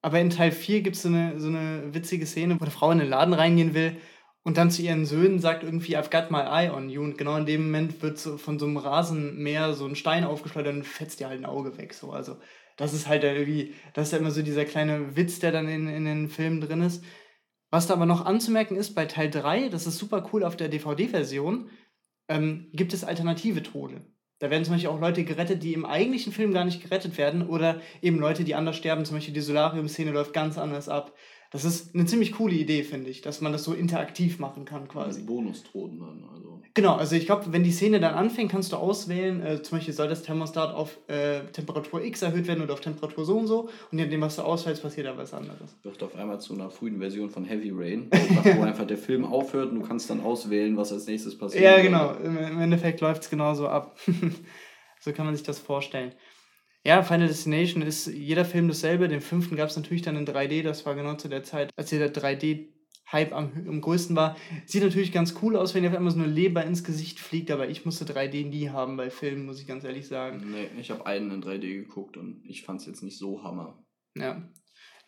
Aber 0.05 0.19
in 0.19 0.29
Teil 0.29 0.51
4 0.51 0.83
gibt 0.83 0.97
es 0.97 1.01
so 1.01 1.07
eine, 1.07 1.39
so 1.39 1.47
eine 1.47 1.91
witzige 1.95 2.27
Szene, 2.27 2.59
wo 2.59 2.63
eine 2.63 2.69
Frau 2.69 2.91
in 2.91 3.00
den 3.00 3.09
Laden 3.09 3.33
reingehen 3.33 3.74
will 3.74 3.97
und 4.43 4.55
dann 4.55 4.69
zu 4.69 4.83
ihren 4.83 5.03
Söhnen 5.07 5.39
sagt 5.39 5.63
irgendwie, 5.63 5.97
I've 5.97 6.12
got 6.12 6.29
my 6.29 6.41
eye 6.41 6.71
on 6.71 6.91
you. 6.91 7.01
Und 7.01 7.17
genau 7.17 7.35
in 7.38 7.47
dem 7.47 7.63
Moment 7.63 8.03
wird 8.03 8.19
so 8.19 8.38
von 8.38 8.59
so 8.59 8.67
einem 8.67 8.77
Rasenmäher 8.77 9.74
so 9.74 9.88
ein 9.88 9.95
Stein 9.95 10.24
aufgeschleudert 10.24 10.75
und 10.75 10.85
fetzt 10.85 11.19
dir 11.19 11.27
halt 11.27 11.39
ein 11.39 11.47
Auge 11.47 11.79
weg. 11.79 11.95
So. 11.95 12.12
Also, 12.12 12.38
das 12.77 12.93
ist 12.93 13.07
halt 13.07 13.24
irgendwie, 13.24 13.74
das 13.95 14.09
ist 14.09 14.12
ja 14.12 14.19
immer 14.19 14.29
so 14.29 14.43
dieser 14.43 14.65
kleine 14.65 15.15
Witz, 15.15 15.39
der 15.39 15.51
dann 15.51 15.67
in, 15.67 15.88
in 15.88 16.05
den 16.05 16.29
Filmen 16.29 16.62
drin 16.62 16.83
ist. 16.83 17.03
Was 17.71 17.88
da 17.88 17.95
aber 17.95 18.05
noch 18.05 18.27
anzumerken 18.27 18.77
ist, 18.77 18.93
bei 18.93 19.07
Teil 19.07 19.31
3, 19.31 19.69
das 19.69 19.88
ist 19.88 19.97
super 19.97 20.29
cool 20.31 20.43
auf 20.43 20.55
der 20.55 20.69
DVD-Version, 20.69 21.71
ähm, 22.27 22.69
gibt 22.74 22.93
es 22.93 23.03
alternative 23.03 23.63
Tode. 23.63 24.05
Da 24.39 24.49
werden 24.49 24.65
zum 24.65 24.73
Beispiel 24.73 24.89
auch 24.89 24.99
Leute 24.99 25.23
gerettet, 25.23 25.63
die 25.63 25.73
im 25.73 25.85
eigentlichen 25.85 26.33
Film 26.33 26.53
gar 26.53 26.65
nicht 26.65 26.81
gerettet 26.81 27.17
werden 27.17 27.47
oder 27.47 27.81
eben 28.01 28.19
Leute, 28.19 28.43
die 28.43 28.55
anders 28.55 28.75
sterben. 28.75 29.05
Zum 29.05 29.15
Beispiel 29.17 29.33
die 29.33 29.41
Solarium-Szene 29.41 30.11
läuft 30.11 30.33
ganz 30.33 30.57
anders 30.57 30.89
ab. 30.89 31.13
Das 31.51 31.63
ist 31.63 31.95
eine 31.95 32.05
ziemlich 32.05 32.33
coole 32.33 32.55
Idee, 32.55 32.83
finde 32.83 33.09
ich, 33.09 33.21
dass 33.21 33.41
man 33.41 33.51
das 33.51 33.63
so 33.63 33.73
interaktiv 33.73 34.39
machen 34.39 34.65
kann 34.65 34.87
quasi. 34.87 35.21
Bonustoten 35.21 35.99
dann, 35.99 36.23
also. 36.33 36.61
Genau, 36.73 36.95
also 36.95 37.15
ich 37.15 37.25
glaube, 37.25 37.53
wenn 37.53 37.63
die 37.63 37.71
Szene 37.71 38.01
dann 38.01 38.15
anfängt, 38.15 38.51
kannst 38.51 38.73
du 38.73 38.75
auswählen, 38.75 39.41
äh, 39.41 39.61
zum 39.61 39.77
Beispiel 39.77 39.93
soll 39.93 40.09
das 40.09 40.23
Thermostat 40.23 40.75
auf 40.75 40.97
äh, 41.07 41.45
Temperatur 41.53 42.03
X 42.03 42.21
erhöht 42.21 42.47
werden 42.47 42.61
oder 42.61 42.73
auf 42.73 42.81
Temperatur 42.81 43.23
so 43.23 43.37
und 43.37 43.47
so 43.47 43.69
und 43.91 43.97
je 43.97 44.03
nachdem, 44.03 44.21
was 44.21 44.35
du 44.35 44.41
auswählst, 44.41 44.81
passiert 44.81 45.07
da 45.07 45.17
was 45.17 45.33
anderes. 45.33 45.77
Wird 45.83 46.03
auf 46.03 46.15
einmal 46.15 46.41
zu 46.41 46.53
einer 46.53 46.69
frühen 46.69 46.99
Version 46.99 47.29
von 47.29 47.45
Heavy 47.45 47.71
Rain, 47.73 48.09
wo 48.11 48.61
einfach 48.63 48.85
der 48.85 48.97
Film 48.97 49.23
aufhört 49.23 49.71
und 49.71 49.79
du 49.79 49.87
kannst 49.87 50.09
dann 50.09 50.21
auswählen, 50.21 50.75
was 50.75 50.91
als 50.91 51.07
nächstes 51.07 51.37
passiert. 51.37 51.63
Ja, 51.63 51.81
genau, 51.81 52.13
im 52.15 52.59
Endeffekt 52.59 52.99
läuft 52.99 53.23
es 53.23 53.29
genauso 53.29 53.69
ab. 53.69 53.97
so 54.99 55.13
kann 55.13 55.25
man 55.25 55.35
sich 55.35 55.45
das 55.45 55.59
vorstellen. 55.59 56.11
Ja, 56.85 57.01
Final 57.01 57.27
Destination 57.27 57.81
ist 57.81 58.05
jeder 58.05 58.45
Film 58.45 58.67
dasselbe. 58.67 59.07
Den 59.07 59.19
fünften 59.19 59.55
gab 59.55 59.69
es 59.69 59.75
natürlich 59.75 60.03
dann 60.03 60.15
in 60.15 60.27
3D. 60.27 60.61
Das 60.61 60.85
war 60.85 60.93
genau 60.93 61.15
zu 61.15 61.27
der 61.27 61.43
Zeit, 61.43 61.71
als 61.75 61.89
der 61.89 62.13
3D-Hype 62.13 63.33
am, 63.33 63.51
am 63.67 63.81
größten 63.81 64.15
war. 64.15 64.37
Sieht 64.67 64.83
natürlich 64.83 65.11
ganz 65.11 65.33
cool 65.41 65.55
aus, 65.57 65.73
wenn 65.73 65.81
dir 65.81 65.89
auf 65.89 65.95
einmal 65.95 66.13
so 66.13 66.19
eine 66.19 66.27
Leber 66.27 66.63
ins 66.63 66.83
Gesicht 66.83 67.19
fliegt, 67.19 67.49
aber 67.49 67.69
ich 67.69 67.85
musste 67.85 68.05
3D 68.05 68.47
nie 68.47 68.69
haben 68.69 68.97
bei 68.97 69.09
Filmen, 69.09 69.47
muss 69.47 69.59
ich 69.59 69.65
ganz 69.65 69.83
ehrlich 69.83 70.07
sagen. 70.07 70.51
Nee, 70.51 70.69
ich 70.79 70.91
habe 70.91 71.07
einen 71.07 71.31
in 71.31 71.43
3D 71.43 71.73
geguckt 71.73 72.17
und 72.17 72.43
ich 72.45 72.61
fand 72.61 72.81
es 72.81 72.85
jetzt 72.85 73.01
nicht 73.01 73.17
so 73.17 73.43
hammer. 73.43 73.83
Ja. 74.15 74.47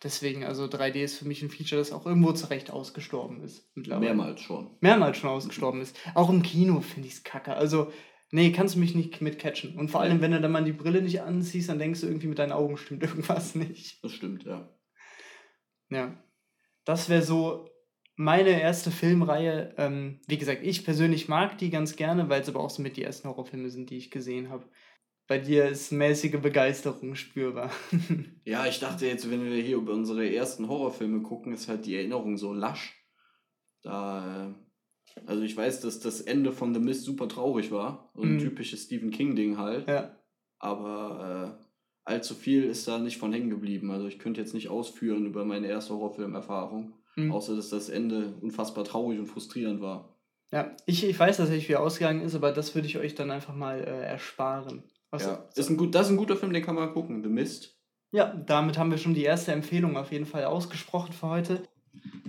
Deswegen, 0.02 0.44
also 0.44 0.64
3D 0.64 1.02
ist 1.02 1.18
für 1.18 1.26
mich 1.26 1.42
ein 1.42 1.50
Feature, 1.50 1.80
das 1.80 1.92
auch 1.92 2.06
irgendwo 2.06 2.32
zu 2.32 2.46
Recht 2.50 2.72
ausgestorben 2.72 3.42
ist. 3.42 3.68
Mehrmals 3.74 4.40
schon. 4.40 4.70
Mehrmals 4.80 5.16
schon 5.16 5.30
ausgestorben 5.30 5.80
ist. 5.80 5.96
Auch 6.14 6.30
im 6.30 6.42
Kino 6.42 6.80
finde 6.80 7.08
ich 7.08 7.14
es 7.14 7.24
kacke. 7.24 7.54
Also 7.54 7.92
Nee, 8.30 8.52
kannst 8.52 8.74
du 8.74 8.78
mich 8.78 8.94
nicht 8.94 9.20
mitcatchen. 9.22 9.76
Und 9.76 9.90
vor 9.90 10.02
allem, 10.02 10.20
wenn 10.20 10.32
du 10.32 10.40
dann 10.40 10.52
mal 10.52 10.64
die 10.64 10.72
Brille 10.72 11.00
nicht 11.00 11.22
anziehst, 11.22 11.68
dann 11.68 11.78
denkst 11.78 12.02
du 12.02 12.06
irgendwie 12.06 12.26
mit 12.26 12.38
deinen 12.38 12.52
Augen 12.52 12.76
stimmt 12.76 13.02
irgendwas 13.04 13.54
nicht. 13.54 14.02
Das 14.04 14.12
stimmt, 14.12 14.44
ja. 14.44 14.68
Ja. 15.90 16.22
Das 16.84 17.08
wäre 17.08 17.22
so 17.22 17.68
meine 18.16 18.60
erste 18.60 18.90
Filmreihe. 18.90 19.74
Ähm, 19.78 20.20
wie 20.26 20.36
gesagt, 20.36 20.62
ich 20.62 20.84
persönlich 20.84 21.28
mag 21.28 21.56
die 21.58 21.70
ganz 21.70 21.96
gerne, 21.96 22.28
weil 22.28 22.42
es 22.42 22.48
aber 22.48 22.60
auch 22.60 22.70
so 22.70 22.82
mit 22.82 22.96
die 22.96 23.04
ersten 23.04 23.28
Horrorfilme 23.28 23.70
sind, 23.70 23.90
die 23.90 23.96
ich 23.96 24.10
gesehen 24.10 24.50
habe. 24.50 24.64
Bei 25.26 25.38
dir 25.38 25.68
ist 25.68 25.92
mäßige 25.92 26.40
Begeisterung 26.40 27.14
spürbar. 27.14 27.70
ja, 28.44 28.66
ich 28.66 28.80
dachte 28.80 29.06
jetzt, 29.06 29.30
wenn 29.30 29.44
wir 29.44 29.62
hier 29.62 29.76
über 29.76 29.92
unsere 29.92 30.28
ersten 30.28 30.68
Horrorfilme 30.68 31.22
gucken, 31.22 31.52
ist 31.52 31.68
halt 31.68 31.86
die 31.86 31.96
Erinnerung 31.96 32.36
so 32.36 32.52
lasch. 32.52 32.94
Da 33.82 34.48
äh, 34.48 34.54
also 35.26 35.42
ich 35.42 35.56
weiß, 35.56 35.80
dass 35.80 36.00
das 36.00 36.20
Ende 36.20 36.52
von 36.52 36.74
The 36.74 36.80
Mist 36.80 37.04
super 37.04 37.28
traurig 37.28 37.70
war. 37.70 38.10
So 38.14 38.22
ein 38.22 38.34
mhm. 38.34 38.38
typisches 38.38 38.84
Stephen 38.84 39.10
King-Ding 39.10 39.58
halt. 39.58 39.88
Ja. 39.88 40.16
Aber 40.58 41.58
äh, 41.58 41.64
allzu 42.04 42.34
viel 42.34 42.64
ist 42.64 42.88
da 42.88 42.98
nicht 42.98 43.18
von 43.18 43.32
hängen 43.32 43.50
geblieben. 43.50 43.90
Also 43.90 44.06
ich 44.06 44.18
könnte 44.18 44.40
jetzt 44.40 44.54
nicht 44.54 44.68
ausführen 44.68 45.26
über 45.26 45.44
meine 45.44 45.68
erste 45.68 45.94
Horrorfilmerfahrung. 45.94 46.94
Mhm. 47.16 47.32
Außer 47.32 47.56
dass 47.56 47.68
das 47.68 47.88
Ende 47.88 48.34
unfassbar 48.40 48.84
traurig 48.84 49.18
und 49.18 49.26
frustrierend 49.26 49.80
war. 49.80 50.14
Ja, 50.50 50.74
ich, 50.86 51.04
ich 51.04 51.18
weiß 51.18 51.36
tatsächlich, 51.36 51.68
wie 51.68 51.74
er 51.74 51.82
ausgegangen 51.82 52.22
ist, 52.22 52.34
aber 52.34 52.52
das 52.52 52.74
würde 52.74 52.86
ich 52.86 52.96
euch 52.98 53.14
dann 53.14 53.30
einfach 53.30 53.54
mal 53.54 53.80
äh, 53.80 54.02
ersparen. 54.06 54.82
Was 55.10 55.24
ja, 55.24 55.48
ist 55.54 55.68
ein 55.68 55.76
gut, 55.76 55.94
das 55.94 56.06
ist 56.06 56.12
ein 56.12 56.16
guter 56.16 56.36
Film, 56.36 56.52
den 56.52 56.62
kann 56.62 56.74
man 56.74 56.92
gucken. 56.92 57.22
The 57.22 57.28
Mist. 57.28 57.76
Ja, 58.10 58.34
damit 58.34 58.78
haben 58.78 58.90
wir 58.90 58.98
schon 58.98 59.14
die 59.14 59.24
erste 59.24 59.52
Empfehlung 59.52 59.96
auf 59.96 60.12
jeden 60.12 60.24
Fall 60.24 60.44
ausgesprochen 60.44 61.12
für 61.12 61.28
heute. 61.28 61.62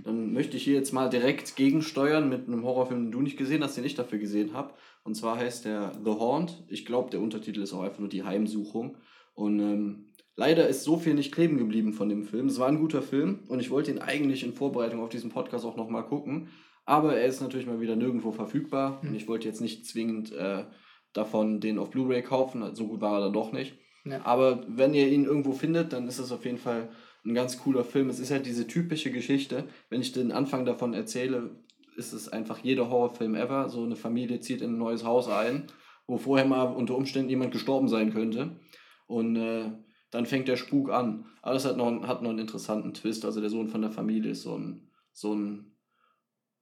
Dann 0.10 0.34
möchte 0.34 0.58
ich 0.58 0.64
hier 0.64 0.74
jetzt 0.74 0.92
mal 0.92 1.08
direkt 1.08 1.56
gegensteuern 1.56 2.30
mit 2.30 2.48
einem 2.48 2.64
Horrorfilm, 2.64 3.06
den 3.06 3.12
du 3.12 3.22
nicht 3.22 3.38
gesehen 3.38 3.64
hast, 3.64 3.78
den 3.78 3.86
ich 3.86 3.94
dafür 3.94 4.18
gesehen 4.18 4.54
habe. 4.54 4.74
Und 5.04 5.14
zwar 5.14 5.38
heißt 5.38 5.66
der 5.66 5.92
The 6.04 6.10
Haunt. 6.10 6.64
Ich 6.68 6.84
glaube, 6.84 7.12
der 7.12 7.20
Untertitel 7.20 7.62
ist 7.62 7.74
auch 7.74 7.84
einfach 7.84 8.00
nur 8.00 8.10
die 8.10 8.24
Heimsuchung. 8.24 8.98
Und 9.36 9.60
ähm, 9.60 10.06
leider 10.36 10.68
ist 10.68 10.84
so 10.84 10.98
viel 10.98 11.14
nicht 11.14 11.32
kleben 11.32 11.60
geblieben 11.60 11.94
von 11.94 12.10
dem 12.10 12.24
Film. 12.24 12.48
Es 12.48 12.58
war 12.58 12.68
ein 12.68 12.80
guter 12.80 13.04
Film 13.04 13.42
und 13.50 13.60
ich 13.60 13.70
wollte 13.70 13.92
ihn 13.92 14.00
eigentlich 14.00 14.44
in 14.44 14.54
Vorbereitung 14.54 15.00
auf 15.00 15.10
diesen 15.10 15.30
Podcast 15.30 15.64
auch 15.64 15.78
nochmal 15.78 16.06
gucken. 16.06 16.48
Aber 16.86 17.16
er 17.16 17.28
ist 17.28 17.40
natürlich 17.40 17.68
mal 17.68 17.80
wieder 17.80 17.96
nirgendwo 17.96 18.32
verfügbar. 18.32 19.00
Mhm. 19.04 19.10
Und 19.10 19.16
ich 19.16 19.28
wollte 19.28 19.48
jetzt 19.48 19.62
nicht 19.62 19.86
zwingend 19.86 20.32
äh, 20.32 20.64
davon 21.14 21.60
den 21.62 21.78
auf 21.78 21.92
Blu-ray 21.92 22.24
kaufen. 22.24 22.74
So 22.74 22.88
gut 22.88 23.00
war 23.00 23.20
er 23.20 23.26
dann 23.26 23.34
doch 23.34 23.52
nicht. 23.52 23.76
Ja. 24.06 24.26
Aber 24.26 24.64
wenn 24.68 24.96
ihr 24.96 25.08
ihn 25.08 25.26
irgendwo 25.26 25.52
findet, 25.52 25.94
dann 25.94 26.08
ist 26.08 26.18
es 26.18 26.32
auf 26.32 26.46
jeden 26.46 26.58
Fall 26.58 26.90
ein 27.26 27.34
ganz 27.34 27.60
cooler 27.60 27.84
Film. 27.84 28.10
Es 28.10 28.20
ist 28.20 28.32
halt 28.32 28.46
diese 28.46 28.68
typische 28.68 29.12
Geschichte. 29.12 29.68
Wenn 29.90 30.02
ich 30.02 30.12
den 30.12 30.32
Anfang 30.32 30.66
davon 30.66 30.94
erzähle, 30.94 31.52
ist 31.96 32.14
es 32.14 32.30
einfach 32.30 32.60
jeder 32.60 32.90
Horrorfilm 32.90 33.36
ever. 33.36 33.70
So 33.70 33.84
eine 33.84 33.96
Familie 33.96 34.40
zieht 34.40 34.62
in 34.62 34.74
ein 34.74 34.78
neues 34.78 35.04
Haus 35.04 35.28
ein, 35.28 35.68
wo 36.08 36.18
vorher 36.18 36.48
mal 36.48 36.64
unter 36.64 36.96
Umständen 36.96 37.30
jemand 37.30 37.52
gestorben 37.52 37.88
sein 37.88 38.14
könnte. 38.14 38.60
Und 39.08 39.36
äh, 39.36 39.72
dann 40.12 40.26
fängt 40.26 40.48
der 40.48 40.56
Spuk 40.56 40.90
an. 40.92 41.26
Aber 41.42 41.56
es 41.56 41.66
hat 41.66 41.78
noch, 41.78 42.08
hat 42.08 42.22
noch 42.22 42.30
einen 42.30 42.40
interessanten 42.40 42.94
Twist. 42.94 43.26
Also 43.26 43.42
der 43.42 43.50
Sohn 43.50 43.68
von 43.68 43.82
der 43.82 43.92
Familie 43.92 44.32
ist 44.32 44.44
so 44.44 44.58
ein, 44.58 44.90
so 45.12 45.36
ein 45.36 45.76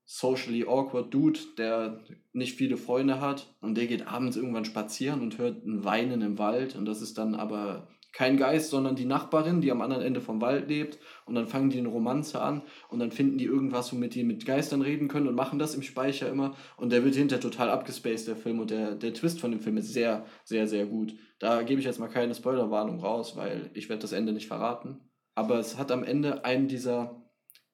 socially 0.05 0.65
awkward 0.65 1.13
Dude, 1.13 1.39
der 1.57 2.03
nicht 2.33 2.55
viele 2.55 2.77
Freunde 2.77 3.21
hat. 3.21 3.55
Und 3.61 3.75
der 3.75 3.87
geht 3.87 4.07
abends 4.07 4.37
irgendwann 4.37 4.65
spazieren 4.65 5.21
und 5.21 5.37
hört 5.37 5.65
ein 5.65 5.83
Weinen 5.83 6.21
im 6.21 6.39
Wald. 6.39 6.75
Und 6.75 6.85
das 6.85 7.01
ist 7.01 7.17
dann 7.17 7.35
aber 7.35 7.87
kein 8.13 8.37
Geist, 8.37 8.71
sondern 8.71 8.95
die 8.95 9.05
Nachbarin, 9.05 9.61
die 9.61 9.71
am 9.71 9.81
anderen 9.81 10.03
Ende 10.03 10.21
vom 10.21 10.41
Wald 10.41 10.69
lebt. 10.69 10.97
Und 11.25 11.35
dann 11.35 11.47
fangen 11.47 11.69
die 11.69 11.77
eine 11.77 11.89
Romanze 11.89 12.41
an 12.41 12.63
und 12.89 12.99
dann 12.99 13.11
finden 13.11 13.37
die 13.37 13.45
irgendwas, 13.45 13.93
womit 13.93 14.15
die 14.15 14.23
mit 14.23 14.45
Geistern 14.45 14.81
reden 14.81 15.07
können 15.07 15.27
und 15.27 15.35
machen 15.35 15.59
das 15.59 15.75
im 15.75 15.83
Speicher 15.83 16.29
immer. 16.29 16.55
Und 16.77 16.91
der 16.91 17.03
wird 17.03 17.15
hinterher 17.15 17.41
total 17.41 17.69
abgespaced, 17.69 18.27
der 18.27 18.35
Film. 18.35 18.59
Und 18.59 18.71
der, 18.71 18.95
der 18.95 19.13
Twist 19.13 19.39
von 19.39 19.51
dem 19.51 19.59
Film 19.59 19.77
ist 19.77 19.93
sehr, 19.93 20.25
sehr, 20.43 20.67
sehr 20.67 20.85
gut. 20.85 21.15
Da 21.39 21.61
gebe 21.61 21.79
ich 21.79 21.85
jetzt 21.85 21.99
mal 21.99 22.07
keine 22.07 22.33
Spoilerwarnung 22.33 22.99
raus, 22.99 23.35
weil 23.35 23.69
ich 23.73 23.89
werde 23.89 24.01
das 24.01 24.13
Ende 24.13 24.33
nicht 24.33 24.47
verraten. 24.47 24.99
Aber 25.35 25.59
es 25.59 25.77
hat 25.77 25.91
am 25.91 26.03
Ende 26.03 26.45
einen 26.45 26.67
dieser, 26.67 27.21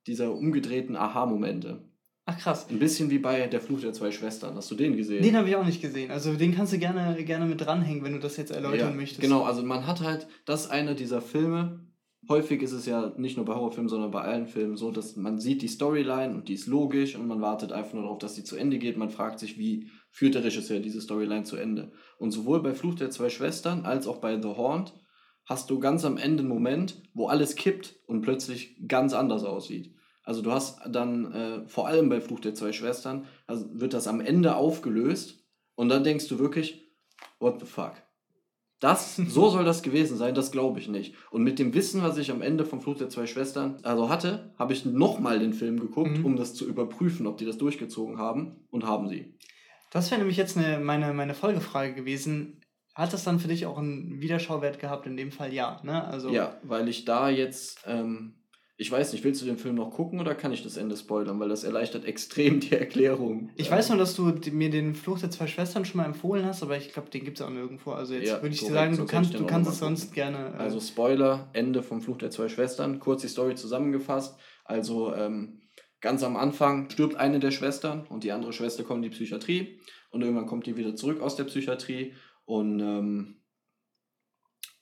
dieser 0.07 0.33
umgedrehten 0.33 0.97
Aha-Momente. 0.97 1.92
Ach 2.25 2.37
krass. 2.37 2.67
Ein 2.69 2.79
bisschen 2.79 3.09
wie 3.09 3.19
bei 3.19 3.47
Der 3.47 3.59
Fluch 3.59 3.81
der 3.81 3.91
zwei 3.91 4.11
Schwestern. 4.11 4.55
Hast 4.55 4.71
du 4.71 4.75
den 4.75 4.95
gesehen? 4.95 5.21
Den 5.21 5.35
habe 5.35 5.49
ich 5.49 5.55
auch 5.55 5.65
nicht 5.65 5.81
gesehen. 5.81 6.09
Also 6.09 6.33
den 6.35 6.55
kannst 6.55 6.71
du 6.71 6.79
gerne, 6.79 7.21
gerne 7.23 7.45
mit 7.45 7.59
dranhängen, 7.59 8.03
wenn 8.03 8.13
du 8.13 8.19
das 8.19 8.37
jetzt 8.37 8.51
erläutern 8.51 8.91
ja, 8.91 8.95
möchtest. 8.95 9.21
Genau, 9.21 9.43
also 9.43 9.61
man 9.63 9.85
hat 9.85 10.01
halt, 10.01 10.27
das 10.45 10.65
ist 10.65 10.71
einer 10.71 10.93
dieser 10.93 11.21
Filme. 11.21 11.85
Häufig 12.29 12.61
ist 12.61 12.71
es 12.71 12.85
ja 12.85 13.13
nicht 13.17 13.35
nur 13.35 13.45
bei 13.45 13.53
Horrorfilmen, 13.53 13.89
sondern 13.89 14.11
bei 14.11 14.21
allen 14.21 14.47
Filmen 14.47 14.77
so, 14.77 14.91
dass 14.91 15.17
man 15.17 15.41
sieht 15.41 15.61
die 15.61 15.67
Storyline 15.67 16.33
und 16.33 16.47
die 16.47 16.53
ist 16.53 16.67
logisch 16.67 17.15
und 17.15 17.27
man 17.27 17.41
wartet 17.41 17.73
einfach 17.73 17.93
nur 17.93 18.03
darauf, 18.03 18.19
dass 18.19 18.35
sie 18.35 18.45
zu 18.45 18.55
Ende 18.55 18.77
geht. 18.77 18.95
Man 18.95 19.09
fragt 19.09 19.39
sich, 19.39 19.57
wie 19.57 19.89
führt 20.09 20.35
der 20.35 20.45
Regisseur 20.45 20.79
diese 20.79 21.01
Storyline 21.01 21.43
zu 21.43 21.57
Ende. 21.57 21.91
Und 22.17 22.31
sowohl 22.31 22.63
bei 22.63 22.73
Fluch 22.73 22.95
der 22.95 23.09
zwei 23.09 23.27
Schwestern 23.27 23.85
als 23.85 24.07
auch 24.07 24.19
bei 24.19 24.41
The 24.41 24.47
Haunt 24.47 24.93
hast 25.43 25.69
du 25.69 25.79
ganz 25.79 26.05
am 26.05 26.17
Ende 26.17 26.39
einen 26.39 26.49
Moment, 26.49 27.01
wo 27.13 27.27
alles 27.27 27.55
kippt 27.55 27.95
und 28.07 28.21
plötzlich 28.21 28.77
ganz 28.87 29.13
anders 29.13 29.43
aussieht. 29.43 29.93
Also 30.23 30.41
du 30.41 30.51
hast 30.51 30.79
dann 30.87 31.31
äh, 31.33 31.67
vor 31.67 31.87
allem 31.87 32.09
bei 32.09 32.21
Fluch 32.21 32.39
der 32.39 32.55
zwei 32.55 32.71
Schwestern, 32.71 33.25
also 33.45 33.65
wird 33.73 33.93
das 33.93 34.07
am 34.07 34.21
Ende 34.21 34.55
aufgelöst 34.55 35.43
und 35.75 35.89
dann 35.89 36.03
denkst 36.03 36.27
du 36.27 36.39
wirklich, 36.39 36.89
what 37.39 37.59
the 37.59 37.65
fuck? 37.65 37.93
Das, 38.79 39.15
so 39.15 39.49
soll 39.49 39.65
das 39.65 39.81
gewesen 39.81 40.17
sein, 40.17 40.33
das 40.33 40.51
glaube 40.51 40.79
ich 40.79 40.87
nicht. 40.87 41.15
Und 41.31 41.43
mit 41.43 41.59
dem 41.59 41.73
Wissen, 41.73 42.03
was 42.03 42.17
ich 42.17 42.31
am 42.31 42.41
Ende 42.41 42.65
von 42.65 42.81
Fluch 42.81 42.97
der 42.97 43.09
zwei 43.09 43.27
Schwestern 43.27 43.79
also 43.83 44.09
hatte, 44.09 44.53
habe 44.57 44.73
ich 44.73 44.85
nochmal 44.85 45.39
den 45.39 45.53
Film 45.53 45.79
geguckt, 45.79 46.17
mhm. 46.17 46.25
um 46.25 46.35
das 46.35 46.53
zu 46.53 46.67
überprüfen, 46.67 47.27
ob 47.27 47.37
die 47.37 47.45
das 47.45 47.57
durchgezogen 47.57 48.17
haben 48.17 48.65
und 48.71 48.85
haben 48.85 49.09
sie. 49.09 49.37
Das 49.91 50.09
wäre 50.09 50.19
nämlich 50.19 50.37
jetzt 50.37 50.57
eine, 50.57 50.79
meine, 50.79 51.13
meine 51.13 51.33
Folgefrage 51.33 51.93
gewesen. 51.93 52.61
Hat 52.95 53.13
das 53.13 53.23
dann 53.23 53.39
für 53.39 53.47
dich 53.47 53.65
auch 53.65 53.77
einen 53.77 54.21
Wiederschauwert 54.21 54.79
gehabt? 54.79 55.05
In 55.05 55.17
dem 55.17 55.31
Fall 55.31 55.53
ja, 55.53 55.81
ne? 55.83 56.03
Also 56.05 56.29
ja, 56.29 56.57
weil 56.63 56.87
ich 56.87 57.05
da 57.05 57.29
jetzt 57.29 57.83
ähm, 57.87 58.35
ich 58.83 58.91
weiß 58.91 59.13
nicht, 59.13 59.23
willst 59.23 59.41
du 59.41 59.45
den 59.45 59.57
Film 59.57 59.75
noch 59.75 59.91
gucken 59.91 60.19
oder 60.19 60.35
kann 60.35 60.51
ich 60.51 60.61
das 60.61 60.75
Ende 60.75 60.97
spoilern? 60.97 61.39
Weil 61.39 61.47
das 61.47 61.63
erleichtert 61.63 62.03
extrem 62.03 62.59
die 62.59 62.73
Erklärung. 62.73 63.49
Ich 63.55 63.71
weiß 63.71 63.87
nur, 63.87 63.97
dass 63.97 64.13
du 64.13 64.33
mir 64.51 64.69
den 64.69 64.93
Fluch 64.93 65.19
der 65.19 65.31
zwei 65.31 65.47
Schwestern 65.47 65.85
schon 65.85 66.01
mal 66.01 66.05
empfohlen 66.05 66.45
hast, 66.45 66.63
aber 66.63 66.75
ich 66.75 66.91
glaube, 66.91 67.09
den 67.09 67.23
gibt 67.23 67.39
es 67.39 67.45
auch 67.45 67.49
nirgendwo. 67.49 67.91
Also 67.91 68.13
jetzt 68.13 68.27
ja, 68.27 68.41
würde 68.41 68.53
ich 68.53 68.59
dir 68.59 68.73
sagen, 68.73 68.97
du 68.97 69.05
kannst, 69.05 69.33
du 69.35 69.45
kannst 69.45 69.71
es 69.71 69.79
sonst 69.79 70.13
gerne. 70.13 70.53
Äh 70.57 70.57
also 70.57 70.81
Spoiler, 70.81 71.49
Ende 71.53 71.81
vom 71.81 72.01
Fluch 72.01 72.17
der 72.17 72.29
zwei 72.29 72.49
Schwestern. 72.49 72.99
Kurz 72.99 73.21
die 73.21 73.29
Story 73.29 73.55
zusammengefasst. 73.55 74.37
Also 74.65 75.15
ähm, 75.15 75.61
ganz 76.01 76.21
am 76.21 76.35
Anfang 76.35 76.89
stirbt 76.89 77.15
eine 77.15 77.39
der 77.39 77.51
Schwestern 77.51 78.05
und 78.07 78.25
die 78.25 78.33
andere 78.33 78.51
Schwester 78.51 78.83
kommt 78.83 79.05
in 79.05 79.11
die 79.11 79.15
Psychiatrie 79.15 79.79
und 80.11 80.23
irgendwann 80.23 80.45
kommt 80.45 80.65
die 80.65 80.75
wieder 80.75 80.93
zurück 80.97 81.21
aus 81.21 81.37
der 81.37 81.45
Psychiatrie 81.45 82.15
und 82.43 82.81
ähm, 82.81 83.35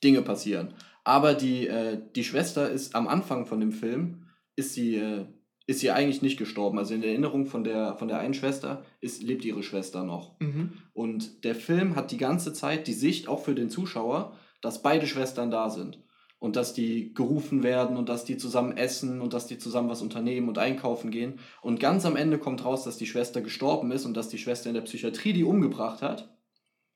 Dinge 0.04 0.24
passieren. 0.24 0.74
Aber 1.04 1.34
die, 1.34 1.68
äh, 1.68 2.00
die 2.16 2.24
Schwester 2.24 2.70
ist 2.70 2.96
am 2.96 3.08
Anfang 3.08 3.46
von 3.46 3.60
dem 3.60 3.72
Film, 3.72 4.28
ist 4.56 4.74
sie, 4.74 4.96
äh, 4.96 5.26
ist 5.66 5.80
sie 5.80 5.92
eigentlich 5.92 6.22
nicht 6.22 6.38
gestorben. 6.38 6.78
Also 6.78 6.94
in 6.94 7.02
der 7.02 7.12
Erinnerung 7.12 7.46
von 7.46 7.64
der, 7.64 7.96
von 7.98 8.08
der 8.08 8.20
einen 8.20 8.34
Schwester 8.34 8.84
ist, 9.00 9.24
lebt 9.24 9.46
ihre 9.46 9.64
Schwester 9.64 10.04
noch. 10.04 10.40
Mhm. 10.40 10.74
Und 10.94 11.44
der 11.44 11.56
Film 11.56 11.96
hat 11.96 12.12
die 12.12 12.18
ganze 12.18 12.54
Zeit 12.54 12.88
die 12.88 12.94
Sicht, 12.94 13.28
auch 13.28 13.44
für 13.44 13.56
den 13.56 13.70
Zuschauer, 13.70 14.38
dass 14.62 14.84
beide 14.84 15.08
Schwestern 15.08 15.50
da 15.50 15.70
sind. 15.70 16.04
Und 16.38 16.56
dass 16.56 16.74
die 16.74 17.14
gerufen 17.14 17.62
werden 17.62 17.98
und 17.98 18.10
dass 18.10 18.26
die 18.26 18.36
zusammen 18.36 18.76
essen 18.76 19.22
und 19.22 19.34
dass 19.34 19.46
die 19.46 19.60
zusammen 19.60 19.90
was 19.90 20.02
unternehmen 20.02 20.50
und 20.50 20.58
einkaufen 20.58 21.12
gehen. 21.12 21.40
Und 21.62 21.80
ganz 21.80 22.04
am 22.04 22.16
Ende 22.16 22.40
kommt 22.40 22.66
raus, 22.66 22.84
dass 22.84 22.98
die 22.98 23.06
Schwester 23.06 23.42
gestorben 23.42 23.92
ist 23.92 24.06
und 24.06 24.18
dass 24.18 24.30
die 24.30 24.40
Schwester 24.40 24.68
in 24.70 24.74
der 24.74 24.82
Psychiatrie 24.82 25.34
die 25.34 25.44
umgebracht 25.44 26.02
hat. 26.02 26.36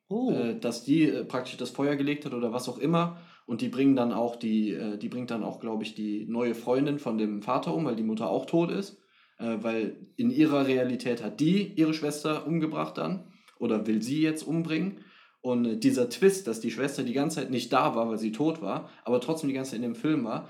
Oh. 0.08 0.32
Äh, 0.32 0.60
dass 0.60 0.84
die 0.84 1.04
äh, 1.04 1.26
praktisch 1.26 1.58
das 1.58 1.70
Feuer 1.70 1.96
gelegt 1.96 2.26
hat 2.26 2.34
oder 2.34 2.54
was 2.54 2.68
auch 2.68 2.80
immer. 2.80 3.20
Und 3.46 3.62
die 3.62 3.70
bringen 3.70 3.96
dann 3.96 4.12
auch 4.12 4.36
die, 4.36 4.72
äh, 4.72 4.98
die 4.98 5.10
bringt 5.10 5.32
dann 5.32 5.44
auch, 5.44 5.60
glaube 5.60 5.84
ich, 5.84 5.96
die 5.96 6.26
neue 6.28 6.56
Freundin 6.56 7.00
von 7.00 7.18
dem 7.18 7.42
Vater 7.42 7.74
um, 7.74 7.86
weil 7.86 7.96
die 7.96 8.04
Mutter 8.04 8.30
auch 8.30 8.46
tot 8.46 8.72
ist. 8.72 8.98
Äh, 9.38 9.58
weil 9.62 9.98
in 10.16 10.30
ihrer 10.30 10.68
Realität 10.68 11.24
hat 11.24 11.40
die 11.40 11.74
ihre 11.76 11.94
Schwester 11.94 12.48
umgebracht 12.48 12.98
dann 12.98 13.28
oder 13.60 13.86
will 13.86 14.02
sie 14.02 14.22
jetzt 14.22 14.44
umbringen. 14.44 15.00
Und 15.42 15.66
äh, 15.66 15.78
dieser 15.78 16.10
Twist, 16.10 16.48
dass 16.48 16.62
die 16.62 16.72
Schwester 16.72 17.04
die 17.04 17.14
ganze 17.14 17.42
Zeit 17.42 17.52
nicht 17.52 17.72
da 17.74 17.96
war, 17.96 18.10
weil 18.10 18.18
sie 18.18 18.32
tot 18.32 18.62
war, 18.62 18.90
aber 19.04 19.20
trotzdem 19.22 19.50
die 19.50 19.56
ganze 19.56 19.72
Zeit 19.72 19.78
in 19.78 19.84
dem 19.84 19.96
Film 19.96 20.24
war, 20.24 20.50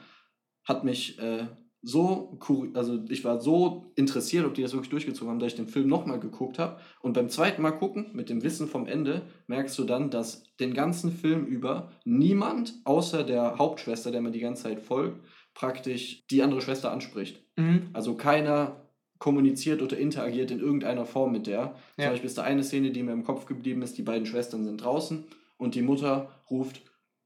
hat 0.63 0.83
mich 0.83 1.19
äh, 1.19 1.47
so, 1.87 2.39
also 2.73 2.99
ich 3.09 3.23
war 3.23 3.39
so 3.39 3.91
interessiert, 3.95 4.43
ob 4.45 4.55
die 4.55 4.63
das 4.63 4.73
wirklich 4.73 4.89
durchgezogen 4.89 5.29
haben, 5.29 5.39
dass 5.39 5.51
ich 5.51 5.55
den 5.55 5.67
Film 5.67 5.87
nochmal 5.87 6.19
geguckt 6.19 6.57
habe. 6.57 6.79
Und 6.99 7.13
beim 7.13 7.29
zweiten 7.29 7.61
Mal 7.61 7.71
gucken, 7.71 8.09
mit 8.13 8.29
dem 8.29 8.41
Wissen 8.43 8.67
vom 8.67 8.87
Ende, 8.87 9.21
merkst 9.45 9.77
du 9.77 9.83
dann, 9.83 10.09
dass 10.09 10.43
den 10.59 10.73
ganzen 10.73 11.11
Film 11.11 11.45
über 11.45 11.91
niemand, 12.03 12.73
außer 12.85 13.23
der 13.23 13.59
Hauptschwester, 13.59 14.09
der 14.09 14.21
mir 14.21 14.31
die 14.31 14.39
ganze 14.39 14.63
Zeit 14.63 14.81
folgt, 14.81 15.23
praktisch 15.53 16.25
die 16.27 16.41
andere 16.41 16.61
Schwester 16.61 16.91
anspricht. 16.91 17.43
Mhm. 17.55 17.91
Also 17.93 18.15
keiner 18.15 18.89
kommuniziert 19.19 19.83
oder 19.83 19.97
interagiert 19.97 20.49
in 20.49 20.59
irgendeiner 20.59 21.05
Form 21.05 21.31
mit 21.31 21.45
der. 21.45 21.75
Ja. 21.97 22.05
Zum 22.05 22.13
Beispiel 22.13 22.29
ist 22.29 22.37
da 22.39 22.43
eine 22.43 22.63
Szene, 22.63 22.91
die 22.91 23.03
mir 23.03 23.13
im 23.13 23.23
Kopf 23.23 23.45
geblieben 23.45 23.83
ist, 23.83 23.95
die 23.97 24.03
beiden 24.03 24.25
Schwestern 24.25 24.65
sind 24.65 24.83
draußen 24.83 25.25
und 25.57 25.75
die 25.75 25.83
Mutter 25.83 26.31
ruft, 26.49 26.81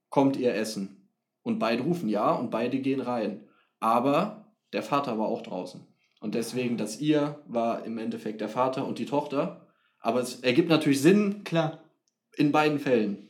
kommt 0.09 0.35
ihr 0.35 0.53
Essen? 0.53 1.09
Und 1.43 1.59
beide 1.59 1.83
rufen 1.83 2.09
ja 2.09 2.33
und 2.33 2.51
beide 2.51 2.79
gehen 2.79 2.99
rein. 2.99 3.45
Aber 3.79 4.38
der 4.73 4.83
Vater 4.83 5.17
war 5.17 5.27
auch 5.27 5.41
draußen. 5.41 5.85
Und 6.19 6.35
deswegen, 6.35 6.77
das 6.77 6.99
ihr 6.99 7.41
war 7.47 7.85
im 7.85 7.97
Endeffekt 7.97 8.41
der 8.41 8.49
Vater 8.49 8.85
und 8.85 8.99
die 8.99 9.05
Tochter. 9.05 9.67
Aber 9.99 10.19
es 10.19 10.41
ergibt 10.41 10.69
natürlich 10.69 11.01
Sinn. 11.01 11.43
Klar. 11.43 11.83
In 12.35 12.51
beiden 12.51 12.79
Fällen. 12.79 13.29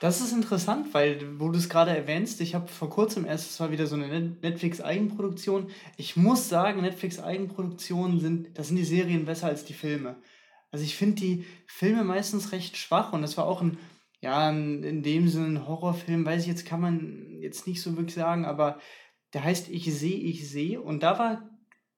Das 0.00 0.22
ist 0.22 0.32
interessant, 0.32 0.94
weil, 0.94 1.38
wo 1.38 1.50
du 1.50 1.58
es 1.58 1.68
gerade 1.68 1.94
erwähnst, 1.94 2.40
ich 2.40 2.54
habe 2.54 2.68
vor 2.68 2.88
kurzem 2.88 3.26
erst, 3.26 3.50
es 3.50 3.60
war 3.60 3.70
wieder 3.70 3.86
so 3.86 3.96
eine 3.96 4.08
Netflix-Eigenproduktion. 4.40 5.68
Ich 5.98 6.16
muss 6.16 6.48
sagen, 6.48 6.80
Netflix-Eigenproduktionen 6.80 8.18
sind, 8.18 8.58
das 8.58 8.68
sind 8.68 8.76
die 8.76 8.84
Serien 8.84 9.26
besser 9.26 9.48
als 9.48 9.66
die 9.66 9.74
Filme. 9.74 10.16
Also 10.70 10.86
ich 10.86 10.96
finde 10.96 11.16
die 11.16 11.44
Filme 11.66 12.02
meistens 12.02 12.52
recht 12.52 12.78
schwach 12.78 13.12
und 13.12 13.20
das 13.20 13.36
war 13.36 13.46
auch 13.46 13.60
ein, 13.60 13.76
ja, 14.22 14.48
in 14.48 15.02
dem 15.02 15.28
Sinne 15.28 15.46
ein 15.46 15.68
Horrorfilm, 15.68 16.24
weiß 16.24 16.42
ich 16.42 16.48
jetzt, 16.48 16.64
kann 16.64 16.80
man 16.80 17.36
jetzt 17.40 17.66
nicht 17.66 17.82
so 17.82 17.94
wirklich 17.96 18.14
sagen, 18.14 18.46
aber 18.46 18.78
der 19.34 19.44
heißt 19.44 19.68
Ich 19.68 19.84
sehe, 19.94 20.16
ich 20.16 20.48
sehe. 20.48 20.80
Und 20.80 21.02
da 21.02 21.18
war 21.18 21.48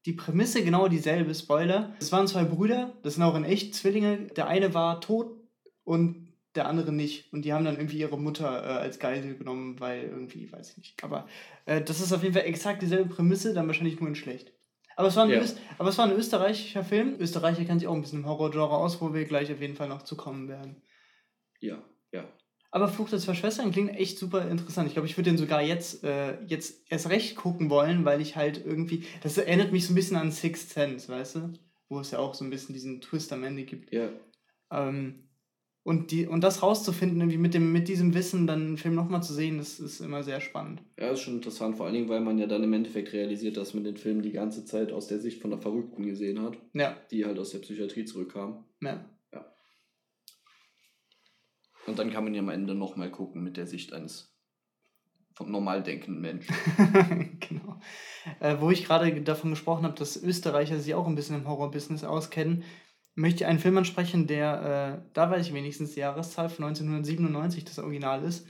die 0.05 0.12
Prämisse 0.12 0.64
genau 0.64 0.88
dieselbe, 0.88 1.35
Spoiler. 1.35 1.95
Es 2.01 2.12
waren 2.12 2.27
zwei 2.27 2.45
Brüder, 2.45 2.92
das 3.03 3.14
sind 3.14 3.23
auch 3.23 3.37
in 3.37 3.45
echt 3.45 3.75
Zwillinge. 3.75 4.27
Der 4.37 4.49
eine 4.49 4.75
war 4.75 5.01
tot 5.01 5.37
und 5.85 6.33
der 6.55 6.66
andere 6.66 6.92
nicht. 6.92 7.33
Und 7.33 7.45
die 7.45 7.53
haben 7.53 7.64
dann 7.64 7.77
irgendwie 7.77 7.99
ihre 7.99 8.18
Mutter 8.18 8.64
äh, 8.64 8.81
als 8.81 8.99
Geisel 8.99 9.37
genommen, 9.37 9.81
weil 9.81 10.05
irgendwie, 10.05 10.53
weiß 10.53 10.71
ich 10.73 10.77
nicht. 10.79 11.05
Aber 11.05 11.27
äh, 11.66 11.81
das 11.81 12.01
ist 12.01 12.12
auf 12.12 12.23
jeden 12.23 12.35
Fall 12.35 12.45
exakt 12.45 12.83
dieselbe 12.83 13.14
Prämisse, 13.14 13.55
dann 13.55 13.66
wahrscheinlich 13.66 14.01
nur 14.01 14.09
in 14.09 14.14
schlecht. 14.14 14.53
Aber 14.97 15.09
es, 15.09 15.16
war 15.16 15.25
ein 15.25 15.31
ja. 15.31 15.42
aber 15.79 15.88
es 15.88 15.97
war 15.97 16.07
ein 16.07 16.16
österreichischer 16.16 16.85
Film. 16.85 17.16
Österreicher 17.18 17.64
kennt 17.64 17.81
sich 17.81 17.88
auch 17.88 17.95
ein 17.95 18.03
bisschen 18.03 18.21
im 18.21 18.27
Horror-Genre 18.27 18.77
aus, 18.77 19.01
wo 19.01 19.14
wir 19.14 19.25
gleich 19.25 19.51
auf 19.51 19.61
jeden 19.61 19.75
Fall 19.75 19.88
noch 19.88 20.03
zukommen 20.03 20.49
werden. 20.49 20.83
Ja, 21.61 21.83
ja. 22.12 22.25
Aber 22.74 22.88
Fluch 22.88 23.11
der 23.11 23.18
zwei 23.18 23.35
Schwestern 23.35 23.70
klingt 23.70 23.94
echt 23.94 24.18
super 24.18 24.48
interessant. 24.48 24.88
Ich 24.88 24.94
glaube, 24.94 25.06
ich 25.06 25.16
würde 25.18 25.30
den 25.30 25.37
sogar 25.37 25.62
jetzt, 25.62 26.02
äh, 26.04 26.42
jetzt 26.46 26.82
erst 26.88 27.11
recht 27.11 27.37
gucken 27.37 27.68
wollen, 27.68 28.06
weil 28.06 28.22
ich 28.22 28.35
halt 28.35 28.64
irgendwie. 28.64 29.04
Das 29.22 29.37
erinnert 29.37 29.72
mich 29.72 29.87
so 29.87 29.92
ein 29.92 29.94
bisschen 29.94 30.16
an 30.16 30.32
Sixth 30.32 30.70
Sense, 30.70 31.06
weißt 31.06 31.37
du? 31.37 31.52
Wo 31.90 32.00
es 32.00 32.12
ja 32.12 32.18
auch 32.18 32.32
so 32.32 32.44
ein 32.44 32.50
bisschen 32.50 32.72
diesen 32.72 33.02
Twist 33.02 33.30
am 33.35 33.44
Ende 33.44 33.64
gibt. 33.64 33.92
Ja. 33.92 34.08
Ähm, 34.70 35.28
und, 35.85 36.12
die, 36.12 36.26
und 36.26 36.42
das 36.42 36.62
rauszufinden, 36.62 37.20
irgendwie 37.20 37.38
mit, 37.38 37.52
dem, 37.52 37.72
mit 37.72 37.88
diesem 37.88 38.14
Wissen 38.14 38.46
dann 38.46 38.66
einen 38.66 38.76
Film 38.78 38.94
nochmal 38.94 39.22
zu 39.22 39.35
sehen, 39.35 39.58
das 39.58 39.78
ist 39.78 40.00
immer 40.00 40.22
sehr 40.22 40.40
spannend. 40.40 40.82
Ja, 40.98 41.11
ist 41.11 41.20
schon 41.20 41.35
interessant, 41.35 41.76
vor 41.76 41.87
allen 41.87 41.94
Dingen, 41.94 42.08
weil 42.08 42.20
man 42.20 42.38
ja 42.38 42.46
dann 42.46 42.62
im 42.62 42.72
Endeffekt 42.72 43.12
realisiert, 43.12 43.56
dass 43.56 43.74
man 43.74 43.85
den 43.85 43.96
Film 43.96 44.22
die 44.22 44.32
ganze 44.32 44.64
Zeit 44.64 44.92
aus 44.92 45.08
der 45.08 45.18
Sicht 45.18 45.42
von 45.42 45.50
der 45.50 45.58
Verrückten 45.58 46.06
gesehen 46.06 46.40
hat. 46.40 46.56
Ja. 46.72 46.96
Die 47.11 47.26
halt 47.26 47.38
aus 47.38 47.50
der 47.50 47.58
Psychiatrie 47.58 48.04
zurückkam. 48.04 48.64
Ja. 48.80 49.04
Und 51.87 51.99
dann 51.99 52.12
kann 52.12 52.25
man 52.25 52.35
ja 52.35 52.40
am 52.40 52.49
Ende 52.49 52.75
nochmal 52.75 53.11
gucken 53.11 53.42
mit 53.42 53.57
der 53.57 53.66
Sicht 53.66 53.92
eines 53.92 54.33
vom 55.35 55.51
normal 55.51 55.83
denkenden 55.83 56.21
Menschen. 56.21 56.55
genau. 57.40 57.81
Äh, 58.40 58.57
wo 58.61 58.71
ich 58.71 58.85
gerade 58.85 59.21
davon 59.23 59.51
gesprochen 59.51 59.85
habe, 59.85 59.95
dass 59.95 60.23
Österreicher 60.23 60.79
sich 60.79 60.95
auch 60.95 61.07
ein 61.07 61.14
bisschen 61.14 61.37
im 61.37 61.49
Horrorbusiness 61.49 62.05
auskennen, 62.05 62.64
möchte 63.14 63.45
ich 63.45 63.47
einen 63.47 63.59
Film 63.59 63.79
ansprechen, 63.79 64.27
der, 64.27 65.03
äh, 65.03 65.11
da 65.12 65.31
weiß 65.31 65.47
ich 65.47 65.55
wenigstens 65.55 65.95
die 65.95 66.01
Jahreszahl, 66.01 66.49
von 66.49 66.66
1997 66.66 67.64
das 67.64 67.79
Original 67.79 68.23
ist. 68.25 68.47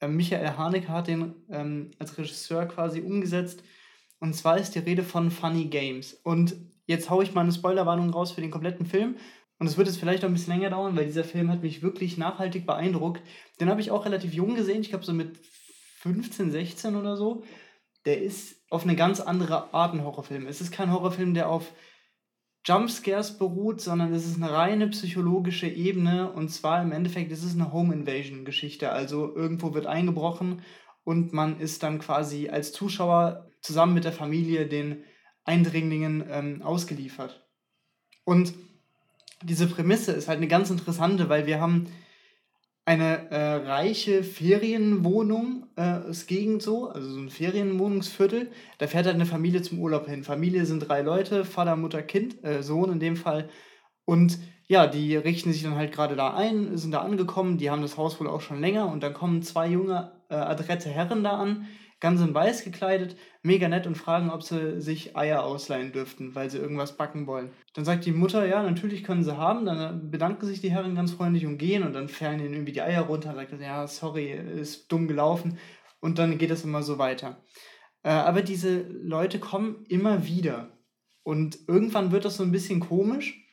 Äh, 0.00 0.08
Michael 0.08 0.56
Haneke 0.56 0.88
hat 0.88 1.08
den 1.08 1.34
ähm, 1.50 1.90
als 1.98 2.16
Regisseur 2.16 2.66
quasi 2.66 3.00
umgesetzt. 3.00 3.62
Und 4.20 4.34
zwar 4.34 4.58
ist 4.58 4.74
die 4.74 4.80
Rede 4.80 5.04
von 5.04 5.30
Funny 5.30 5.66
Games. 5.66 6.14
Und 6.14 6.56
jetzt 6.86 7.10
haue 7.10 7.22
ich 7.22 7.34
mal 7.34 7.42
eine 7.42 7.52
Spoilerwarnung 7.52 8.10
raus 8.10 8.32
für 8.32 8.40
den 8.40 8.50
kompletten 8.50 8.86
Film. 8.86 9.16
Und 9.58 9.66
es 9.66 9.76
wird 9.76 9.88
jetzt 9.88 9.98
vielleicht 9.98 10.24
auch 10.24 10.28
ein 10.28 10.34
bisschen 10.34 10.52
länger 10.52 10.70
dauern, 10.70 10.96
weil 10.96 11.06
dieser 11.06 11.24
Film 11.24 11.50
hat 11.50 11.62
mich 11.62 11.82
wirklich 11.82 12.16
nachhaltig 12.16 12.64
beeindruckt. 12.64 13.22
Den 13.60 13.68
habe 13.68 13.80
ich 13.80 13.90
auch 13.90 14.04
relativ 14.04 14.32
jung 14.32 14.54
gesehen, 14.54 14.82
ich 14.82 14.90
glaube 14.90 15.04
so 15.04 15.12
mit 15.12 15.38
15, 16.00 16.52
16 16.52 16.94
oder 16.94 17.16
so. 17.16 17.42
Der 18.04 18.22
ist 18.22 18.62
auf 18.70 18.84
eine 18.84 18.94
ganz 18.94 19.20
andere 19.20 19.74
Art 19.74 19.94
ein 19.94 20.04
Horrorfilm. 20.04 20.46
Es 20.46 20.60
ist 20.60 20.70
kein 20.70 20.92
Horrorfilm, 20.92 21.34
der 21.34 21.48
auf 21.48 21.72
Jumpscares 22.64 23.38
beruht, 23.38 23.80
sondern 23.80 24.12
es 24.12 24.26
ist 24.26 24.36
eine 24.36 24.52
reine 24.52 24.88
psychologische 24.88 25.66
Ebene. 25.66 26.30
Und 26.30 26.50
zwar 26.50 26.80
im 26.82 26.92
Endeffekt 26.92 27.32
ist 27.32 27.42
es 27.42 27.54
eine 27.54 27.72
Home 27.72 27.94
Invasion 27.94 28.44
Geschichte. 28.44 28.92
Also 28.92 29.34
irgendwo 29.34 29.74
wird 29.74 29.86
eingebrochen 29.86 30.62
und 31.02 31.32
man 31.32 31.58
ist 31.58 31.82
dann 31.82 31.98
quasi 31.98 32.48
als 32.48 32.72
Zuschauer 32.72 33.50
zusammen 33.60 33.94
mit 33.94 34.04
der 34.04 34.12
Familie 34.12 34.68
den 34.68 35.04
Eindringlingen 35.44 36.24
ähm, 36.30 36.62
ausgeliefert. 36.62 37.48
Und 38.24 38.52
diese 39.42 39.66
Prämisse 39.66 40.12
ist 40.12 40.28
halt 40.28 40.38
eine 40.38 40.48
ganz 40.48 40.70
interessante, 40.70 41.28
weil 41.28 41.46
wir 41.46 41.60
haben 41.60 41.86
eine 42.84 43.30
äh, 43.30 43.54
reiche 43.66 44.24
Ferienwohnung, 44.24 45.66
äh, 45.76 46.08
ist 46.08 46.26
Gegend 46.26 46.62
so, 46.62 46.88
also 46.88 47.10
so 47.10 47.20
ein 47.20 47.28
Ferienwohnungsviertel. 47.28 48.50
Da 48.78 48.86
fährt 48.86 49.04
halt 49.04 49.14
eine 49.14 49.26
Familie 49.26 49.60
zum 49.60 49.78
Urlaub 49.78 50.08
hin. 50.08 50.24
Familie 50.24 50.64
sind 50.64 50.80
drei 50.80 51.02
Leute, 51.02 51.44
Vater, 51.44 51.76
Mutter, 51.76 52.02
Kind, 52.02 52.42
äh, 52.42 52.62
Sohn 52.62 52.90
in 52.90 52.98
dem 52.98 53.16
Fall. 53.16 53.50
Und 54.06 54.38
ja, 54.66 54.86
die 54.86 55.16
richten 55.16 55.52
sich 55.52 55.62
dann 55.62 55.74
halt 55.74 55.92
gerade 55.92 56.16
da 56.16 56.34
ein, 56.34 56.78
sind 56.78 56.92
da 56.92 57.00
angekommen, 57.00 57.58
die 57.58 57.70
haben 57.70 57.82
das 57.82 57.98
Haus 57.98 58.18
wohl 58.20 58.26
auch 58.26 58.40
schon 58.40 58.60
länger 58.60 58.90
und 58.90 59.02
dann 59.02 59.12
kommen 59.12 59.42
zwei 59.42 59.68
junge, 59.68 60.12
äh, 60.30 60.34
adrette 60.34 60.88
Herren 60.88 61.22
da 61.22 61.38
an, 61.38 61.66
ganz 62.00 62.20
in 62.20 62.32
weiß 62.32 62.64
gekleidet, 62.64 63.16
mega 63.42 63.68
nett 63.68 63.86
und 63.86 63.96
fragen, 63.96 64.30
ob 64.30 64.42
sie 64.42 64.80
sich 64.80 65.16
Eier 65.16 65.44
ausleihen 65.44 65.92
dürften, 65.92 66.34
weil 66.34 66.50
sie 66.50 66.58
irgendwas 66.58 66.96
backen 66.96 67.26
wollen. 67.26 67.50
Dann 67.74 67.84
sagt 67.84 68.04
die 68.06 68.12
Mutter, 68.12 68.46
ja, 68.46 68.62
natürlich 68.62 69.02
können 69.02 69.24
sie 69.24 69.36
haben. 69.36 69.66
Dann 69.66 70.10
bedanken 70.10 70.46
sich 70.46 70.60
die 70.60 70.70
Herren 70.70 70.94
ganz 70.94 71.12
freundlich 71.12 71.46
und 71.46 71.58
gehen 71.58 71.82
und 71.82 71.92
dann 71.92 72.08
fallen 72.08 72.40
ihnen 72.40 72.54
irgendwie 72.54 72.72
die 72.72 72.82
Eier 72.82 73.02
runter. 73.02 73.34
Sagt 73.34 73.52
ja, 73.60 73.86
sorry, 73.86 74.30
ist 74.30 74.92
dumm 74.92 75.08
gelaufen. 75.08 75.58
Und 76.00 76.18
dann 76.18 76.38
geht 76.38 76.50
das 76.50 76.64
immer 76.64 76.82
so 76.82 76.98
weiter. 76.98 77.42
Äh, 78.02 78.10
aber 78.10 78.42
diese 78.42 78.82
Leute 78.82 79.40
kommen 79.40 79.84
immer 79.88 80.26
wieder. 80.26 80.78
Und 81.24 81.58
irgendwann 81.66 82.12
wird 82.12 82.24
das 82.24 82.36
so 82.36 82.44
ein 82.44 82.52
bisschen 82.52 82.80
komisch. 82.80 83.44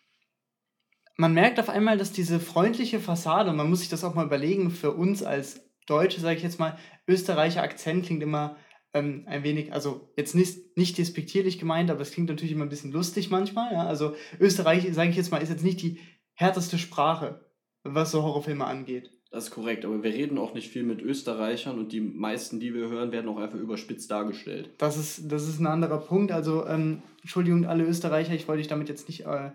Man 1.18 1.34
merkt 1.34 1.60
auf 1.60 1.70
einmal, 1.70 1.98
dass 1.98 2.12
diese 2.12 2.40
freundliche 2.40 3.00
Fassade, 3.00 3.50
und 3.50 3.56
man 3.56 3.70
muss 3.70 3.80
sich 3.80 3.90
das 3.90 4.04
auch 4.04 4.16
mal 4.16 4.26
überlegen, 4.26 4.70
für 4.70 4.92
uns 4.92 5.24
als 5.24 5.65
Deutsche, 5.86 6.20
sage 6.20 6.38
ich 6.38 6.44
jetzt 6.44 6.60
mal, 6.60 6.78
Österreicher 7.08 7.64
Akzent 7.64 8.06
klingt 8.06 8.24
immer 8.24 8.58
ähm, 8.94 9.24
ein 9.28 9.44
wenig, 9.44 9.74
also 9.74 10.14
jetzt 10.18 10.36
nicht, 10.36 10.78
nicht 10.78 10.98
despektierlich 10.98 11.60
gemeint, 11.60 11.92
aber 11.92 12.02
es 12.02 12.12
klingt 12.12 12.30
natürlich 12.30 12.54
immer 12.54 12.66
ein 12.66 12.70
bisschen 12.70 12.92
lustig 12.92 13.30
manchmal. 13.30 13.74
Ja? 13.74 13.86
Also 13.86 14.16
Österreich, 14.40 14.88
sage 14.94 15.10
ich 15.10 15.18
jetzt 15.18 15.32
mal, 15.32 15.42
ist 15.42 15.50
jetzt 15.50 15.64
nicht 15.64 15.82
die 15.82 16.00
härteste 16.34 16.78
Sprache, 16.78 17.46
was 17.84 18.12
so 18.12 18.24
Horrorfilme 18.24 18.66
angeht. 18.66 19.12
Das 19.32 19.46
ist 19.46 19.52
korrekt, 19.52 19.84
aber 19.84 20.02
wir 20.02 20.14
reden 20.14 20.38
auch 20.38 20.54
nicht 20.54 20.70
viel 20.70 20.84
mit 20.84 21.02
Österreichern 21.02 21.78
und 21.78 21.92
die 21.92 22.00
meisten, 22.00 22.62
die 22.62 22.74
wir 22.74 22.88
hören, 22.88 23.12
werden 23.12 23.30
auch 23.30 23.38
einfach 23.38 23.60
überspitzt 23.60 24.10
dargestellt. 24.10 24.70
Das 24.78 24.96
ist, 24.96 25.30
das 25.30 25.46
ist 25.50 25.60
ein 25.60 25.68
anderer 25.68 25.98
Punkt. 26.00 26.32
Also, 26.32 26.66
ähm, 26.66 27.04
Entschuldigung, 27.22 27.66
alle 27.66 27.84
Österreicher, 27.84 28.34
ich 28.34 28.48
wollte 28.48 28.62
euch 28.62 28.70
damit 28.70 28.88
jetzt 28.88 29.10
nicht 29.10 29.26
äh, 29.26 29.52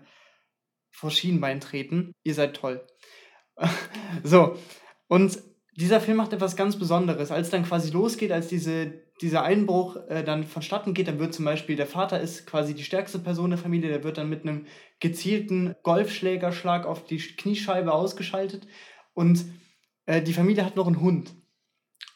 vor 0.91 1.09
Schienenbein 1.09 1.61
treten. 1.61 2.11
Ihr 2.23 2.35
seid 2.35 2.55
toll. 2.55 2.85
so, 4.23 4.55
und 5.07 5.39
dieser 5.75 6.01
Film 6.01 6.17
macht 6.17 6.33
etwas 6.33 6.55
ganz 6.55 6.77
Besonderes. 6.77 7.31
Als 7.31 7.49
dann 7.49 7.63
quasi 7.63 7.91
losgeht, 7.91 8.31
als 8.31 8.47
diese, 8.47 8.93
dieser 9.21 9.43
Einbruch 9.43 9.95
äh, 10.09 10.23
dann 10.23 10.43
vonstatten 10.43 10.93
geht, 10.93 11.07
dann 11.07 11.19
wird 11.19 11.33
zum 11.33 11.45
Beispiel 11.45 11.75
der 11.75 11.87
Vater 11.87 12.19
ist 12.19 12.45
quasi 12.45 12.73
die 12.73 12.83
stärkste 12.83 13.19
Person 13.19 13.51
der 13.51 13.59
Familie, 13.59 13.89
der 13.89 14.03
wird 14.03 14.17
dann 14.17 14.29
mit 14.29 14.41
einem 14.43 14.65
gezielten 14.99 15.75
Golfschlägerschlag 15.83 16.85
auf 16.85 17.05
die 17.05 17.17
Kniescheibe 17.17 17.93
ausgeschaltet. 17.93 18.67
Und 19.13 19.45
äh, 20.05 20.21
die 20.21 20.33
Familie 20.33 20.65
hat 20.65 20.75
noch 20.75 20.87
einen 20.87 21.01
Hund. 21.01 21.33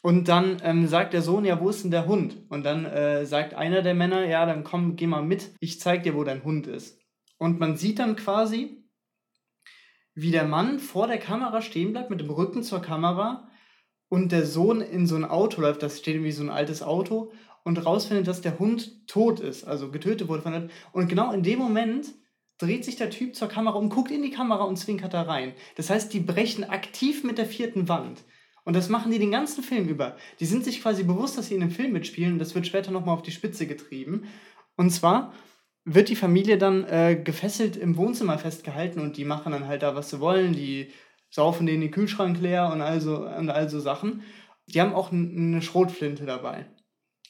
Und 0.01 0.27
dann 0.27 0.61
ähm, 0.63 0.87
sagt 0.87 1.13
der 1.13 1.21
Sohn, 1.21 1.45
ja, 1.45 1.59
wo 1.59 1.69
ist 1.69 1.83
denn 1.83 1.91
der 1.91 2.05
Hund? 2.05 2.37
Und 2.49 2.63
dann 2.63 2.85
äh, 2.85 3.25
sagt 3.25 3.53
einer 3.55 3.81
der 3.81 3.95
Männer, 3.95 4.25
ja, 4.25 4.45
dann 4.45 4.63
komm, 4.63 4.95
geh 4.95 5.07
mal 5.07 5.23
mit, 5.23 5.55
ich 5.59 5.79
zeig 5.79 6.03
dir, 6.03 6.13
wo 6.13 6.23
dein 6.23 6.43
Hund 6.43 6.67
ist. 6.67 6.99
Und 7.37 7.59
man 7.59 7.75
sieht 7.75 7.99
dann 7.99 8.15
quasi, 8.15 8.84
wie 10.15 10.31
der 10.31 10.45
Mann 10.45 10.79
vor 10.79 11.07
der 11.07 11.19
Kamera 11.19 11.61
stehen 11.61 11.91
bleibt, 11.91 12.09
mit 12.09 12.21
dem 12.21 12.29
Rücken 12.29 12.63
zur 12.63 12.81
Kamera 12.81 13.49
und 14.07 14.31
der 14.31 14.45
Sohn 14.45 14.81
in 14.81 15.05
so 15.07 15.15
ein 15.15 15.25
Auto 15.25 15.61
läuft, 15.61 15.83
das 15.83 15.99
steht 15.99 16.23
wie 16.23 16.31
so 16.31 16.41
ein 16.41 16.49
altes 16.49 16.81
Auto 16.81 17.31
und 17.63 17.85
rausfindet, 17.85 18.27
dass 18.27 18.41
der 18.41 18.57
Hund 18.57 19.07
tot 19.07 19.39
ist, 19.41 19.65
also 19.65 19.91
getötet 19.91 20.27
wurde 20.27 20.41
von 20.41 20.53
der 20.53 20.69
Und 20.93 21.09
genau 21.09 21.31
in 21.33 21.43
dem 21.43 21.59
Moment 21.59 22.13
dreht 22.57 22.85
sich 22.85 22.95
der 22.95 23.09
Typ 23.09 23.35
zur 23.35 23.49
Kamera 23.49 23.77
und 23.77 23.89
guckt 23.89 24.11
in 24.11 24.21
die 24.21 24.29
Kamera 24.29 24.63
und 24.63 24.77
zwinkert 24.77 25.13
da 25.13 25.23
rein. 25.23 25.53
Das 25.75 25.89
heißt, 25.89 26.13
die 26.13 26.21
brechen 26.21 26.63
aktiv 26.63 27.23
mit 27.23 27.37
der 27.37 27.45
vierten 27.45 27.89
Wand. 27.89 28.23
Und 28.63 28.75
das 28.75 28.89
machen 28.89 29.11
die 29.11 29.19
den 29.19 29.31
ganzen 29.31 29.63
Film 29.63 29.87
über. 29.87 30.15
Die 30.39 30.45
sind 30.45 30.63
sich 30.63 30.81
quasi 30.81 31.03
bewusst, 31.03 31.37
dass 31.37 31.47
sie 31.47 31.55
in 31.55 31.61
einem 31.61 31.71
Film 31.71 31.91
mitspielen 31.91 32.33
und 32.33 32.39
das 32.39 32.55
wird 32.55 32.65
später 32.65 32.91
nochmal 32.91 33.15
auf 33.15 33.21
die 33.21 33.31
Spitze 33.31 33.67
getrieben. 33.67 34.23
Und 34.77 34.91
zwar 34.91 35.33
wird 35.85 36.09
die 36.09 36.15
Familie 36.15 36.57
dann 36.57 36.83
äh, 36.85 37.15
gefesselt 37.15 37.77
im 37.77 37.95
Wohnzimmer 37.95 38.37
festgehalten 38.37 38.99
und 38.99 39.17
die 39.17 39.25
machen 39.25 39.51
dann 39.51 39.67
halt 39.67 39.83
da, 39.83 39.95
was 39.95 40.09
sie 40.09 40.19
wollen. 40.19 40.53
Die 40.53 40.91
saufen 41.29 41.67
denen 41.67 41.81
den 41.81 41.91
Kühlschrank 41.91 42.39
leer 42.41 42.71
und 42.71 42.81
also 42.81 43.25
und 43.25 43.49
all 43.49 43.69
so 43.69 43.79
Sachen. 43.79 44.23
Die 44.67 44.81
haben 44.81 44.93
auch 44.93 45.11
eine 45.11 45.61
Schrotflinte 45.61 46.25
dabei. 46.25 46.65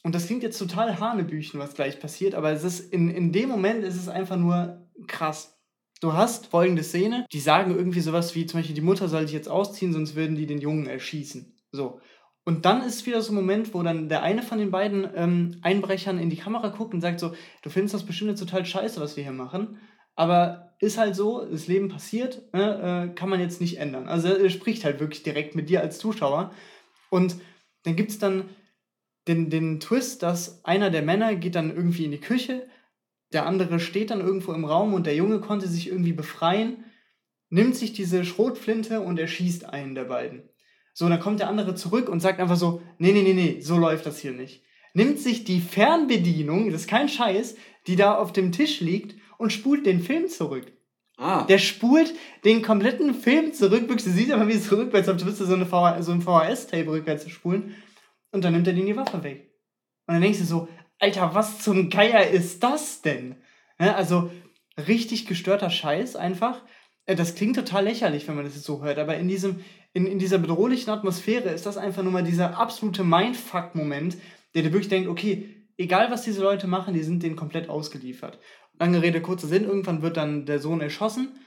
Und 0.03 0.15
das 0.15 0.27
klingt 0.27 0.43
jetzt 0.43 0.57
total 0.57 0.99
Hanebüchen, 0.99 1.59
was 1.59 1.73
gleich 1.73 1.99
passiert, 1.99 2.35
aber 2.35 2.51
es 2.51 2.63
ist 2.63 2.93
in, 2.93 3.09
in 3.09 3.31
dem 3.31 3.49
Moment 3.49 3.83
ist 3.83 3.95
es 3.95 4.07
einfach 4.07 4.37
nur 4.37 4.87
krass. 5.07 5.59
Du 5.99 6.13
hast 6.13 6.47
folgende 6.47 6.83
Szene, 6.83 7.25
die 7.33 7.39
sagen 7.39 7.75
irgendwie 7.75 8.01
sowas 8.01 8.35
wie 8.35 8.45
zum 8.45 8.59
Beispiel, 8.59 8.75
die 8.75 8.81
Mutter 8.81 9.09
soll 9.09 9.23
sich 9.23 9.33
jetzt 9.33 9.49
ausziehen, 9.49 9.91
sonst 9.91 10.15
würden 10.15 10.35
die 10.35 10.45
den 10.45 10.61
Jungen 10.61 10.85
erschießen. 10.85 11.59
So. 11.71 11.99
Und 12.45 12.65
dann 12.65 12.83
ist 12.83 13.07
wieder 13.07 13.21
so 13.21 13.31
ein 13.31 13.35
Moment, 13.35 13.73
wo 13.73 13.81
dann 13.81 14.07
der 14.07 14.21
eine 14.21 14.43
von 14.43 14.59
den 14.59 14.69
beiden 14.69 15.09
ähm, 15.15 15.57
Einbrechern 15.63 16.19
in 16.19 16.29
die 16.29 16.37
Kamera 16.37 16.69
guckt 16.69 16.93
und 16.93 17.01
sagt 17.01 17.19
so, 17.19 17.33
du 17.63 17.69
findest 17.71 17.95
das 17.95 18.05
bestimmt 18.05 18.29
jetzt 18.29 18.39
total 18.39 18.65
scheiße, 18.65 19.01
was 19.01 19.17
wir 19.17 19.23
hier 19.23 19.33
machen. 19.33 19.79
Aber 20.15 20.75
ist 20.79 20.99
halt 20.99 21.15
so, 21.15 21.43
das 21.43 21.67
Leben 21.67 21.89
passiert, 21.89 22.53
ne, 22.53 23.09
äh, 23.11 23.15
kann 23.15 23.29
man 23.29 23.39
jetzt 23.39 23.61
nicht 23.61 23.79
ändern. 23.79 24.07
Also 24.07 24.27
er 24.27 24.49
spricht 24.51 24.85
halt 24.85 24.99
wirklich 24.99 25.23
direkt 25.23 25.55
mit 25.55 25.69
dir 25.69 25.81
als 25.81 25.97
Zuschauer. 25.97 26.51
Und 27.09 27.35
dann 27.83 27.95
gibt 27.95 28.11
es 28.11 28.19
dann 28.19 28.49
den, 29.27 29.49
den 29.49 29.79
Twist, 29.79 30.21
dass 30.21 30.63
einer 30.65 30.91
der 30.91 31.01
Männer 31.01 31.35
geht 31.35 31.55
dann 31.55 31.75
irgendwie 31.75 32.05
in 32.05 32.11
die 32.11 32.19
Küche, 32.19 32.67
der 33.33 33.47
andere 33.47 33.79
steht 33.79 34.11
dann 34.11 34.21
irgendwo 34.21 34.53
im 34.53 34.65
Raum 34.65 34.93
und 34.93 35.07
der 35.07 35.15
Junge 35.15 35.39
konnte 35.39 35.67
sich 35.67 35.87
irgendwie 35.87 36.13
befreien, 36.13 36.85
nimmt 37.49 37.75
sich 37.75 37.93
diese 37.93 38.23
Schrotflinte 38.23 39.01
und 39.01 39.19
erschießt 39.19 39.65
einen 39.65 39.95
der 39.95 40.05
beiden. 40.05 40.49
So, 40.97 41.09
dann 41.09 41.19
kommt 41.19 41.41
der 41.41 41.49
andere 41.49 41.75
zurück 41.75 42.07
und 42.07 42.21
sagt 42.21 42.39
einfach 42.39 42.55
so, 42.55 42.81
nee, 42.99 43.11
nee, 43.11 43.21
nee, 43.21 43.33
nee, 43.33 43.59
so 43.59 43.77
läuft 43.77 44.05
das 44.05 44.19
hier 44.19 44.31
nicht. 44.31 44.63
Nimmt 44.93 45.19
sich 45.19 45.43
die 45.43 45.59
Fernbedienung, 45.59 46.71
das 46.71 46.81
ist 46.81 46.87
kein 46.87 47.09
Scheiß, 47.09 47.57
die 47.85 47.97
da 47.97 48.15
auf 48.15 48.31
dem 48.31 48.53
Tisch 48.53 48.79
liegt 48.79 49.19
und 49.37 49.51
spult 49.51 49.85
den 49.85 49.99
Film 49.99 50.29
zurück. 50.29 50.71
Ah. 51.17 51.43
Der 51.43 51.57
spult 51.57 52.13
den 52.45 52.61
kompletten 52.61 53.13
Film 53.13 53.51
zurück, 53.51 53.89
du 53.89 53.99
siehst 53.99 54.31
einfach, 54.31 54.47
wie 54.47 54.53
es 54.53 54.71
rückwärts, 54.71 55.07
würdest 55.09 55.41
du 55.41 55.45
so, 55.45 55.53
eine 55.53 55.65
VH, 55.65 56.01
so 56.01 56.13
ein 56.13 56.21
VHS-Tape 56.21 56.87
rückwärts 56.89 57.29
spulen 57.29 57.75
und 58.31 58.45
dann 58.45 58.53
nimmt 58.53 58.67
er 58.67 58.73
dir 58.73 58.85
die 58.85 58.95
Waffe 58.95 59.21
weg. 59.21 59.51
Und 60.07 60.13
dann 60.13 60.21
denkst 60.21 60.39
du 60.39 60.45
so, 60.45 60.69
Alter, 60.99 61.35
was 61.35 61.59
zum 61.61 61.89
Geier 61.89 62.29
ist 62.29 62.63
das 62.63 63.01
denn? 63.01 63.35
Ja, 63.77 63.95
also, 63.95 64.31
richtig 64.77 65.25
gestörter 65.25 65.69
Scheiß 65.69 66.15
einfach. 66.15 66.63
Äh, 67.05 67.15
das 67.15 67.35
klingt 67.35 67.55
total 67.55 67.85
lächerlich, 67.85 68.27
wenn 68.27 68.35
man 68.35 68.45
das 68.45 68.55
jetzt 68.55 68.65
so 68.65 68.83
hört, 68.83 68.99
aber 68.99 69.17
in, 69.17 69.27
diesem, 69.27 69.61
in, 69.93 70.05
in 70.05 70.19
dieser 70.19 70.37
bedrohliche 70.37 70.91
Atmosphäre 70.91 71.49
ist 71.49 71.65
das 71.65 71.77
einfach 71.77 72.03
nur 72.03 72.11
mal 72.11 72.23
dieser 72.23 72.57
absolute 72.57 73.03
Mindfuck-Moment, 73.03 74.17
der 74.53 74.63
dir 74.63 74.73
wirklich 74.73 74.89
denkt, 74.89 75.09
okay, 75.09 75.49
egal 75.77 76.11
was 76.11 76.23
diese 76.23 76.41
Leute 76.41 76.67
machen, 76.67 76.93
die 76.93 77.03
sind 77.03 77.23
denen 77.23 77.35
komplett 77.35 77.69
ausgeliefert. 77.69 78.39
Lange 78.79 79.01
Rede, 79.01 79.21
kurzer 79.21 79.47
Sinn, 79.47 79.65
irgendwann 79.65 80.01
wird 80.01 80.17
dann 80.17 80.45
der 80.45 80.59
Sohn 80.59 80.81
erschossen 80.81 81.39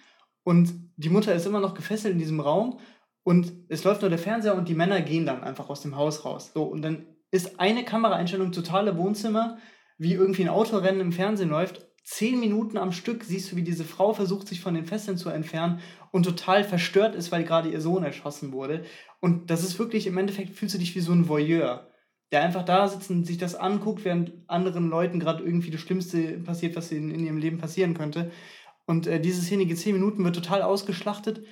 und 0.44 0.72
die 0.96 1.10
Mutter 1.10 1.34
ist 1.34 1.46
immer 1.46 1.60
noch 1.60 1.74
gefesselt 1.74 2.12
in 2.12 2.18
diesem 2.18 2.40
Raum 2.40 2.80
und 3.22 3.52
es 3.68 3.84
läuft 3.84 4.00
nur 4.00 4.10
der 4.10 4.18
Fernseher 4.18 4.56
und 4.56 4.68
die 4.68 4.74
Männer 4.74 5.02
gehen 5.02 5.26
dann 5.26 5.44
einfach 5.44 5.68
aus 5.68 5.82
dem 5.82 5.96
Haus 5.96 6.24
raus. 6.24 6.52
So, 6.54 6.64
und 6.64 6.80
dann 6.82 7.06
ist 7.30 7.60
eine 7.60 7.84
Kameraeinstellung 7.84 8.52
totale 8.52 8.96
Wohnzimmer, 8.96 9.58
wie 9.98 10.14
irgendwie 10.14 10.42
ein 10.42 10.48
Autorennen 10.48 11.00
im 11.02 11.12
Fernsehen 11.12 11.50
läuft 11.50 11.87
zehn 12.08 12.40
Minuten 12.40 12.78
am 12.78 12.90
Stück 12.90 13.22
siehst 13.22 13.52
du, 13.52 13.56
wie 13.56 13.62
diese 13.62 13.84
Frau 13.84 14.14
versucht, 14.14 14.48
sich 14.48 14.62
von 14.62 14.72
den 14.72 14.86
Fesseln 14.86 15.18
zu 15.18 15.28
entfernen 15.28 15.80
und 16.10 16.22
total 16.22 16.64
verstört 16.64 17.14
ist, 17.14 17.30
weil 17.30 17.44
gerade 17.44 17.68
ihr 17.68 17.82
Sohn 17.82 18.02
erschossen 18.02 18.50
wurde. 18.50 18.86
Und 19.20 19.50
das 19.50 19.62
ist 19.62 19.78
wirklich, 19.78 20.06
im 20.06 20.16
Endeffekt 20.16 20.54
fühlst 20.54 20.74
du 20.74 20.78
dich 20.78 20.94
wie 20.94 21.00
so 21.00 21.12
ein 21.12 21.28
Voyeur, 21.28 21.90
der 22.32 22.42
einfach 22.42 22.64
da 22.64 22.88
sitzt 22.88 23.10
und 23.10 23.26
sich 23.26 23.36
das 23.36 23.54
anguckt, 23.54 24.06
während 24.06 24.32
anderen 24.46 24.88
Leuten 24.88 25.20
gerade 25.20 25.44
irgendwie 25.44 25.70
das 25.70 25.82
Schlimmste 25.82 26.38
passiert, 26.38 26.76
was 26.76 26.90
in, 26.92 27.10
in 27.10 27.26
ihrem 27.26 27.36
Leben 27.36 27.58
passieren 27.58 27.92
könnte. 27.92 28.30
Und 28.86 29.06
äh, 29.06 29.20
diese 29.20 29.42
Szene 29.42 29.66
geht 29.66 29.78
zehn 29.78 29.92
Minuten, 29.92 30.24
wird 30.24 30.34
total 30.34 30.62
ausgeschlachtet. 30.62 31.44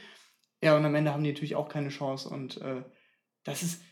Ja, 0.62 0.75
und 0.75 0.87
am 0.87 0.95
Ende 0.95 1.12
haben 1.12 1.23
die 1.23 1.33
natürlich 1.33 1.55
auch 1.55 1.69
keine 1.69 1.90
Chance. 1.90 2.31
Und 2.31 2.62
äh, 2.62 2.83
das 3.45 3.62
ist, 3.62 3.83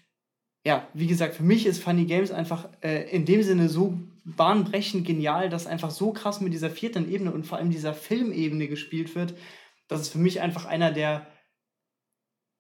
ja, 0.64 0.88
wie 0.94 1.08
gesagt, 1.08 1.34
für 1.34 1.42
mich 1.42 1.66
ist 1.66 1.82
Funny 1.82 2.06
Games 2.06 2.30
einfach 2.30 2.70
äh, 2.80 3.02
in 3.10 3.26
dem 3.26 3.42
Sinne 3.42 3.68
so 3.68 3.98
bahnbrechend 4.24 5.06
genial, 5.06 5.48
dass 5.48 5.66
einfach 5.66 5.90
so 5.90 6.12
krass 6.12 6.40
mit 6.40 6.52
dieser 6.52 6.70
vierten 6.70 7.10
Ebene 7.10 7.32
und 7.32 7.46
vor 7.46 7.58
allem 7.58 7.70
dieser 7.70 7.94
Filmebene 7.94 8.68
gespielt 8.68 9.14
wird, 9.14 9.34
dass 9.88 10.00
es 10.00 10.08
für 10.08 10.18
mich 10.18 10.40
einfach 10.40 10.64
einer 10.64 10.92
der 10.92 11.26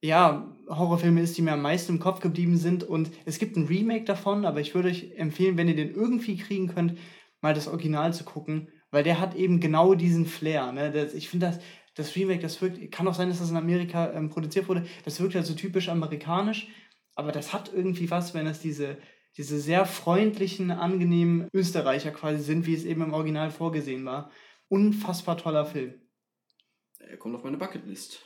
ja, 0.02 0.54
Horrorfilme 0.68 1.22
ist, 1.22 1.38
die 1.38 1.42
mir 1.42 1.52
am 1.52 1.62
meisten 1.62 1.92
im 1.92 1.98
Kopf 1.98 2.20
geblieben 2.20 2.58
sind. 2.58 2.84
Und 2.84 3.10
es 3.24 3.38
gibt 3.38 3.56
ein 3.56 3.66
Remake 3.66 4.04
davon, 4.04 4.44
aber 4.44 4.60
ich 4.60 4.74
würde 4.74 4.90
euch 4.90 5.12
empfehlen, 5.16 5.56
wenn 5.56 5.68
ihr 5.68 5.76
den 5.76 5.94
irgendwie 5.94 6.36
kriegen 6.36 6.68
könnt, 6.68 6.98
mal 7.40 7.54
das 7.54 7.68
Original 7.68 8.12
zu 8.12 8.24
gucken, 8.24 8.68
weil 8.90 9.02
der 9.02 9.18
hat 9.18 9.34
eben 9.34 9.60
genau 9.60 9.94
diesen 9.94 10.26
Flair. 10.26 10.72
Ne? 10.72 10.90
Das, 10.92 11.14
ich 11.14 11.30
finde 11.30 11.46
das, 11.46 11.60
das 11.94 12.16
Remake, 12.16 12.40
das 12.40 12.60
wirkt, 12.60 12.92
kann 12.92 13.08
auch 13.08 13.14
sein, 13.14 13.30
dass 13.30 13.38
das 13.38 13.50
in 13.50 13.56
Amerika 13.56 14.12
ähm, 14.12 14.28
produziert 14.28 14.68
wurde, 14.68 14.84
das 15.04 15.20
wirkt 15.20 15.36
halt 15.36 15.46
so 15.46 15.54
typisch 15.54 15.88
amerikanisch, 15.88 16.68
aber 17.14 17.32
das 17.32 17.52
hat 17.52 17.72
irgendwie 17.72 18.10
was, 18.10 18.34
wenn 18.34 18.46
es 18.46 18.60
diese, 18.60 18.98
diese 19.36 19.58
sehr 19.58 19.86
freundlichen, 19.86 20.70
angenehmen 20.70 21.48
Österreicher 21.52 22.12
quasi 22.12 22.42
sind, 22.42 22.66
wie 22.66 22.74
es 22.74 22.84
eben 22.84 23.02
im 23.02 23.14
Original 23.14 23.50
vorgesehen 23.50 24.04
war. 24.04 24.30
Unfassbar 24.68 25.36
toller 25.36 25.66
Film. 25.66 25.94
Er 26.98 27.16
kommt 27.16 27.34
auf 27.34 27.44
meine 27.44 27.58
Bucketlist. 27.58 28.22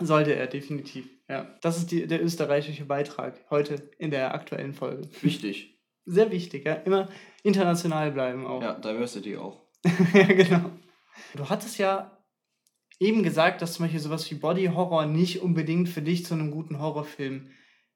Sollte 0.00 0.34
er, 0.34 0.46
definitiv. 0.46 1.08
Ja. 1.28 1.56
Das 1.62 1.78
ist 1.78 1.90
die, 1.90 2.06
der 2.06 2.22
österreichische 2.22 2.84
Beitrag 2.84 3.38
heute 3.50 3.90
in 3.98 4.10
der 4.10 4.34
aktuellen 4.34 4.74
Folge. 4.74 5.08
Wichtig. 5.20 5.80
Sehr 6.04 6.30
wichtig, 6.30 6.64
ja. 6.66 6.74
Immer 6.74 7.08
international 7.42 8.10
bleiben 8.12 8.46
auch. 8.46 8.62
Ja, 8.62 8.74
Diversity 8.74 9.36
auch. 9.36 9.62
ja, 10.14 10.24
genau. 10.24 10.70
Du 11.34 11.48
hattest 11.48 11.78
ja 11.78 12.18
eben 12.98 13.22
gesagt, 13.22 13.62
dass 13.62 13.74
zum 13.74 13.84
Beispiel 13.84 14.00
sowas 14.00 14.30
wie 14.30 14.36
Body 14.36 14.66
Horror 14.66 15.06
nicht 15.06 15.40
unbedingt 15.42 15.88
für 15.88 16.02
dich 16.02 16.24
zu 16.24 16.34
einem 16.34 16.50
guten 16.50 16.78
Horrorfilm 16.78 17.50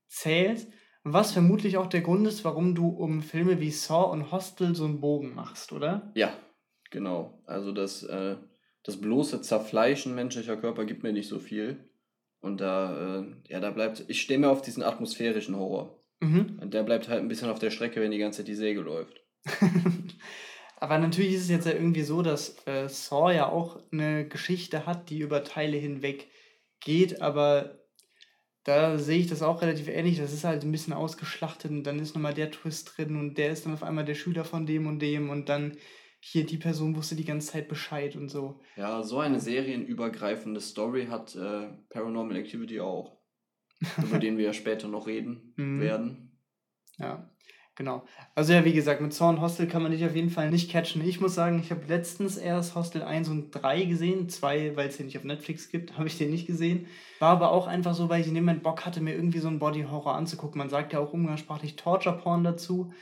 zählt. 0.08 0.66
Was 1.12 1.32
vermutlich 1.32 1.76
auch 1.76 1.86
der 1.86 2.00
Grund 2.00 2.26
ist, 2.26 2.44
warum 2.44 2.74
du 2.74 2.88
um 2.88 3.22
Filme 3.22 3.60
wie 3.60 3.70
Saw 3.70 4.10
und 4.10 4.30
Hostel 4.32 4.74
so 4.74 4.84
einen 4.84 5.00
Bogen 5.00 5.34
machst, 5.34 5.72
oder? 5.72 6.12
Ja, 6.14 6.32
genau. 6.90 7.42
Also 7.46 7.72
das, 7.72 8.02
äh, 8.02 8.36
das 8.82 9.00
bloße 9.00 9.42
Zerfleischen 9.42 10.14
menschlicher 10.14 10.56
Körper 10.56 10.84
gibt 10.84 11.02
mir 11.02 11.12
nicht 11.12 11.28
so 11.28 11.38
viel. 11.38 11.90
Und 12.40 12.60
da, 12.60 13.20
äh, 13.20 13.24
ja, 13.48 13.60
da 13.60 13.70
bleibt, 13.70 14.04
ich 14.08 14.20
stehe 14.20 14.38
mir 14.38 14.50
auf 14.50 14.62
diesen 14.62 14.82
atmosphärischen 14.82 15.56
Horror. 15.56 16.02
Mhm. 16.20 16.58
Und 16.60 16.74
der 16.74 16.82
bleibt 16.82 17.08
halt 17.08 17.20
ein 17.20 17.28
bisschen 17.28 17.50
auf 17.50 17.58
der 17.58 17.70
Strecke, 17.70 18.00
wenn 18.00 18.10
die 18.10 18.18
ganze 18.18 18.38
Zeit 18.38 18.48
die 18.48 18.54
Säge 18.54 18.80
läuft. 18.80 19.20
Aber 20.80 20.98
natürlich 20.98 21.34
ist 21.34 21.42
es 21.42 21.48
jetzt 21.48 21.66
ja 21.66 21.72
irgendwie 21.72 22.02
so, 22.02 22.22
dass 22.22 22.56
äh, 22.66 22.88
Saw 22.88 23.34
ja 23.34 23.48
auch 23.48 23.80
eine 23.90 24.28
Geschichte 24.28 24.86
hat, 24.86 25.10
die 25.10 25.18
über 25.18 25.42
Teile 25.42 25.76
hinweg 25.76 26.28
geht, 26.80 27.20
aber 27.20 27.80
da 28.68 28.98
sehe 28.98 29.18
ich 29.18 29.26
das 29.26 29.42
auch 29.42 29.62
relativ 29.62 29.88
ähnlich. 29.88 30.18
Das 30.18 30.32
ist 30.32 30.44
halt 30.44 30.62
ein 30.62 30.72
bisschen 30.72 30.92
ausgeschlachtet 30.92 31.70
und 31.70 31.84
dann 31.84 31.98
ist 31.98 32.14
nochmal 32.14 32.34
der 32.34 32.50
Twist 32.50 32.96
drin 32.96 33.16
und 33.16 33.38
der 33.38 33.50
ist 33.50 33.64
dann 33.64 33.72
auf 33.72 33.82
einmal 33.82 34.04
der 34.04 34.14
Schüler 34.14 34.44
von 34.44 34.66
dem 34.66 34.86
und 34.86 35.00
dem 35.00 35.30
und 35.30 35.48
dann 35.48 35.78
hier 36.20 36.44
die 36.44 36.58
Person 36.58 36.94
wusste 36.94 37.16
die 37.16 37.24
ganze 37.24 37.52
Zeit 37.52 37.68
Bescheid 37.68 38.14
und 38.14 38.28
so. 38.28 38.60
Ja, 38.76 39.02
so 39.02 39.20
eine 39.20 39.40
serienübergreifende 39.40 40.60
Story 40.60 41.06
hat 41.06 41.34
äh, 41.34 41.68
Paranormal 41.88 42.36
Activity 42.36 42.80
auch. 42.80 43.16
über 44.02 44.18
den 44.18 44.36
wir 44.36 44.46
ja 44.46 44.52
später 44.52 44.88
noch 44.88 45.06
reden 45.06 45.54
mhm. 45.56 45.80
werden. 45.80 46.38
Ja. 46.98 47.30
Genau. 47.78 48.02
Also 48.34 48.54
ja, 48.54 48.64
wie 48.64 48.72
gesagt, 48.72 49.00
mit 49.00 49.14
Zorn 49.14 49.40
Hostel 49.40 49.68
kann 49.68 49.84
man 49.84 49.92
dich 49.92 50.04
auf 50.04 50.16
jeden 50.16 50.30
Fall 50.30 50.50
nicht 50.50 50.68
catchen. 50.68 51.00
Ich 51.06 51.20
muss 51.20 51.36
sagen, 51.36 51.60
ich 51.60 51.70
habe 51.70 51.86
letztens 51.86 52.36
erst 52.36 52.74
Hostel 52.74 53.04
1 53.04 53.28
und 53.28 53.52
3 53.52 53.84
gesehen. 53.84 54.28
2, 54.28 54.74
weil 54.74 54.88
es 54.88 54.96
den 54.96 55.06
nicht 55.06 55.16
auf 55.16 55.22
Netflix 55.22 55.70
gibt, 55.70 55.92
habe 55.96 56.08
ich 56.08 56.18
den 56.18 56.32
nicht 56.32 56.48
gesehen. 56.48 56.86
War 57.20 57.30
aber 57.30 57.52
auch 57.52 57.68
einfach 57.68 57.94
so, 57.94 58.08
weil 58.08 58.20
ich 58.20 58.26
in 58.26 58.34
dem 58.34 58.46
Moment 58.46 58.64
Bock 58.64 58.84
hatte, 58.84 59.00
mir 59.00 59.14
irgendwie 59.14 59.38
so 59.38 59.46
einen 59.46 59.60
Body-Horror 59.60 60.16
anzugucken. 60.16 60.58
Man 60.58 60.70
sagt 60.70 60.92
ja 60.92 60.98
auch 60.98 61.12
umgangssprachlich 61.12 61.76
Torture-Porn 61.76 62.42
dazu. 62.42 62.92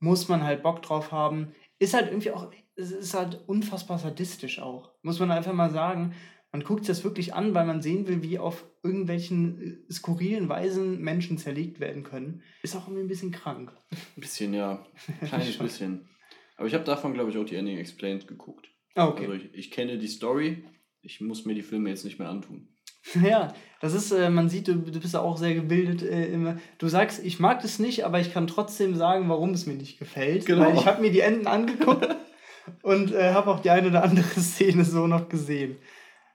Muss 0.00 0.28
man 0.28 0.44
halt 0.44 0.62
Bock 0.62 0.82
drauf 0.82 1.12
haben. 1.12 1.54
Ist 1.78 1.94
halt 1.94 2.08
irgendwie 2.08 2.32
auch, 2.32 2.50
es 2.76 2.92
ist 2.92 3.14
halt 3.14 3.40
unfassbar 3.46 3.98
sadistisch 3.98 4.60
auch. 4.60 4.90
Muss 5.00 5.18
man 5.18 5.30
einfach 5.30 5.54
mal 5.54 5.70
sagen. 5.70 6.14
Man 6.52 6.64
guckt 6.64 6.84
sich 6.84 6.88
das 6.88 7.04
wirklich 7.04 7.34
an, 7.34 7.54
weil 7.54 7.64
man 7.64 7.80
sehen 7.80 8.08
will, 8.08 8.22
wie 8.22 8.38
auf 8.38 8.64
irgendwelchen 8.82 9.84
äh, 9.88 9.92
skurrilen 9.92 10.48
Weisen 10.48 11.00
Menschen 11.00 11.38
zerlegt 11.38 11.78
werden 11.78 12.02
können. 12.02 12.42
Ist 12.62 12.74
auch 12.74 12.88
irgendwie 12.88 13.04
ein 13.04 13.08
bisschen 13.08 13.30
krank. 13.30 13.72
Ein 13.90 14.20
bisschen, 14.20 14.52
ja. 14.52 14.84
Ein 15.20 15.26
kleines 15.28 15.58
bisschen. 15.58 16.08
Aber 16.56 16.66
ich 16.66 16.74
habe 16.74 16.84
davon, 16.84 17.14
glaube 17.14 17.30
ich, 17.30 17.38
auch 17.38 17.44
die 17.44 17.54
Ending 17.54 17.78
Explained 17.78 18.26
geguckt. 18.26 18.68
Ah, 18.94 19.06
okay. 19.06 19.26
Also 19.26 19.34
ich, 19.34 19.54
ich 19.54 19.70
kenne 19.70 19.98
die 19.98 20.08
Story. 20.08 20.64
Ich 21.02 21.20
muss 21.20 21.46
mir 21.46 21.54
die 21.54 21.62
Filme 21.62 21.88
jetzt 21.88 22.04
nicht 22.04 22.18
mehr 22.18 22.28
antun. 22.28 22.68
Ja, 23.22 23.54
das 23.80 23.94
ist, 23.94 24.12
äh, 24.12 24.28
man 24.28 24.48
sieht, 24.48 24.68
du, 24.68 24.74
du 24.74 25.00
bist 25.00 25.14
ja 25.14 25.20
auch 25.20 25.38
sehr 25.38 25.54
gebildet 25.54 26.02
äh, 26.02 26.26
immer. 26.26 26.58
Du 26.78 26.88
sagst, 26.88 27.24
ich 27.24 27.40
mag 27.40 27.62
das 27.62 27.78
nicht, 27.78 28.04
aber 28.04 28.20
ich 28.20 28.32
kann 28.32 28.46
trotzdem 28.46 28.94
sagen, 28.94 29.28
warum 29.28 29.50
es 29.50 29.66
mir 29.66 29.74
nicht 29.74 29.98
gefällt. 29.98 30.46
Genau. 30.46 30.66
Weil 30.66 30.74
ich 30.74 30.86
habe 30.86 31.00
mir 31.00 31.10
die 31.10 31.20
Enden 31.20 31.46
angeguckt 31.46 32.14
und 32.82 33.12
äh, 33.12 33.32
habe 33.32 33.50
auch 33.50 33.60
die 33.60 33.70
eine 33.70 33.88
oder 33.88 34.02
andere 34.02 34.40
Szene 34.40 34.84
so 34.84 35.06
noch 35.06 35.28
gesehen. 35.28 35.78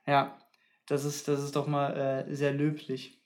Ja, 0.08 0.38
das 0.88 1.06
ist, 1.06 1.28
das 1.28 1.44
ist 1.44 1.56
doch 1.56 1.68
mal 1.68 2.26
äh, 2.28 2.36
sehr 2.36 2.54
löblich. 2.54 3.22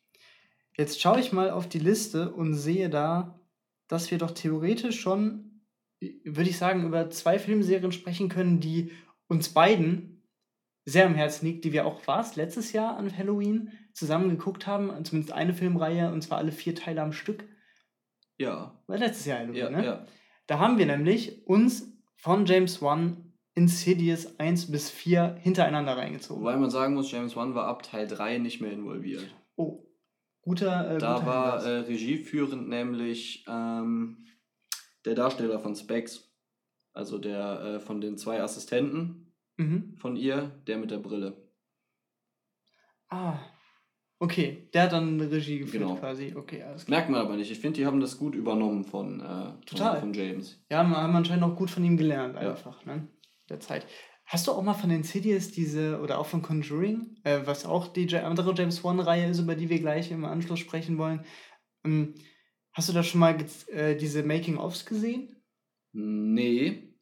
Jetzt 0.78 1.02
schaue 1.02 1.20
ich 1.20 1.34
mal 1.34 1.52
auf 1.52 1.68
die 1.68 1.80
Liste 1.80 2.32
und 2.32 2.54
sehe 2.54 2.90
da, 2.90 3.40
dass 3.88 4.12
wir 4.12 4.18
doch 4.18 4.32
theoretisch 4.32 5.00
schon, 5.00 5.62
würde 6.00 6.50
ich 6.50 6.58
sagen, 6.58 6.86
über 6.86 7.10
zwei 7.10 7.38
Filmserien 7.38 7.92
sprechen 7.92 8.30
können, 8.30 8.60
die 8.62 8.92
uns 9.28 9.50
beiden 9.50 10.24
sehr 10.86 11.06
am 11.06 11.16
Herzen 11.16 11.46
liegt, 11.46 11.66
die 11.66 11.74
wir 11.74 11.86
auch 11.86 12.02
was 12.06 12.36
letztes 12.36 12.72
Jahr 12.72 12.98
an 12.98 13.16
Halloween 13.16 13.72
zusammen 13.94 14.30
geguckt 14.30 14.68
haben, 14.68 15.04
zumindest 15.04 15.34
eine 15.34 15.54
Filmreihe 15.54 16.12
und 16.12 16.22
zwar 16.22 16.38
alle 16.38 16.52
vier 16.52 16.76
Teile 16.76 17.02
am 17.02 17.12
Stück. 17.12 17.46
Ja. 18.38 18.82
War 18.88 18.98
letztes 18.98 19.26
Jahr 19.26 19.40
Halloween, 19.40 19.62
ja, 19.62 19.70
ne? 19.70 19.86
Ja. 19.86 20.06
Da 20.48 20.60
haben 20.60 20.78
wir 20.78 20.86
nämlich 20.86 21.46
uns 21.46 21.94
von 22.16 22.46
James 22.46 22.82
Wan 22.82 23.29
Insidious 23.60 24.40
1 24.40 24.72
bis 24.72 24.90
4 24.90 25.36
hintereinander 25.42 25.98
reingezogen. 25.98 26.42
Wobei 26.42 26.56
man 26.56 26.70
sagen 26.70 26.94
muss, 26.94 27.12
James 27.12 27.36
Wan 27.36 27.56
war 27.56 27.68
ab 27.68 27.84
Teil 27.84 28.08
3 28.08 28.38
nicht 28.38 28.62
mehr 28.62 28.72
involviert. 28.72 29.36
Oh, 29.58 29.84
guter. 30.42 30.96
Äh, 30.96 30.98
da 30.98 31.16
guter 31.16 31.26
war 31.26 31.66
äh, 31.66 31.80
regieführend 31.80 32.70
nämlich 32.70 33.44
ähm, 33.50 34.26
der 35.04 35.16
Darsteller 35.16 35.60
von 35.60 35.76
Specs. 35.76 36.34
Also 36.94 37.18
der 37.18 37.62
äh, 37.62 37.80
von 37.82 38.00
den 38.00 38.18
zwei 38.18 38.42
Assistenten 38.42 39.34
mhm. 39.58 39.98
von 39.98 40.16
ihr, 40.16 40.52
der 40.66 40.78
mit 40.78 40.92
der 40.92 41.00
Brille. 41.00 41.36
Ah, 43.10 43.40
okay. 44.20 44.70
Der 44.74 44.84
hat 44.84 44.94
dann 44.94 45.20
Regie 45.20 45.60
geführt 45.60 45.84
genau. 45.84 45.96
quasi. 45.96 46.34
Okay, 46.34 46.64
alles 46.64 46.86
klar. 46.86 46.98
Merkt 46.98 47.12
man 47.12 47.20
aber 47.20 47.36
nicht. 47.36 47.52
Ich 47.52 47.60
finde, 47.60 47.76
die 47.78 47.86
haben 47.86 48.00
das 48.00 48.18
gut 48.18 48.36
übernommen 48.36 48.86
von, 48.86 49.20
äh, 49.20 49.66
Total. 49.66 50.00
Von, 50.00 50.00
von 50.00 50.14
James. 50.14 50.64
Ja, 50.72 50.82
man 50.82 51.02
haben 51.02 51.16
anscheinend 51.18 51.44
auch 51.44 51.58
gut 51.58 51.70
von 51.70 51.84
ihm 51.84 51.98
gelernt 51.98 52.38
einfach. 52.38 52.86
Ja. 52.86 52.96
Ne? 52.96 53.08
Der 53.50 53.60
Zeit. 53.60 53.86
Hast 54.26 54.46
du 54.46 54.52
auch 54.52 54.62
mal 54.62 54.76
von 54.76 54.92
Insidious 54.92 55.50
diese, 55.50 56.00
oder 56.02 56.20
auch 56.20 56.28
von 56.28 56.44
Conjuring, 56.44 57.18
äh, 57.24 57.40
was 57.46 57.66
auch 57.66 57.88
die 57.88 58.16
andere 58.16 58.54
James 58.54 58.84
Wan-Reihe 58.84 59.30
ist, 59.30 59.40
über 59.40 59.56
die 59.56 59.70
wir 59.70 59.80
gleich 59.80 60.12
im 60.12 60.24
Anschluss 60.24 60.60
sprechen 60.60 60.98
wollen, 61.00 61.26
ähm, 61.84 62.14
hast 62.74 62.90
du 62.90 62.94
da 62.94 63.02
schon 63.04 63.20
mal 63.22 63.38
äh, 63.68 63.96
diese 63.96 64.24
Making-ofs 64.24 64.86
gesehen? 64.86 65.36
Nee. 65.94 66.94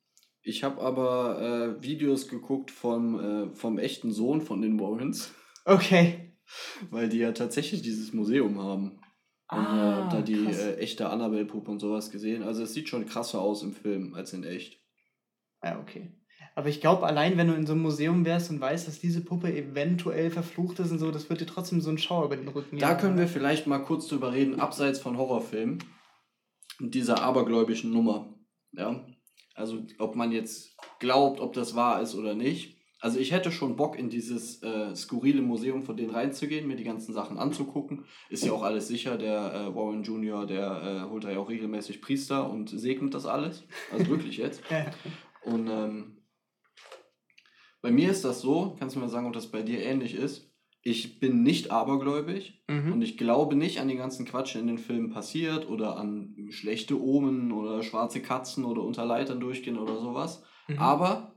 Ich 0.41 0.63
habe 0.63 0.81
aber 0.81 1.77
äh, 1.79 1.83
Videos 1.83 2.29
geguckt 2.29 2.71
vom, 2.71 3.19
äh, 3.19 3.53
vom 3.53 3.77
echten 3.77 4.13
Sohn 4.13 4.41
von 4.41 4.62
den 4.62 4.79
Warrens. 4.79 5.33
Okay. 5.65 6.33
Weil 6.91 7.10
die 7.10 7.17
ja 7.17 7.33
tatsächlich 7.33 7.81
dieses 7.81 8.13
Museum 8.13 8.62
haben. 8.62 9.01
Und 9.49 9.57
äh, 9.57 9.69
ah, 9.69 10.10
da 10.10 10.21
die 10.21 10.45
äh, 10.45 10.77
echte 10.77 11.10
Annabelle-Puppe 11.10 11.71
und 11.71 11.79
sowas 11.79 12.10
gesehen. 12.10 12.43
Also 12.43 12.63
es 12.63 12.73
sieht 12.73 12.88
schon 12.88 13.05
krasser 13.05 13.41
aus 13.41 13.63
im 13.63 13.73
Film 13.73 14.13
als 14.13 14.31
in 14.33 14.43
echt. 14.43 14.81
Ah, 15.60 15.79
okay. 15.79 16.16
Aber 16.57 16.69
ich 16.69 16.81
glaube, 16.81 17.05
allein 17.05 17.37
wenn 17.37 17.49
du 17.49 17.53
in 17.53 17.67
so 17.67 17.73
einem 17.73 17.83
Museum 17.83 18.25
wärst 18.25 18.49
und 18.49 18.59
weißt, 18.59 18.87
dass 18.87 18.99
diese 18.99 19.21
Puppe 19.21 19.53
eventuell 19.55 20.31
verflucht 20.31 20.79
ist 20.79 20.89
und 20.89 20.97
so, 20.97 21.11
das 21.11 21.29
wird 21.29 21.39
dir 21.39 21.45
trotzdem 21.45 21.81
so 21.81 21.89
einen 21.89 21.99
Schauer 21.99 22.25
über 22.25 22.35
den 22.35 22.47
Rücken 22.47 22.79
Da 22.79 22.95
können 22.95 23.19
wir 23.19 23.27
vielleicht 23.27 23.67
mal 23.67 23.77
kurz 23.77 24.07
drüber 24.07 24.33
reden, 24.33 24.59
abseits 24.59 24.97
von 24.97 25.19
Horrorfilmen 25.19 25.83
und 26.79 26.95
dieser 26.95 27.21
abergläubischen 27.21 27.91
Nummer. 27.91 28.33
Ja. 28.71 29.05
Also, 29.53 29.83
ob 29.99 30.15
man 30.15 30.31
jetzt 30.31 30.75
glaubt, 30.97 31.41
ob 31.41 31.53
das 31.53 31.75
wahr 31.75 32.01
ist 32.01 32.15
oder 32.15 32.33
nicht. 32.33 32.79
Also, 33.01 33.19
ich 33.19 33.33
hätte 33.33 33.51
schon 33.51 33.75
Bock, 33.75 33.95
in 33.95 34.09
dieses 34.09 34.63
äh, 34.63 34.95
skurrile 34.95 35.43
Museum 35.43 35.83
von 35.83 35.95
denen 35.95 36.09
reinzugehen, 36.09 36.67
mir 36.67 36.75
die 36.75 36.83
ganzen 36.83 37.13
Sachen 37.13 37.37
anzugucken. 37.37 38.05
Ist 38.31 38.43
ja 38.43 38.51
auch 38.51 38.63
alles 38.63 38.87
sicher. 38.87 39.19
Der 39.19 39.53
äh, 39.53 39.75
Warren 39.75 40.01
Jr., 40.01 40.47
der 40.47 41.05
äh, 41.05 41.09
holt 41.11 41.23
da 41.23 41.29
ja 41.29 41.37
auch 41.37 41.49
regelmäßig 41.49 42.01
Priester 42.01 42.49
und 42.49 42.71
segnet 42.71 43.13
das 43.13 43.27
alles. 43.27 43.63
Also 43.91 44.07
wirklich 44.07 44.37
jetzt. 44.37 44.63
Und 45.43 45.69
ähm, 45.69 46.16
bei 47.88 47.93
mir 47.93 48.12
ist 48.12 48.26
das 48.26 48.41
so, 48.41 48.76
kannst 48.78 48.97
du 48.97 49.00
mir 49.00 49.08
sagen, 49.08 49.28
ob 49.28 49.34
das 49.34 49.47
bei 49.47 49.62
dir 49.62 49.82
ähnlich 49.82 50.13
ist. 50.13 50.52
Ich 50.82 51.21
bin 51.21 51.41
nicht 51.41 51.71
abergläubig 51.71 52.62
mhm. 52.67 52.91
und 52.91 53.02
ich 53.02 53.17
glaube 53.17 53.56
nicht 53.56 53.80
an 53.80 53.88
den 53.88 53.97
ganzen 53.97 54.26
Quatsch, 54.26 54.56
der 54.56 54.62
in 54.62 54.67
den 54.67 54.78
Filmen 54.78 55.10
passiert 55.10 55.69
oder 55.69 55.95
an 55.95 56.36
schlechte 56.50 57.02
Omen 57.02 57.54
oder 57.54 57.82
schwarze 57.84 58.21
Katzen 58.21 58.65
oder 58.65 58.82
unter 58.82 59.06
Leitern 59.06 59.39
durchgehen 59.39 59.78
oder 59.78 60.02
sowas. 60.02 60.43
Mhm. 60.67 60.80
Aber 60.80 61.36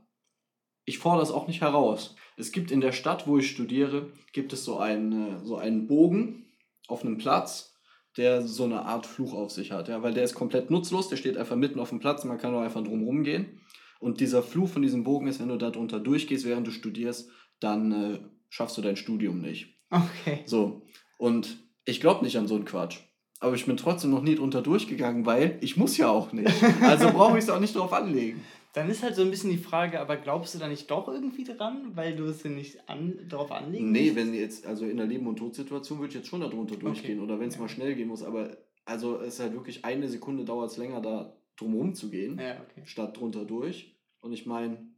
ich 0.83 0.97
fordere 0.97 1.21
das 1.21 1.31
auch 1.31 1.47
nicht 1.47 1.61
heraus. 1.61 2.17
Es 2.35 2.51
gibt 2.51 2.69
in 2.69 2.81
der 2.81 2.91
Stadt, 2.91 3.27
wo 3.27 3.37
ich 3.37 3.49
studiere, 3.49 4.11
gibt 4.33 4.51
es 4.51 4.65
so 4.65 4.77
einen, 4.77 5.45
so 5.45 5.55
einen 5.55 5.87
Bogen 5.87 6.47
auf 6.89 7.05
einem 7.05 7.17
Platz, 7.17 7.77
der 8.17 8.41
so 8.41 8.65
eine 8.65 8.81
Art 8.81 9.05
Fluch 9.05 9.33
auf 9.33 9.51
sich 9.51 9.71
hat. 9.71 9.87
Ja? 9.87 10.03
Weil 10.03 10.13
der 10.13 10.25
ist 10.25 10.35
komplett 10.35 10.69
nutzlos, 10.69 11.07
der 11.07 11.15
steht 11.15 11.37
einfach 11.37 11.55
mitten 11.55 11.79
auf 11.79 11.91
dem 11.91 11.99
Platz, 11.99 12.25
man 12.25 12.39
kann 12.39 12.51
nur 12.51 12.61
einfach 12.61 12.83
drum 12.83 13.05
rumgehen. 13.05 13.60
Und 14.01 14.19
dieser 14.19 14.41
Fluch 14.41 14.67
von 14.67 14.81
diesem 14.81 15.03
Bogen 15.03 15.27
ist, 15.27 15.39
wenn 15.39 15.47
du 15.47 15.57
da 15.57 15.69
drunter 15.69 15.99
durchgehst, 15.99 16.43
während 16.43 16.65
du 16.65 16.71
studierst, 16.71 17.29
dann 17.59 17.91
äh, 17.91 18.19
schaffst 18.49 18.75
du 18.77 18.81
dein 18.81 18.97
Studium 18.97 19.39
nicht. 19.39 19.79
Okay. 19.91 20.39
So. 20.45 20.81
Und 21.19 21.57
ich 21.85 22.01
glaube 22.01 22.25
nicht 22.25 22.37
an 22.37 22.47
so 22.47 22.55
einen 22.55 22.65
Quatsch. 22.65 22.97
Aber 23.39 23.55
ich 23.55 23.65
bin 23.65 23.77
trotzdem 23.77 24.09
noch 24.09 24.23
nie 24.23 24.35
drunter 24.35 24.63
durchgegangen, 24.63 25.25
weil 25.27 25.59
ich 25.61 25.77
muss 25.77 25.97
ja 25.97 26.09
auch 26.09 26.31
nicht. 26.31 26.51
Also 26.81 27.11
brauche 27.11 27.37
ich 27.37 27.43
es 27.43 27.49
auch 27.51 27.59
nicht 27.59 27.75
drauf 27.75 27.93
anlegen. 27.93 28.41
Dann 28.73 28.89
ist 28.89 29.03
halt 29.03 29.15
so 29.15 29.21
ein 29.21 29.29
bisschen 29.29 29.51
die 29.51 29.57
Frage, 29.57 29.99
aber 29.99 30.15
glaubst 30.15 30.55
du 30.55 30.59
da 30.59 30.67
nicht 30.67 30.89
doch 30.89 31.07
irgendwie 31.07 31.43
dran, 31.43 31.91
weil 31.93 32.15
du 32.15 32.23
es 32.25 32.41
ja 32.41 32.49
nicht 32.49 32.89
an, 32.89 33.19
darauf 33.27 33.51
anlegen 33.51 33.91
Nee, 33.91 34.15
wenn 34.15 34.33
jetzt, 34.33 34.65
also 34.65 34.85
in 34.85 34.97
der 34.97 35.07
Leben- 35.07 35.27
und 35.27 35.35
Todsituation 35.35 35.99
würde 35.99 36.09
ich 36.09 36.15
jetzt 36.15 36.27
schon 36.27 36.39
darunter 36.39 36.77
durchgehen 36.77 37.19
okay. 37.19 37.25
oder 37.25 37.39
wenn 37.39 37.49
es 37.49 37.55
ja. 37.55 37.61
mal 37.61 37.67
schnell 37.67 37.95
gehen 37.95 38.07
muss, 38.07 38.23
aber 38.23 38.57
also 38.85 39.19
es 39.19 39.33
ist 39.33 39.39
halt 39.41 39.53
wirklich 39.53 39.83
eine 39.83 40.07
Sekunde 40.07 40.45
dauert 40.45 40.71
es 40.71 40.77
länger, 40.77 41.01
da 41.01 41.35
drumherum 41.61 41.93
zu 41.93 42.09
gehen, 42.09 42.39
ja, 42.39 42.61
okay. 42.61 42.81
statt 42.85 43.17
drunter 43.17 43.45
durch. 43.45 43.95
Und 44.21 44.33
ich 44.33 44.45
meine, 44.45 44.91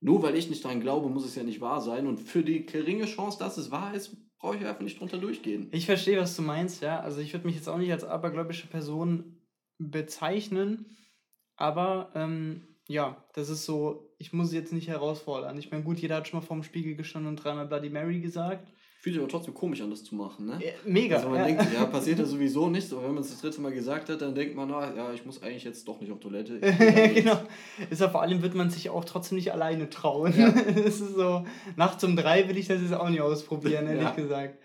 nur 0.00 0.22
weil 0.22 0.36
ich 0.36 0.48
nicht 0.48 0.64
dran 0.64 0.80
glaube, 0.80 1.08
muss 1.08 1.24
es 1.24 1.34
ja 1.34 1.42
nicht 1.42 1.60
wahr 1.60 1.80
sein. 1.80 2.06
Und 2.06 2.18
für 2.18 2.42
die 2.42 2.66
geringe 2.66 3.06
Chance, 3.06 3.38
dass 3.38 3.56
es 3.56 3.70
wahr 3.70 3.94
ist, 3.94 4.16
brauche 4.38 4.56
ich 4.56 4.66
einfach 4.66 4.80
nicht 4.80 4.98
drunter 4.98 5.18
durchgehen. 5.18 5.68
Ich 5.72 5.86
verstehe, 5.86 6.18
was 6.18 6.34
du 6.34 6.42
meinst, 6.42 6.82
ja. 6.82 7.00
Also 7.00 7.20
ich 7.20 7.32
würde 7.32 7.46
mich 7.46 7.56
jetzt 7.56 7.68
auch 7.68 7.78
nicht 7.78 7.92
als 7.92 8.04
abergläubische 8.04 8.66
Person 8.66 9.40
bezeichnen, 9.78 10.96
aber 11.56 12.10
ähm, 12.14 12.62
ja, 12.88 13.24
das 13.34 13.48
ist 13.48 13.64
so, 13.64 14.12
ich 14.18 14.32
muss 14.32 14.48
es 14.48 14.54
jetzt 14.54 14.72
nicht 14.72 14.88
herausfordern. 14.88 15.56
Ich 15.58 15.70
meine, 15.70 15.84
gut, 15.84 16.00
jeder 16.00 16.16
hat 16.16 16.28
schon 16.28 16.40
mal 16.40 16.46
vorm 16.46 16.64
Spiegel 16.64 16.96
gestanden 16.96 17.30
und 17.30 17.36
dreimal 17.36 17.66
Bloody 17.66 17.88
Mary 17.88 18.20
gesagt. 18.20 18.68
Fühlt 19.02 19.14
sich 19.14 19.20
aber 19.20 19.32
trotzdem 19.32 19.52
komisch 19.52 19.80
an, 19.80 19.90
das 19.90 20.04
zu 20.04 20.14
machen, 20.14 20.46
ne? 20.46 20.60
mega. 20.84 21.16
Also 21.16 21.28
man 21.28 21.40
ja. 21.40 21.46
denkt, 21.46 21.74
ja, 21.74 21.86
passiert 21.86 22.20
ja 22.20 22.24
sowieso 22.34 22.70
nichts, 22.70 22.92
aber 22.92 23.02
wenn 23.02 23.14
man 23.14 23.24
es 23.24 23.30
das 23.30 23.40
dritte 23.40 23.60
Mal 23.60 23.72
gesagt 23.72 24.08
hat, 24.08 24.22
dann 24.22 24.32
denkt 24.32 24.54
man, 24.54 24.68
na, 24.68 24.94
ja, 24.94 25.12
ich 25.12 25.26
muss 25.26 25.42
eigentlich 25.42 25.64
jetzt 25.64 25.88
doch 25.88 26.00
nicht 26.00 26.12
auf 26.12 26.20
Toilette. 26.20 26.60
genau. 27.12 27.42
Ist 27.90 28.00
ja 28.00 28.08
vor 28.08 28.22
allem 28.22 28.42
wird 28.42 28.54
man 28.54 28.70
sich 28.70 28.90
auch 28.90 29.04
trotzdem 29.04 29.38
nicht 29.38 29.50
alleine 29.50 29.90
trauen. 29.90 30.32
Ja. 30.38 30.52
das 30.66 31.00
ist 31.00 31.16
so, 31.16 31.44
nachts 31.74 32.04
um 32.04 32.14
drei 32.14 32.48
will 32.48 32.56
ich 32.56 32.68
das 32.68 32.80
jetzt 32.80 32.94
auch 32.94 33.08
nicht 33.08 33.20
ausprobieren, 33.20 33.88
ehrlich 33.88 34.04
ja. 34.04 34.12
gesagt. 34.12 34.60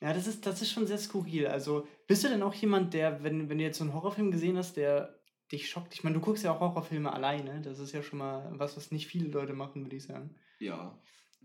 Ja, 0.00 0.12
das 0.12 0.28
ist, 0.28 0.46
das 0.46 0.62
ist 0.62 0.70
schon 0.70 0.86
sehr 0.86 0.98
skurril. 0.98 1.48
Also, 1.48 1.88
bist 2.06 2.22
du 2.22 2.28
denn 2.28 2.44
auch 2.44 2.54
jemand, 2.54 2.94
der, 2.94 3.24
wenn, 3.24 3.48
wenn 3.48 3.58
du 3.58 3.64
jetzt 3.64 3.78
so 3.78 3.82
einen 3.82 3.92
Horrorfilm 3.92 4.30
gesehen 4.30 4.56
hast, 4.56 4.76
der 4.76 5.18
dich 5.50 5.68
schockt? 5.68 5.94
Ich 5.94 6.04
meine, 6.04 6.14
du 6.14 6.20
guckst 6.20 6.44
ja 6.44 6.52
auch 6.52 6.60
Horrorfilme 6.60 7.12
alleine. 7.12 7.60
Das 7.60 7.80
ist 7.80 7.92
ja 7.92 8.04
schon 8.04 8.20
mal 8.20 8.52
was, 8.52 8.76
was 8.76 8.92
nicht 8.92 9.08
viele 9.08 9.26
Leute 9.26 9.52
machen, 9.52 9.82
würde 9.82 9.96
ich 9.96 10.04
sagen. 10.04 10.36
Ja. 10.60 10.96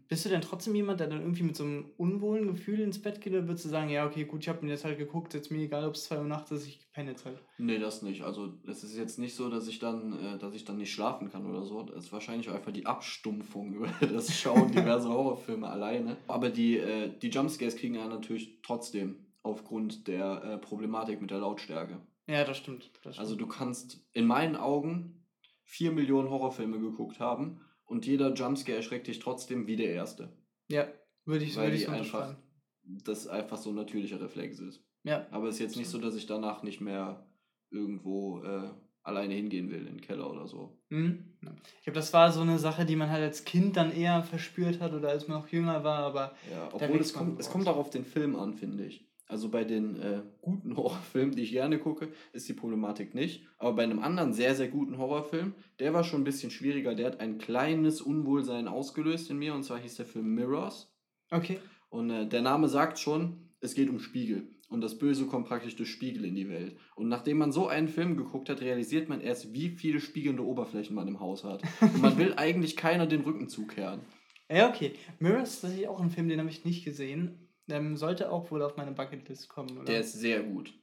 Bist 0.07 0.23
du 0.23 0.29
denn 0.29 0.41
trotzdem 0.41 0.73
jemand, 0.73 0.99
der 0.99 1.07
dann 1.07 1.21
irgendwie 1.21 1.43
mit 1.43 1.57
so 1.57 1.63
einem 1.63 1.91
unwohlen 1.97 2.47
Gefühl 2.47 2.79
ins 2.79 3.01
Bett 3.01 3.19
geht, 3.19 3.33
oder 3.33 3.47
würdest 3.47 3.65
du 3.65 3.69
sagen, 3.69 3.89
ja, 3.89 4.05
okay, 4.05 4.23
gut, 4.23 4.41
ich 4.41 4.49
habe 4.49 4.63
mir 4.63 4.71
jetzt 4.71 4.85
halt 4.85 4.97
geguckt, 4.97 5.33
jetzt 5.33 5.51
mir 5.51 5.63
egal, 5.63 5.85
ob 5.85 5.95
es 5.95 6.05
zwei 6.05 6.17
Uhr 6.17 6.23
nachts 6.23 6.51
ist, 6.51 6.65
ich 6.65 6.79
penne 6.93 7.11
jetzt 7.11 7.25
halt? 7.25 7.41
Nee, 7.57 7.77
das 7.77 8.01
nicht. 8.01 8.23
Also 8.23 8.53
es 8.67 8.83
ist 8.83 8.97
jetzt 8.97 9.19
nicht 9.19 9.35
so, 9.35 9.49
dass 9.49 9.67
ich 9.67 9.79
dann, 9.79 10.13
äh, 10.13 10.37
dass 10.37 10.53
ich 10.53 10.63
dann 10.63 10.77
nicht 10.77 10.93
schlafen 10.93 11.29
kann 11.29 11.45
oder 11.45 11.63
so. 11.63 11.83
Das 11.83 12.05
ist 12.05 12.13
wahrscheinlich 12.13 12.49
einfach 12.49 12.71
die 12.71 12.85
Abstumpfung 12.85 13.73
über 13.75 13.89
das 13.99 14.33
Schauen 14.33 14.71
diverser 14.71 15.09
Horrorfilme 15.09 15.67
alleine. 15.67 16.15
Aber 16.27 16.49
die, 16.49 16.77
äh, 16.77 17.11
die 17.21 17.29
Jumpscares 17.29 17.75
kriegen 17.75 17.95
ja 17.95 18.07
natürlich 18.07 18.61
trotzdem 18.61 19.25
aufgrund 19.43 20.07
der 20.07 20.43
äh, 20.43 20.57
Problematik 20.57 21.19
mit 21.19 21.31
der 21.31 21.39
Lautstärke. 21.39 21.99
Ja, 22.27 22.43
das 22.43 22.57
stimmt. 22.57 22.91
das 23.03 23.15
stimmt. 23.15 23.19
Also 23.19 23.35
du 23.35 23.47
kannst 23.47 24.05
in 24.13 24.25
meinen 24.25 24.55
Augen 24.55 25.25
vier 25.63 25.91
Millionen 25.91 26.29
Horrorfilme 26.29 26.79
geguckt 26.79 27.19
haben 27.19 27.61
und 27.87 28.05
jeder 28.05 28.33
Jumpscare 28.33 28.77
erschreckt 28.77 29.07
dich 29.07 29.19
trotzdem 29.19 29.65
wie 29.65 29.75
der 29.75 29.91
erste. 29.91 30.31
Ja, 30.69 30.87
würde 31.25 31.45
ich, 31.45 31.55
Weil 31.55 31.71
würd 31.71 31.81
ich 31.81 31.89
einfach, 31.89 32.35
das 32.83 33.27
einfach 33.27 33.57
so 33.57 33.69
ein 33.69 33.75
natürlicher 33.75 34.21
Reflex 34.21 34.59
ist. 34.59 34.83
Ja. 35.03 35.25
Aber 35.31 35.47
es 35.47 35.55
ist 35.55 35.61
jetzt 35.61 35.77
nicht 35.77 35.89
so, 35.89 35.97
dass 35.97 36.15
ich 36.15 36.25
danach 36.25 36.63
nicht 36.63 36.81
mehr 36.81 37.25
irgendwo 37.71 38.43
äh, 38.43 38.69
alleine 39.03 39.33
hingehen 39.33 39.71
will, 39.71 39.79
in 39.79 39.97
den 39.97 40.01
Keller 40.01 40.29
oder 40.29 40.47
so. 40.47 40.77
Mhm. 40.89 41.37
Ich 41.77 41.83
glaube, 41.83 41.95
das 41.95 42.11
war 42.13 42.31
so 42.31 42.41
eine 42.41 42.59
Sache, 42.59 42.85
die 42.85 42.97
man 42.97 43.09
halt 43.09 43.23
als 43.23 43.45
Kind 43.45 43.77
dann 43.77 43.91
eher 43.91 44.21
verspürt 44.23 44.81
hat 44.81 44.93
oder 44.93 45.09
als 45.09 45.27
man 45.27 45.39
noch 45.39 45.47
jünger 45.47 45.83
war, 45.83 45.99
aber. 45.99 46.35
Ja, 46.51 46.69
obwohl 46.73 46.99
es 46.99 47.13
kommt, 47.13 47.39
es 47.39 47.49
kommt 47.49 47.67
auch 47.67 47.77
auf 47.77 47.89
den 47.89 48.03
Film 48.03 48.35
an, 48.35 48.53
finde 48.53 48.85
ich. 48.85 49.06
Also 49.27 49.49
bei 49.49 49.63
den 49.63 49.99
äh, 50.01 50.21
guten 50.41 50.75
Horrorfilmen, 50.77 51.35
die 51.35 51.43
ich 51.43 51.51
gerne 51.51 51.79
gucke, 51.79 52.09
ist 52.33 52.47
die 52.47 52.53
Problematik 52.53 53.13
nicht. 53.13 53.45
Aber 53.57 53.73
bei 53.73 53.83
einem 53.83 53.99
anderen 53.99 54.33
sehr, 54.33 54.55
sehr 54.55 54.69
guten 54.69 54.97
Horrorfilm, 54.97 55.53
der 55.79 55.93
war 55.93 56.03
schon 56.03 56.21
ein 56.21 56.25
bisschen 56.25 56.51
schwieriger. 56.51 56.95
Der 56.95 57.07
hat 57.07 57.19
ein 57.19 57.37
kleines 57.37 58.01
Unwohlsein 58.01 58.67
ausgelöst 58.67 59.29
in 59.29 59.37
mir. 59.37 59.53
Und 59.53 59.63
zwar 59.63 59.79
hieß 59.79 59.95
der 59.95 60.05
Film 60.05 60.33
Mirrors. 60.33 60.93
Okay. 61.29 61.59
Und 61.89 62.09
äh, 62.09 62.27
der 62.27 62.41
Name 62.41 62.69
sagt 62.69 62.99
schon, 62.99 63.49
es 63.59 63.73
geht 63.73 63.89
um 63.89 63.99
Spiegel. 63.99 64.47
Und 64.69 64.81
das 64.81 64.97
Böse 64.97 65.25
kommt 65.27 65.47
praktisch 65.47 65.75
durch 65.77 65.89
Spiegel 65.89 66.25
in 66.25 66.35
die 66.35 66.49
Welt. 66.49 66.77
Und 66.95 67.07
nachdem 67.07 67.37
man 67.37 67.53
so 67.53 67.67
einen 67.67 67.87
Film 67.87 68.17
geguckt 68.17 68.49
hat, 68.49 68.61
realisiert 68.61 69.07
man 69.07 69.21
erst, 69.21 69.53
wie 69.53 69.69
viele 69.69 70.01
spiegelnde 70.01 70.45
Oberflächen 70.45 70.95
man 70.95 71.07
im 71.07 71.21
Haus 71.21 71.43
hat. 71.43 71.63
Und 71.81 72.01
man 72.01 72.17
will 72.17 72.33
eigentlich 72.35 72.75
keiner 72.75 73.07
den 73.07 73.21
Rücken 73.21 73.47
zukehren. 73.47 74.01
Ja, 74.49 74.69
okay. 74.69 74.93
Mirrors, 75.19 75.61
das 75.61 75.73
ist 75.73 75.87
auch 75.87 76.01
ein 76.01 76.09
Film, 76.09 76.27
den 76.27 76.39
habe 76.39 76.49
ich 76.49 76.65
nicht 76.65 76.83
gesehen. 76.83 77.46
Ähm, 77.69 77.97
sollte 77.97 78.31
auch 78.31 78.49
wohl 78.51 78.61
auf 78.61 78.77
meine 78.77 78.91
Bucketlist 78.91 79.49
kommen, 79.49 79.77
oder? 79.77 79.85
Der 79.85 79.99
ist 79.99 80.13
sehr 80.13 80.41
gut. 80.43 80.73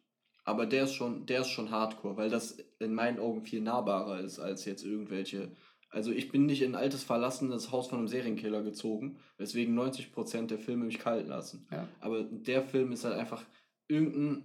Aber 0.44 0.66
der 0.66 0.84
ist 0.84 0.94
schon, 0.94 1.24
der 1.26 1.40
ist 1.40 1.48
schon 1.48 1.70
hardcore, 1.70 2.16
weil 2.16 2.28
das 2.28 2.58
in 2.78 2.92
meinen 2.92 3.18
Augen 3.18 3.42
viel 3.42 3.62
nahbarer 3.62 4.20
ist 4.20 4.38
als 4.38 4.66
jetzt 4.66 4.84
irgendwelche. 4.84 5.56
Also 5.88 6.10
ich 6.10 6.30
bin 6.30 6.44
nicht 6.44 6.60
in 6.60 6.74
ein 6.74 6.80
altes 6.82 7.04
verlassenes 7.04 7.70
Haus 7.72 7.88
von 7.88 7.98
einem 7.98 8.08
Serienkiller 8.08 8.62
gezogen, 8.62 9.18
weswegen 9.38 9.78
90% 9.78 10.48
der 10.48 10.58
Filme 10.58 10.84
mich 10.84 10.98
kalt 10.98 11.28
lassen. 11.28 11.66
Ja. 11.70 11.88
Aber 12.00 12.24
der 12.24 12.62
Film 12.62 12.92
ist 12.92 13.04
halt 13.04 13.14
einfach 13.14 13.42
irgendein 13.88 14.44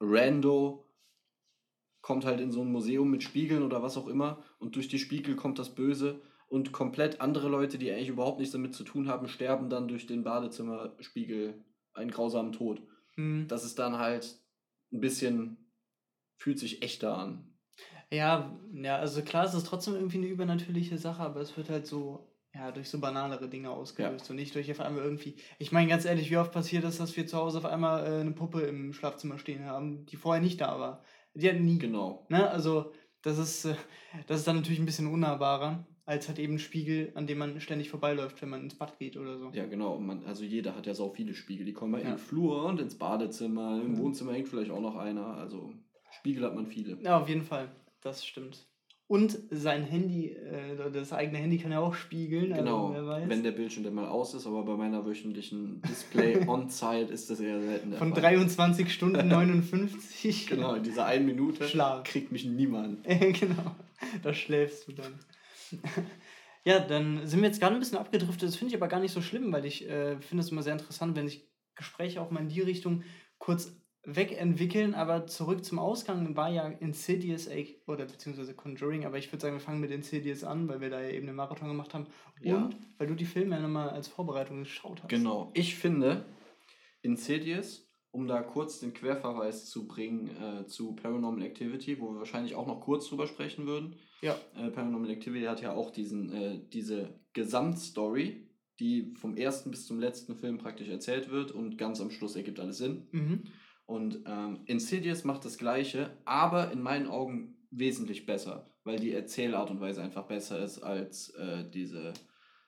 Rando 0.00 0.84
kommt 2.04 2.26
halt 2.26 2.38
in 2.38 2.52
so 2.52 2.60
ein 2.60 2.70
Museum 2.70 3.10
mit 3.10 3.22
Spiegeln 3.22 3.62
oder 3.62 3.82
was 3.82 3.96
auch 3.96 4.08
immer 4.08 4.42
und 4.58 4.76
durch 4.76 4.88
die 4.88 4.98
Spiegel 4.98 5.36
kommt 5.36 5.58
das 5.58 5.74
Böse 5.74 6.20
und 6.48 6.70
komplett 6.70 7.22
andere 7.22 7.48
Leute, 7.48 7.78
die 7.78 7.90
eigentlich 7.90 8.10
überhaupt 8.10 8.38
nichts 8.38 8.52
damit 8.52 8.74
zu 8.74 8.84
tun 8.84 9.08
haben, 9.08 9.26
sterben 9.26 9.70
dann 9.70 9.88
durch 9.88 10.06
den 10.06 10.22
Badezimmerspiegel 10.22 11.64
einen 11.94 12.10
grausamen 12.10 12.52
Tod. 12.52 12.82
Mhm. 13.16 13.46
Das 13.48 13.64
ist 13.64 13.78
dann 13.78 13.98
halt 13.98 14.38
ein 14.92 15.00
bisschen, 15.00 15.56
fühlt 16.36 16.58
sich 16.58 16.82
echter 16.82 17.16
an. 17.16 17.54
Ja, 18.10 18.56
ja, 18.72 18.96
also 18.96 19.22
klar, 19.22 19.44
es 19.44 19.54
ist 19.54 19.66
trotzdem 19.66 19.94
irgendwie 19.94 20.18
eine 20.18 20.26
übernatürliche 20.26 20.98
Sache, 20.98 21.22
aber 21.22 21.40
es 21.40 21.56
wird 21.56 21.68
halt 21.70 21.86
so, 21.86 22.30
ja, 22.54 22.70
durch 22.70 22.88
so 22.88 23.00
banalere 23.00 23.48
Dinge 23.48 23.70
ausgelöst 23.70 24.26
ja. 24.26 24.30
und 24.30 24.36
nicht 24.36 24.54
durch 24.54 24.70
auf 24.70 24.80
einmal 24.80 25.02
irgendwie. 25.02 25.36
Ich 25.58 25.72
meine, 25.72 25.88
ganz 25.88 26.04
ehrlich, 26.04 26.30
wie 26.30 26.36
oft 26.36 26.52
passiert 26.52 26.84
es, 26.84 26.98
dass 26.98 27.16
wir 27.16 27.26
zu 27.26 27.36
Hause 27.36 27.58
auf 27.58 27.64
einmal 27.64 28.04
äh, 28.04 28.20
eine 28.20 28.32
Puppe 28.32 28.60
im 28.62 28.92
Schlafzimmer 28.92 29.38
stehen 29.38 29.64
haben, 29.64 30.06
die 30.06 30.16
vorher 30.16 30.42
nicht 30.42 30.60
da 30.60 30.78
war. 30.78 31.02
Die 31.34 31.48
hat 31.48 31.58
nie. 31.58 31.78
Genau. 31.78 32.26
Ne? 32.28 32.48
Also, 32.48 32.92
das 33.22 33.38
ist, 33.38 33.64
äh, 33.64 33.74
das 34.28 34.40
ist 34.40 34.46
dann 34.46 34.56
natürlich 34.56 34.78
ein 34.78 34.86
bisschen 34.86 35.12
unnahbarer 35.12 35.84
als 36.06 36.28
halt 36.28 36.38
eben 36.38 36.54
ein 36.54 36.58
Spiegel, 36.58 37.12
an 37.14 37.26
dem 37.26 37.38
man 37.38 37.60
ständig 37.60 37.88
vorbeiläuft, 37.88 38.40
wenn 38.42 38.50
man 38.50 38.62
ins 38.62 38.74
Bad 38.74 38.98
geht 38.98 39.16
oder 39.16 39.38
so. 39.38 39.50
Ja, 39.52 39.66
genau. 39.66 39.98
Man, 39.98 40.24
also 40.24 40.44
jeder 40.44 40.76
hat 40.76 40.86
ja 40.86 40.94
so 40.94 41.10
viele 41.10 41.34
Spiegel. 41.34 41.64
Die 41.64 41.72
kommen 41.72 41.94
ja. 41.94 42.00
in 42.00 42.06
den 42.08 42.18
Flur 42.18 42.66
und 42.66 42.80
ins 42.80 42.96
Badezimmer. 42.96 43.80
Im 43.80 43.92
mhm. 43.92 43.98
Wohnzimmer 43.98 44.32
hängt 44.32 44.48
vielleicht 44.48 44.70
auch 44.70 44.82
noch 44.82 44.96
einer. 44.96 45.26
Also 45.38 45.72
Spiegel 46.10 46.44
hat 46.44 46.54
man 46.54 46.66
viele. 46.66 46.98
Ja, 47.02 47.20
auf 47.20 47.28
jeden 47.28 47.42
Fall. 47.42 47.70
Das 48.02 48.24
stimmt. 48.24 48.66
Und 49.06 49.38
sein 49.50 49.84
Handy, 49.84 50.30
äh, 50.30 50.90
das 50.90 51.12
eigene 51.12 51.38
Handy 51.38 51.58
kann 51.58 51.70
ja 51.70 51.80
auch 51.80 51.94
spiegeln. 51.94 52.52
Also 52.52 52.64
genau, 52.64 52.92
also, 52.92 53.28
wenn 53.28 53.42
der 53.42 53.52
Bildschirm 53.52 53.84
dann 53.84 53.94
mal 53.94 54.08
aus 54.08 54.32
ist, 54.32 54.46
aber 54.46 54.64
bei 54.64 54.76
meiner 54.76 55.04
wöchentlichen 55.04 55.82
Display 55.82 56.38
on-Site 56.48 57.12
ist 57.12 57.28
das 57.28 57.38
eher 57.38 57.60
selten 57.60 57.90
der 57.90 57.98
Von 57.98 58.14
Fall. 58.14 58.22
23 58.22 58.92
Stunden 58.92 59.28
59. 59.28 60.46
genau, 60.46 60.74
in 60.74 60.82
dieser 60.82 61.04
einen 61.04 61.26
Minute 61.26 61.68
Schlaf. 61.68 62.04
kriegt 62.04 62.32
mich 62.32 62.46
niemand. 62.46 63.04
genau, 63.04 63.76
da 64.22 64.32
schläfst 64.32 64.88
du 64.88 64.92
dann. 64.92 65.12
ja, 66.64 66.80
dann 66.80 67.26
sind 67.26 67.40
wir 67.40 67.48
jetzt 67.48 67.60
gerade 67.60 67.74
ein 67.74 67.80
bisschen 67.80 67.98
abgedriftet. 67.98 68.48
Das 68.48 68.56
finde 68.56 68.74
ich 68.74 68.80
aber 68.80 68.88
gar 68.88 69.00
nicht 69.00 69.12
so 69.12 69.22
schlimm, 69.22 69.52
weil 69.52 69.64
ich 69.64 69.88
äh, 69.88 70.20
finde 70.20 70.42
es 70.42 70.50
immer 70.50 70.62
sehr 70.62 70.74
interessant, 70.74 71.16
wenn 71.16 71.28
sich 71.28 71.48
Gespräche 71.74 72.20
auch 72.20 72.30
mal 72.30 72.40
in 72.40 72.48
die 72.48 72.60
Richtung 72.60 73.02
kurz 73.38 73.76
wegentwickeln. 74.04 74.94
Aber 74.94 75.26
zurück 75.26 75.64
zum 75.64 75.78
Ausgang 75.78 76.36
war 76.36 76.50
ja 76.50 76.66
Insidious 76.68 77.48
oder 77.86 78.04
beziehungsweise 78.06 78.54
Conjuring. 78.54 79.04
Aber 79.04 79.18
ich 79.18 79.32
würde 79.32 79.42
sagen, 79.42 79.56
wir 79.56 79.60
fangen 79.60 79.80
mit 79.80 79.90
Insidious 79.90 80.44
an, 80.44 80.68
weil 80.68 80.80
wir 80.80 80.90
da 80.90 81.00
ja 81.00 81.10
eben 81.10 81.28
einen 81.28 81.36
Marathon 81.36 81.68
gemacht 81.68 81.94
haben. 81.94 82.06
Ja. 82.40 82.56
Und 82.56 82.76
weil 82.98 83.06
du 83.06 83.14
die 83.14 83.24
Filme 83.24 83.56
ja 83.56 83.62
nochmal 83.62 83.90
als 83.90 84.08
Vorbereitung 84.08 84.60
geschaut 84.60 85.02
hast. 85.02 85.08
Genau. 85.08 85.50
Ich 85.54 85.74
finde, 85.74 86.24
Insidious 87.02 87.83
um 88.14 88.28
da 88.28 88.42
kurz 88.42 88.78
den 88.78 88.94
Querverweis 88.94 89.66
zu 89.66 89.88
bringen 89.88 90.30
äh, 90.36 90.66
zu 90.66 90.94
Paranormal 90.94 91.42
Activity, 91.42 92.00
wo 92.00 92.12
wir 92.12 92.18
wahrscheinlich 92.20 92.54
auch 92.54 92.66
noch 92.66 92.80
kurz 92.80 93.08
drüber 93.08 93.26
sprechen 93.26 93.66
würden. 93.66 93.96
Ja. 94.22 94.36
Äh, 94.56 94.70
Paranormal 94.70 95.10
Activity 95.10 95.44
hat 95.46 95.60
ja 95.60 95.72
auch 95.72 95.90
diesen, 95.90 96.32
äh, 96.32 96.60
diese 96.72 97.18
Gesamtstory, 97.32 98.48
die 98.78 99.14
vom 99.16 99.36
ersten 99.36 99.72
bis 99.72 99.86
zum 99.86 99.98
letzten 99.98 100.36
Film 100.36 100.58
praktisch 100.58 100.88
erzählt 100.88 101.30
wird 101.30 101.50
und 101.50 101.76
ganz 101.76 102.00
am 102.00 102.10
Schluss 102.10 102.36
ergibt 102.36 102.60
alles 102.60 102.78
Sinn. 102.78 103.08
Mhm. 103.10 103.42
Und 103.84 104.20
ähm, 104.26 104.60
Insidious 104.66 105.24
macht 105.24 105.44
das 105.44 105.58
Gleiche, 105.58 106.16
aber 106.24 106.70
in 106.70 106.82
meinen 106.82 107.08
Augen 107.08 107.56
wesentlich 107.70 108.26
besser, 108.26 108.70
weil 108.84 109.00
die 109.00 109.12
Erzählart 109.12 109.70
und 109.70 109.80
Weise 109.80 110.02
einfach 110.02 110.26
besser 110.26 110.62
ist 110.62 110.78
als 110.78 111.30
äh, 111.30 111.68
diese 111.68 112.12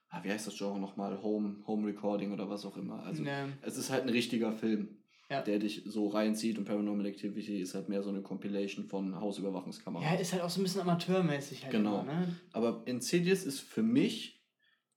ah, 0.08 0.24
wie 0.24 0.30
heißt 0.30 0.46
das 0.46 0.56
Genre 0.56 0.80
nochmal? 0.80 1.22
Home, 1.22 1.56
Home 1.66 1.86
Recording 1.86 2.32
oder 2.32 2.48
was 2.48 2.64
auch 2.64 2.76
immer. 2.76 3.02
Also 3.04 3.22
nee. 3.22 3.30
es 3.62 3.76
ist 3.76 3.90
halt 3.90 4.02
ein 4.02 4.08
richtiger 4.08 4.52
Film 4.52 4.96
ja. 5.30 5.42
der 5.42 5.58
dich 5.58 5.82
so 5.86 6.08
reinzieht 6.08 6.58
und 6.58 6.64
Paranormal 6.64 7.06
Activity 7.06 7.60
ist 7.60 7.74
halt 7.74 7.88
mehr 7.88 8.02
so 8.02 8.10
eine 8.10 8.22
Compilation 8.22 8.84
von 8.84 9.18
Hausüberwachungskameras. 9.20 10.06
Ja, 10.06 10.18
ist 10.18 10.32
halt 10.32 10.42
auch 10.42 10.50
so 10.50 10.60
ein 10.60 10.62
bisschen 10.62 10.82
amateurmäßig 10.82 11.64
halt. 11.64 11.72
Genau. 11.72 12.02
Immer, 12.02 12.14
ne? 12.14 12.36
Aber 12.52 12.82
Insidious 12.86 13.44
ist 13.44 13.60
für 13.60 13.82
mich 13.82 14.44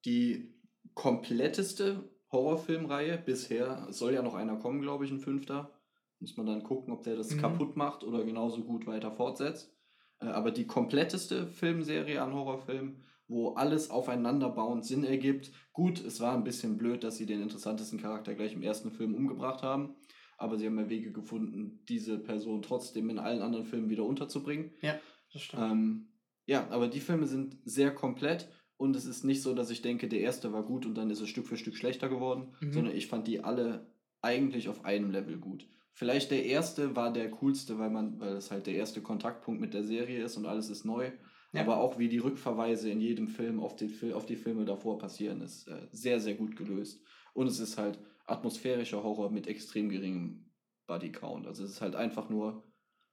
die 0.05 0.53
kompletteste 0.93 2.09
Horrorfilmreihe 2.31 3.17
bisher. 3.17 3.87
Es 3.89 3.97
soll 3.97 4.13
ja 4.13 4.21
noch 4.21 4.35
einer 4.35 4.57
kommen, 4.57 4.81
glaube 4.81 5.05
ich, 5.05 5.11
ein 5.11 5.19
fünfter. 5.19 5.71
Muss 6.19 6.37
man 6.37 6.45
dann 6.45 6.63
gucken, 6.63 6.93
ob 6.93 7.03
der 7.03 7.15
das 7.15 7.31
mhm. 7.31 7.39
kaputt 7.39 7.75
macht 7.75 8.03
oder 8.03 8.23
genauso 8.23 8.63
gut 8.63 8.85
weiter 8.85 9.11
fortsetzt. 9.11 9.73
Äh, 10.19 10.25
aber 10.25 10.51
die 10.51 10.67
kompletteste 10.67 11.47
Filmserie 11.47 12.21
an 12.21 12.33
Horrorfilmen, 12.33 13.03
wo 13.27 13.53
alles 13.53 13.89
aufeinanderbauend 13.89 14.85
Sinn 14.85 15.03
ergibt. 15.03 15.51
Gut, 15.73 16.03
es 16.03 16.19
war 16.19 16.33
ein 16.33 16.43
bisschen 16.43 16.77
blöd, 16.77 17.03
dass 17.03 17.17
sie 17.17 17.25
den 17.25 17.41
interessantesten 17.41 17.99
Charakter 17.99 18.35
gleich 18.35 18.53
im 18.53 18.61
ersten 18.61 18.91
Film 18.91 19.15
umgebracht 19.15 19.63
haben 19.63 19.95
aber 20.39 20.57
sie 20.57 20.65
haben 20.65 20.79
ja 20.79 20.89
Wege 20.89 21.11
gefunden, 21.11 21.83
diese 21.87 22.17
Person 22.17 22.61
trotzdem 22.61 23.09
in 23.09 23.19
allen 23.19 23.41
anderen 23.41 23.65
Filmen 23.65 23.89
wieder 23.89 24.05
unterzubringen. 24.05 24.71
Ja, 24.81 24.99
das 25.33 25.43
stimmt. 25.43 25.63
Ähm, 25.63 26.07
ja, 26.45 26.67
aber 26.69 26.87
die 26.87 27.01
Filme 27.01 27.27
sind 27.27 27.57
sehr 27.65 27.93
komplett 27.93 28.49
und 28.77 28.95
es 28.95 29.05
ist 29.05 29.23
nicht 29.23 29.41
so, 29.41 29.53
dass 29.53 29.69
ich 29.69 29.81
denke, 29.81 30.07
der 30.07 30.21
erste 30.21 30.53
war 30.53 30.63
gut 30.63 30.85
und 30.85 30.95
dann 30.95 31.09
ist 31.09 31.19
es 31.19 31.29
Stück 31.29 31.47
für 31.47 31.57
Stück 31.57 31.75
schlechter 31.75 32.09
geworden, 32.09 32.53
mhm. 32.61 32.71
sondern 32.71 32.95
ich 32.95 33.07
fand 33.07 33.27
die 33.27 33.43
alle 33.43 33.93
eigentlich 34.21 34.69
auf 34.69 34.85
einem 34.85 35.11
Level 35.11 35.37
gut. 35.37 35.67
Vielleicht 35.91 36.31
der 36.31 36.45
erste 36.45 36.95
war 36.95 37.11
der 37.11 37.29
coolste, 37.29 37.77
weil 37.77 37.89
man, 37.89 38.19
weil 38.19 38.33
es 38.33 38.51
halt 38.51 38.67
der 38.67 38.75
erste 38.75 39.01
Kontaktpunkt 39.01 39.59
mit 39.59 39.73
der 39.73 39.83
Serie 39.83 40.23
ist 40.23 40.37
und 40.37 40.45
alles 40.45 40.69
ist 40.69 40.85
neu. 40.85 41.11
Ja. 41.51 41.61
Aber 41.61 41.77
auch 41.77 41.99
wie 41.99 42.09
die 42.09 42.19
Rückverweise 42.19 42.89
in 42.89 43.01
jedem 43.01 43.27
Film 43.27 43.59
auf, 43.59 43.75
den, 43.75 43.91
auf 44.13 44.25
die 44.25 44.35
Filme 44.35 44.65
davor 44.65 44.97
passieren, 44.97 45.41
ist 45.41 45.67
äh, 45.67 45.87
sehr, 45.91 46.19
sehr 46.19 46.35
gut 46.35 46.55
gelöst. 46.55 47.01
Und 47.33 47.47
es 47.47 47.59
ist 47.59 47.77
halt 47.77 47.99
atmosphärischer 48.31 49.03
Horror 49.03 49.31
mit 49.31 49.47
extrem 49.47 49.89
geringem 49.89 50.51
Bodycount. 50.87 51.47
Also 51.47 51.63
es 51.63 51.71
ist 51.71 51.81
halt 51.81 51.95
einfach 51.95 52.29
nur 52.29 52.63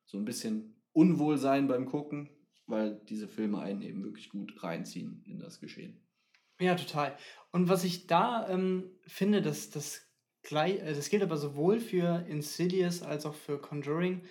so 0.05 0.19
ein 0.19 0.25
bisschen 0.25 0.83
Unwohlsein 0.93 1.69
beim 1.69 1.87
Gucken, 1.87 2.31
weil 2.67 3.01
diese 3.09 3.29
Filme 3.29 3.61
einen 3.61 3.83
eben 3.83 4.03
wirklich 4.05 4.31
gut 4.31 4.63
reinziehen 4.63 5.23
in 5.27 5.39
das 5.39 5.61
Geschehen. 5.61 6.01
Ja, 6.59 6.75
total. 6.75 7.17
Und 7.53 7.69
was 7.69 7.85
ich 7.85 8.07
da 8.07 8.49
ähm, 8.49 8.91
finde, 9.07 9.43
dass 9.43 9.71
das 9.71 10.07
gleich, 10.43 10.81
äh, 10.81 10.95
das 10.95 11.11
gilt 11.11 11.23
aber 11.23 11.37
sowohl 11.37 11.81
für 11.81 12.25
Insidious 12.29 13.03
als 13.03 13.27
auch 13.27 13.35
für 13.35 13.61
Conjuring, 13.61 14.23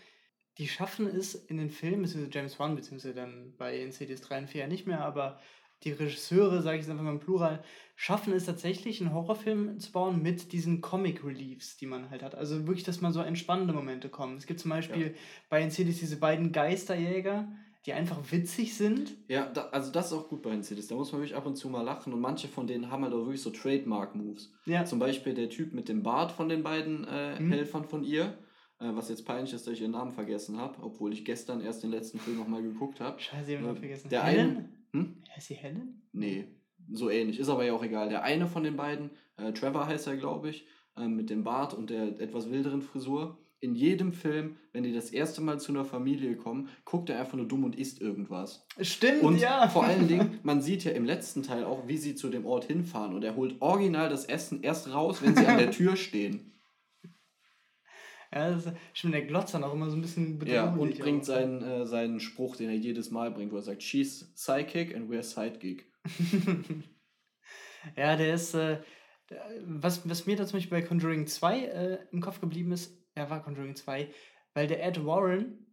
die 0.58 0.68
schaffen 0.68 1.06
es 1.06 1.36
in 1.36 1.58
den 1.58 1.70
Filmen, 1.70 2.04
beziehungsweise 2.04 2.34
James 2.34 2.60
Wan, 2.60 2.76
beziehungsweise 2.76 3.14
dann 3.14 3.56
bei 3.58 3.80
Insidious 3.80 4.22
3 4.22 4.40
und 4.40 4.48
4 4.48 4.62
ja 4.62 4.68
nicht 4.68 4.88
mehr, 4.88 5.02
aber 5.02 5.40
die 5.84 5.92
Regisseure, 5.92 6.62
sage 6.62 6.78
ich 6.78 6.84
jetzt 6.84 6.92
einfach 6.92 7.04
mal 7.04 7.12
im 7.12 7.20
Plural, 7.20 7.64
schaffen 7.96 8.34
es 8.34 8.46
tatsächlich, 8.46 9.02
einen 9.02 9.14
Horrorfilm 9.14 9.80
zu 9.80 9.92
bauen 9.92 10.22
mit 10.22 10.52
diesen 10.52 10.82
Comic 10.82 11.24
Reliefs, 11.24 11.78
die 11.78 11.86
man 11.86 12.10
halt 12.10 12.24
hat. 12.24 12.36
Also 12.36 12.68
wirklich, 12.68 12.84
dass 12.84 13.02
mal 13.02 13.14
so 13.14 13.22
entspannende 13.22 13.74
Momente 13.74 14.10
kommen. 14.10 14.38
Es 14.38 14.46
gibt 14.46 14.60
zum 14.60 14.72
Beispiel 14.72 15.08
ja. 15.08 15.14
bei 15.50 15.62
Insidious 15.62 16.00
diese 16.00 16.18
beiden 16.18 16.52
Geisterjäger, 16.52 17.48
die 17.86 17.94
einfach 17.94 18.18
witzig 18.32 18.76
sind. 18.76 19.16
Ja, 19.28 19.46
da, 19.46 19.70
also 19.72 19.92
das 19.92 20.08
ist 20.08 20.14
auch 20.14 20.28
gut 20.28 20.42
bei 20.42 20.52
Insidious. 20.52 20.88
Da 20.88 20.96
muss 20.96 21.12
man 21.12 21.22
wirklich 21.22 21.38
ab 21.38 21.46
und 21.46 21.56
zu 21.56 21.70
mal 21.70 21.84
lachen 21.84 22.14
und 22.14 22.20
manche 22.20 22.48
von 22.48 22.66
denen 22.66 22.90
haben 22.90 23.04
halt 23.04 23.14
auch 23.14 23.20
wirklich 23.20 23.42
so 23.42 23.52
Trademark-Moves. 23.52 24.52
Ja. 24.66 24.86
Zum 24.86 24.98
Beispiel 24.98 25.36
der 25.36 25.50
Typ 25.50 25.74
mit 25.74 25.88
dem 25.88 26.02
Bart 26.02 26.32
von 26.32 26.50
den 26.50 26.64
beiden 26.64 27.06
äh, 27.08 27.40
mhm. 27.40 27.52
Helfern 27.52 27.86
von 27.86 28.04
ihr 28.04 28.38
äh, 28.80 28.90
was 28.94 29.10
jetzt 29.10 29.26
peinlich 29.26 29.54
ist, 29.54 29.66
dass 29.66 29.74
ich 29.74 29.82
ihren 29.82 29.92
Namen 29.92 30.12
vergessen 30.12 30.58
habe, 30.58 30.82
obwohl 30.84 31.14
ich 31.14 31.24
gestern 31.24 31.62
erst 31.62 31.84
den 31.84 31.92
letzten 31.92 32.20
Film 32.20 32.38
nochmal 32.38 32.62
geguckt 32.62 33.00
habe. 33.00 33.20
Scheiße, 33.20 33.54
ich 33.54 33.60
habe 33.60 33.70
äh, 33.70 33.76
vergessen. 33.76 34.10
Der 34.10 34.24
Helen? 34.24 34.50
Eine, 34.50 34.70
hm? 34.92 35.16
Heißt 35.36 35.48
sie 35.48 35.56
Helen? 35.56 36.02
Nee, 36.12 36.48
so 36.92 37.10
ähnlich. 37.10 37.40
Ist 37.40 37.50
aber 37.50 37.66
ja 37.66 37.74
auch 37.74 37.84
egal. 37.84 38.10
Der 38.10 38.24
eine 38.24 38.48
von 38.48 38.64
den 38.64 38.76
beiden, 38.76 39.12
äh, 39.38 39.54
Trevor 39.54 39.88
heißt 39.88 40.08
er, 40.08 40.18
glaube 40.18 40.50
ich, 40.50 40.66
äh, 40.98 41.08
mit 41.08 41.30
dem 41.30 41.44
Bart 41.44 41.74
und 41.74 41.90
der 41.90 42.20
etwas 42.20 42.50
wilderen 42.50 42.82
Frisur. 42.82 43.38
In 43.62 43.74
jedem 43.74 44.12
Film, 44.12 44.58
wenn 44.74 44.84
die 44.84 44.94
das 44.94 45.10
erste 45.10 45.42
Mal 45.42 45.60
zu 45.60 45.72
einer 45.72 45.86
Familie 45.86 46.36
kommen, 46.36 46.70
guckt 46.84 47.10
er 47.10 47.20
einfach 47.20 47.38
nur 47.38 47.48
dumm 47.48 47.64
und 47.64 47.78
isst 47.78 48.00
irgendwas. 48.02 48.68
Stimmt, 48.82 49.24
und 49.24 49.40
ja. 49.40 49.68
vor 49.70 49.86
allen 49.86 50.08
Dingen, 50.08 50.40
man 50.44 50.62
sieht 50.62 50.84
ja 50.84 50.92
im 50.92 51.06
letzten 51.06 51.42
Teil 51.42 51.64
auch, 51.64 51.88
wie 51.88 51.98
sie 51.98 52.14
zu 52.16 52.30
dem 52.30 52.46
Ort 52.46 52.66
hinfahren. 52.66 53.16
Und 53.16 53.24
er 53.24 53.36
holt 53.36 53.62
original 53.62 54.10
das 54.10 54.26
Essen 54.26 54.62
erst 54.62 54.94
raus, 54.94 55.24
wenn 55.24 55.36
sie 55.36 55.46
an 55.46 55.58
der 55.58 55.72
Tür 55.72 55.96
stehen. 55.96 56.52
Ja, 58.34 58.50
das 58.50 58.66
ist, 58.66 58.76
stimmt, 58.94 59.14
der 59.14 59.26
glotzt 59.26 59.54
dann 59.54 59.64
auch 59.64 59.74
immer 59.74 59.90
so 59.90 59.96
ein 59.96 60.02
bisschen 60.02 60.40
bedrohlich. 60.40 60.56
Ja, 60.56 60.74
und 60.74 61.00
bringt 61.00 61.26
seinen, 61.26 61.62
äh, 61.62 61.86
seinen 61.86 62.20
Spruch, 62.20 62.56
den 62.56 62.70
er 62.70 62.76
jedes 62.76 63.12
Mal 63.12 63.32
bringt, 63.32 63.52
wo 63.52 63.58
er 63.58 63.62
sagt, 63.62 63.84
she's 63.84 64.34
Psychic 64.36 64.96
and 64.96 65.10
we're 65.10 65.24
Sidekick. 65.24 65.92
ja, 67.96 68.16
der 68.16 68.34
ist, 68.34 68.54
äh, 68.54 68.82
was, 69.66 70.08
was 70.08 70.26
mir 70.26 70.36
da 70.36 70.46
zum 70.46 70.58
Beispiel 70.58 70.80
bei 70.80 70.86
Conjuring 70.86 71.28
2 71.28 71.60
äh, 71.60 71.98
im 72.12 72.22
Kopf 72.22 72.40
geblieben 72.42 72.72
ist, 72.72 72.96
er 73.16 73.30
war 73.30 73.44
Conjuring 73.44 73.76
2, 73.76 74.10
weil 74.54 74.68
der 74.68 74.84
Ed 74.84 75.06
Warren, 75.06 75.66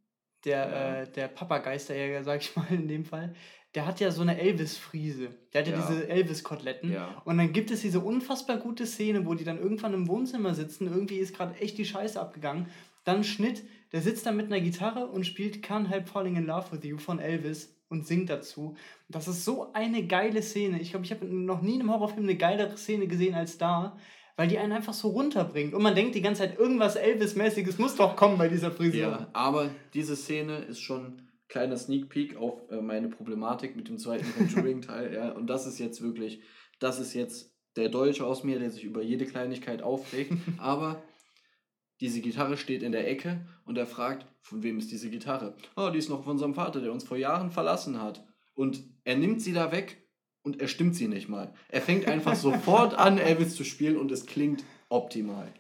der, 0.45 0.59
ja. 0.59 0.95
äh, 1.03 1.13
der 1.13 1.29
Papageisterjäger, 1.29 2.25
sag 2.25 2.41
ich 2.41 2.57
mal 2.57 2.67
in 2.71 2.89
dem 2.89 3.05
Fall, 3.05 3.35
der 3.75 3.87
hat 3.87 4.01
ja 4.01 4.11
so 4.11 4.23
eine 4.23 4.39
Elvis-Friese. 4.39 5.31
Der 5.53 5.63
hat 5.63 5.69
ja, 5.69 5.79
ja 5.79 5.87
diese 5.87 6.09
Elvis-Koteletten. 6.09 6.93
Ja. 6.93 7.23
Und 7.25 7.39
dann 7.39 7.53
gibt 7.53 7.71
es 7.71 7.81
diese 7.81 8.01
unfassbar 8.01 8.59
gute 8.59 8.87
Szene, 8.87 9.25
wo 9.25 9.35
die 9.35 9.45
dann 9.45 9.59
irgendwann 9.59 9.95
im 9.95 10.09
Wohnzimmer 10.09 10.55
sitzen. 10.55 10.87
Irgendwie 10.87 11.17
ist 11.17 11.35
gerade 11.35 11.55
echt 11.59 11.79
die 11.79 11.85
Scheiße 11.85 12.21
abgegangen. 12.21 12.67
Dann 13.05 13.25
Schnitt, 13.25 13.63
der 13.93 14.03
sitzt 14.03 14.27
da 14.27 14.33
mit 14.33 14.47
einer 14.47 14.61
Gitarre 14.61 15.07
und 15.07 15.27
spielt 15.27 15.65
Can't 15.65 15.89
Help 15.89 16.09
Falling 16.09 16.37
in 16.37 16.47
Love 16.47 16.73
with 16.73 16.85
You 16.85 16.99
von 16.99 17.19
Elvis 17.19 17.75
und 17.89 18.07
singt 18.07 18.31
dazu. 18.31 18.77
Das 19.09 19.27
ist 19.27 19.45
so 19.45 19.73
eine 19.73 20.07
geile 20.07 20.43
Szene. 20.43 20.81
Ich 20.81 20.91
glaube, 20.91 21.05
ich 21.05 21.11
habe 21.11 21.27
noch 21.27 21.63
nie 21.63 21.75
in 21.75 21.81
einem 21.81 21.91
Horrorfilm 21.91 22.25
eine 22.25 22.37
geilere 22.37 22.77
Szene 22.77 23.07
gesehen 23.07 23.35
als 23.35 23.59
da 23.59 23.97
weil 24.37 24.49
die 24.49 24.59
einen 24.59 24.73
einfach 24.73 24.95
so 24.95 25.09
runterbringt. 25.09 25.75
Und 25.75 25.83
man 25.83 25.95
denkt 25.95 26.15
die 26.15 26.23
ganze 26.23 26.43
Zeit, 26.43 26.59
irgendwas 26.59 26.97
Elvis-mäßiges 26.97 27.79
muss 27.79 27.97
doch 27.97 28.17
kommen 28.17 28.39
bei 28.39 28.49
dieser 28.49 28.71
Frisur. 28.71 29.01
Ja, 29.01 29.29
aber 29.33 29.71
diese 29.95 30.17
Szene 30.17 30.59
ist 30.59 30.81
schon 30.81 31.23
kleiner 31.53 31.77
Sneak 31.77 32.09
Peek 32.09 32.37
auf 32.37 32.71
äh, 32.71 32.81
meine 32.81 33.09
Problematik 33.09 33.77
mit 33.77 33.89
dem 33.89 33.99
zweiten 33.99 34.33
Conjuring-Teil. 34.33 35.15
ja, 35.15 35.33
und 35.33 35.49
das 35.49 35.67
ist 35.67 35.79
jetzt 35.79 36.01
wirklich, 36.01 36.41
das 36.81 36.99
ist 36.99 37.13
jetzt 37.13 37.55
der 37.77 37.91
Deutsche 37.91 38.25
aus 38.25 38.43
mir, 38.43 38.59
der 38.59 38.71
sich 38.71 38.85
über 38.85 39.03
jede 39.03 39.27
Kleinigkeit 39.27 39.83
aufregt. 39.83 40.33
aber 40.59 41.03
diese 42.01 42.23
Gitarre 42.23 42.57
steht 42.57 42.83
in 42.83 42.93
der 42.93 43.07
Ecke 43.09 43.47
und 43.67 43.77
er 43.77 43.87
fragt, 43.87 44.27
von 44.41 44.63
wem 44.63 44.79
ist 44.79 44.91
diese 44.91 45.11
Gitarre? 45.11 45.55
Oh, 45.77 45.91
die 45.91 45.99
ist 45.99 46.09
noch 46.09 46.25
von 46.25 46.33
unserem 46.33 46.55
Vater, 46.55 46.81
der 46.81 46.91
uns 46.91 47.05
vor 47.05 47.19
Jahren 47.19 47.51
verlassen 47.51 48.01
hat. 48.01 48.27
Und 48.55 48.83
er 49.05 49.17
nimmt 49.17 49.43
sie 49.43 49.53
da 49.53 49.73
weg 49.73 50.09
und 50.43 50.59
er 50.59 50.69
stimmt 50.69 50.97
sie 50.97 51.07
nicht 51.07 51.29
mal. 51.29 51.53
Er 51.69 51.83
fängt 51.83 52.09
einfach 52.09 52.35
sofort 52.35 52.95
an, 52.95 53.19
Elvis 53.19 53.55
zu 53.55 53.65
spielen 53.65 53.99
und 53.99 54.11
es 54.11 54.25
klingt 54.25 54.65
optimal. 54.89 55.53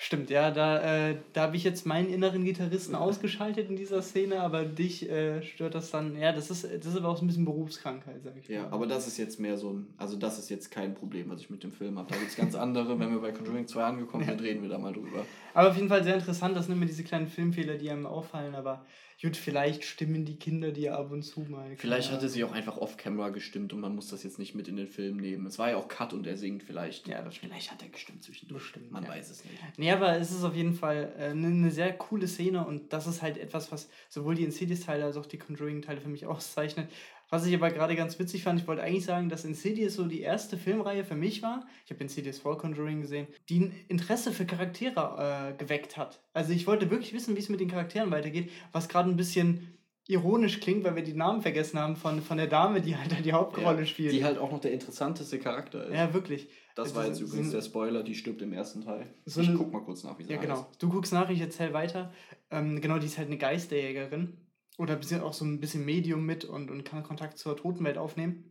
Stimmt, 0.00 0.30
ja, 0.30 0.52
da, 0.52 1.08
äh, 1.10 1.16
da 1.32 1.42
habe 1.42 1.56
ich 1.56 1.64
jetzt 1.64 1.84
meinen 1.84 2.08
inneren 2.08 2.44
Gitarristen 2.44 2.94
ausgeschaltet 2.94 3.68
in 3.68 3.74
dieser 3.74 4.00
Szene, 4.00 4.40
aber 4.40 4.64
dich 4.64 5.10
äh, 5.10 5.42
stört 5.42 5.74
das 5.74 5.90
dann. 5.90 6.16
Ja, 6.16 6.30
das 6.32 6.50
ist, 6.52 6.62
das 6.62 6.86
ist 6.86 6.96
aber 6.96 7.08
auch 7.08 7.16
so 7.16 7.24
ein 7.24 7.26
bisschen 7.26 7.44
Berufskrankheit, 7.44 8.22
sag 8.22 8.36
ich 8.36 8.46
Ja, 8.46 8.62
mal. 8.62 8.68
aber 8.70 8.86
das 8.86 9.08
ist 9.08 9.18
jetzt 9.18 9.40
mehr 9.40 9.56
so 9.56 9.72
ein, 9.72 9.88
also 9.96 10.16
das 10.16 10.38
ist 10.38 10.50
jetzt 10.50 10.70
kein 10.70 10.94
Problem, 10.94 11.28
was 11.30 11.40
ich 11.40 11.50
mit 11.50 11.64
dem 11.64 11.72
Film 11.72 11.98
habe. 11.98 12.08
Da 12.08 12.16
gibt 12.16 12.30
es 12.30 12.36
ganz 12.36 12.54
andere, 12.54 12.96
wenn 13.00 13.10
wir 13.10 13.20
bei 13.20 13.32
Conjuring 13.32 13.66
2 13.66 13.82
angekommen 13.82 14.24
sind, 14.24 14.40
reden 14.40 14.62
wir 14.62 14.68
da 14.68 14.78
mal 14.78 14.92
drüber. 14.92 15.26
Aber 15.52 15.70
auf 15.70 15.76
jeden 15.76 15.88
Fall 15.88 16.04
sehr 16.04 16.14
interessant, 16.14 16.56
das 16.56 16.66
sind 16.66 16.76
immer 16.76 16.86
diese 16.86 17.02
kleinen 17.02 17.26
Filmfehler, 17.26 17.74
die 17.76 17.90
einem 17.90 18.06
auffallen, 18.06 18.54
aber 18.54 18.86
Gut, 19.20 19.36
vielleicht 19.36 19.82
stimmen 19.82 20.24
die 20.24 20.36
Kinder 20.36 20.70
dir 20.70 20.96
ab 20.96 21.10
und 21.10 21.24
zu 21.24 21.40
mal. 21.40 21.74
Vielleicht 21.76 22.12
hatte 22.12 22.28
sie 22.28 22.44
auch 22.44 22.52
einfach 22.52 22.76
off-camera 22.76 23.30
gestimmt 23.30 23.72
und 23.72 23.80
man 23.80 23.96
muss 23.96 24.08
das 24.08 24.22
jetzt 24.22 24.38
nicht 24.38 24.54
mit 24.54 24.68
in 24.68 24.76
den 24.76 24.86
Film 24.86 25.16
nehmen. 25.16 25.44
Es 25.46 25.58
war 25.58 25.70
ja 25.70 25.76
auch 25.76 25.88
Cut 25.88 26.12
und 26.12 26.24
er 26.24 26.36
singt 26.36 26.62
vielleicht. 26.62 27.08
Ja, 27.08 27.20
das 27.22 27.36
vielleicht 27.36 27.72
hat 27.72 27.82
er 27.82 27.88
gestimmt 27.88 28.22
zwischendurch. 28.22 28.62
Bestimmt, 28.62 28.92
man 28.92 29.02
ja. 29.02 29.08
weiß 29.08 29.30
es 29.30 29.44
nicht. 29.44 29.56
Nee, 29.76 29.90
aber 29.90 30.16
es 30.18 30.30
ist 30.30 30.44
auf 30.44 30.54
jeden 30.54 30.74
Fall 30.74 31.12
äh, 31.18 31.30
eine, 31.30 31.48
eine 31.48 31.70
sehr 31.72 31.92
coole 31.94 32.28
Szene 32.28 32.64
und 32.64 32.92
das 32.92 33.08
ist 33.08 33.20
halt 33.20 33.38
etwas, 33.38 33.72
was 33.72 33.88
sowohl 34.08 34.36
die 34.36 34.44
Insidious-Teile 34.44 35.04
als 35.04 35.16
auch 35.16 35.26
die 35.26 35.38
Conjuring-Teile 35.38 36.00
für 36.00 36.08
mich 36.08 36.24
auszeichnet. 36.26 36.88
Was 37.30 37.46
ich 37.46 37.54
aber 37.54 37.70
gerade 37.70 37.94
ganz 37.94 38.18
witzig 38.18 38.42
fand, 38.42 38.60
ich 38.60 38.66
wollte 38.66 38.82
eigentlich 38.82 39.04
sagen, 39.04 39.28
dass 39.28 39.44
Insidious 39.44 39.94
so 39.94 40.06
die 40.06 40.20
erste 40.20 40.56
Filmreihe 40.56 41.04
für 41.04 41.14
mich 41.14 41.42
war. 41.42 41.66
Ich 41.84 41.90
habe 41.90 42.02
Insidious 42.02 42.38
vor 42.38 42.56
Conjuring 42.56 43.02
gesehen, 43.02 43.26
die 43.48 43.60
ein 43.60 43.74
Interesse 43.88 44.32
für 44.32 44.46
Charaktere 44.46 45.52
äh, 45.52 45.56
geweckt 45.56 45.96
hat. 45.96 46.20
Also 46.32 46.52
ich 46.52 46.66
wollte 46.66 46.90
wirklich 46.90 47.12
wissen, 47.12 47.36
wie 47.36 47.40
es 47.40 47.50
mit 47.50 47.60
den 47.60 47.70
Charakteren 47.70 48.10
weitergeht, 48.10 48.50
was 48.72 48.88
gerade 48.88 49.10
ein 49.10 49.16
bisschen 49.16 49.78
ironisch 50.06 50.60
klingt, 50.60 50.84
weil 50.84 50.96
wir 50.96 51.04
die 51.04 51.12
Namen 51.12 51.42
vergessen 51.42 51.78
haben 51.78 51.96
von, 51.96 52.22
von 52.22 52.38
der 52.38 52.46
Dame, 52.46 52.80
die 52.80 52.96
halt 52.96 53.24
die 53.24 53.32
Hauptrolle 53.34 53.80
ja, 53.80 53.86
spielt. 53.86 54.12
Die 54.12 54.24
halt 54.24 54.38
auch 54.38 54.50
noch 54.50 54.60
der 54.60 54.72
interessanteste 54.72 55.38
Charakter 55.38 55.86
ist. 55.86 55.94
Ja, 55.94 56.14
wirklich. 56.14 56.48
Das 56.74 56.94
war 56.94 57.06
jetzt 57.06 57.20
übrigens 57.20 57.50
der 57.50 57.60
Spoiler, 57.60 58.02
die 58.02 58.14
stirbt 58.14 58.40
im 58.40 58.52
ersten 58.52 58.82
Teil. 58.82 59.06
So 59.26 59.42
ich 59.42 59.52
guck 59.54 59.70
mal 59.70 59.82
kurz 59.82 60.04
nach, 60.04 60.18
wie 60.18 60.22
sie 60.22 60.32
Ja, 60.32 60.38
genau. 60.38 60.66
Du 60.78 60.88
guckst 60.88 61.12
nach, 61.12 61.28
ich 61.28 61.40
erzähl 61.40 61.74
weiter. 61.74 62.12
Ähm, 62.50 62.80
genau, 62.80 62.98
die 62.98 63.06
ist 63.06 63.18
halt 63.18 63.26
eine 63.26 63.36
Geisterjägerin 63.36 64.38
oder 64.78 64.98
auch 65.22 65.32
so 65.34 65.44
ein 65.44 65.60
bisschen 65.60 65.84
Medium 65.84 66.24
mit 66.24 66.44
und, 66.44 66.70
und 66.70 66.84
kann 66.84 67.02
Kontakt 67.02 67.36
zur 67.36 67.56
Totenwelt 67.56 67.98
aufnehmen. 67.98 68.44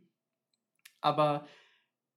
Aber 1.02 1.48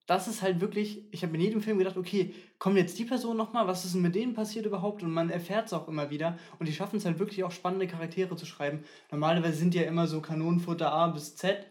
das 0.06 0.26
ist 0.26 0.42
halt 0.42 0.61
wirklich, 0.61 1.04
ich 1.12 1.22
habe 1.22 1.36
in 1.36 1.40
jedem 1.40 1.62
Film 1.62 1.78
gedacht, 1.78 1.96
okay, 1.96 2.34
kommt 2.58 2.76
jetzt 2.76 2.98
die 2.98 3.04
Person 3.04 3.36
nochmal, 3.36 3.68
was 3.68 3.84
ist 3.84 3.94
denn 3.94 4.02
mit 4.02 4.16
denen 4.16 4.34
passiert 4.34 4.66
überhaupt? 4.66 5.04
Und 5.04 5.12
man 5.12 5.30
erfährt 5.30 5.66
es 5.66 5.72
auch 5.72 5.86
immer 5.86 6.11
wieder. 6.11 6.36
Und 6.58 6.68
die 6.68 6.72
schaffen 6.72 6.96
es 6.96 7.04
halt 7.04 7.20
wirklich 7.20 7.44
auch 7.44 7.52
spannende 7.52 7.86
Charaktere 7.86 8.34
zu 8.34 8.44
schreiben. 8.44 8.82
Normalerweise 9.12 9.56
sind 9.56 9.74
ja 9.76 9.82
immer 9.82 10.08
so 10.08 10.20
Kanonenfutter 10.20 10.92
A 10.92 11.06
bis 11.06 11.36
Z. 11.36 11.64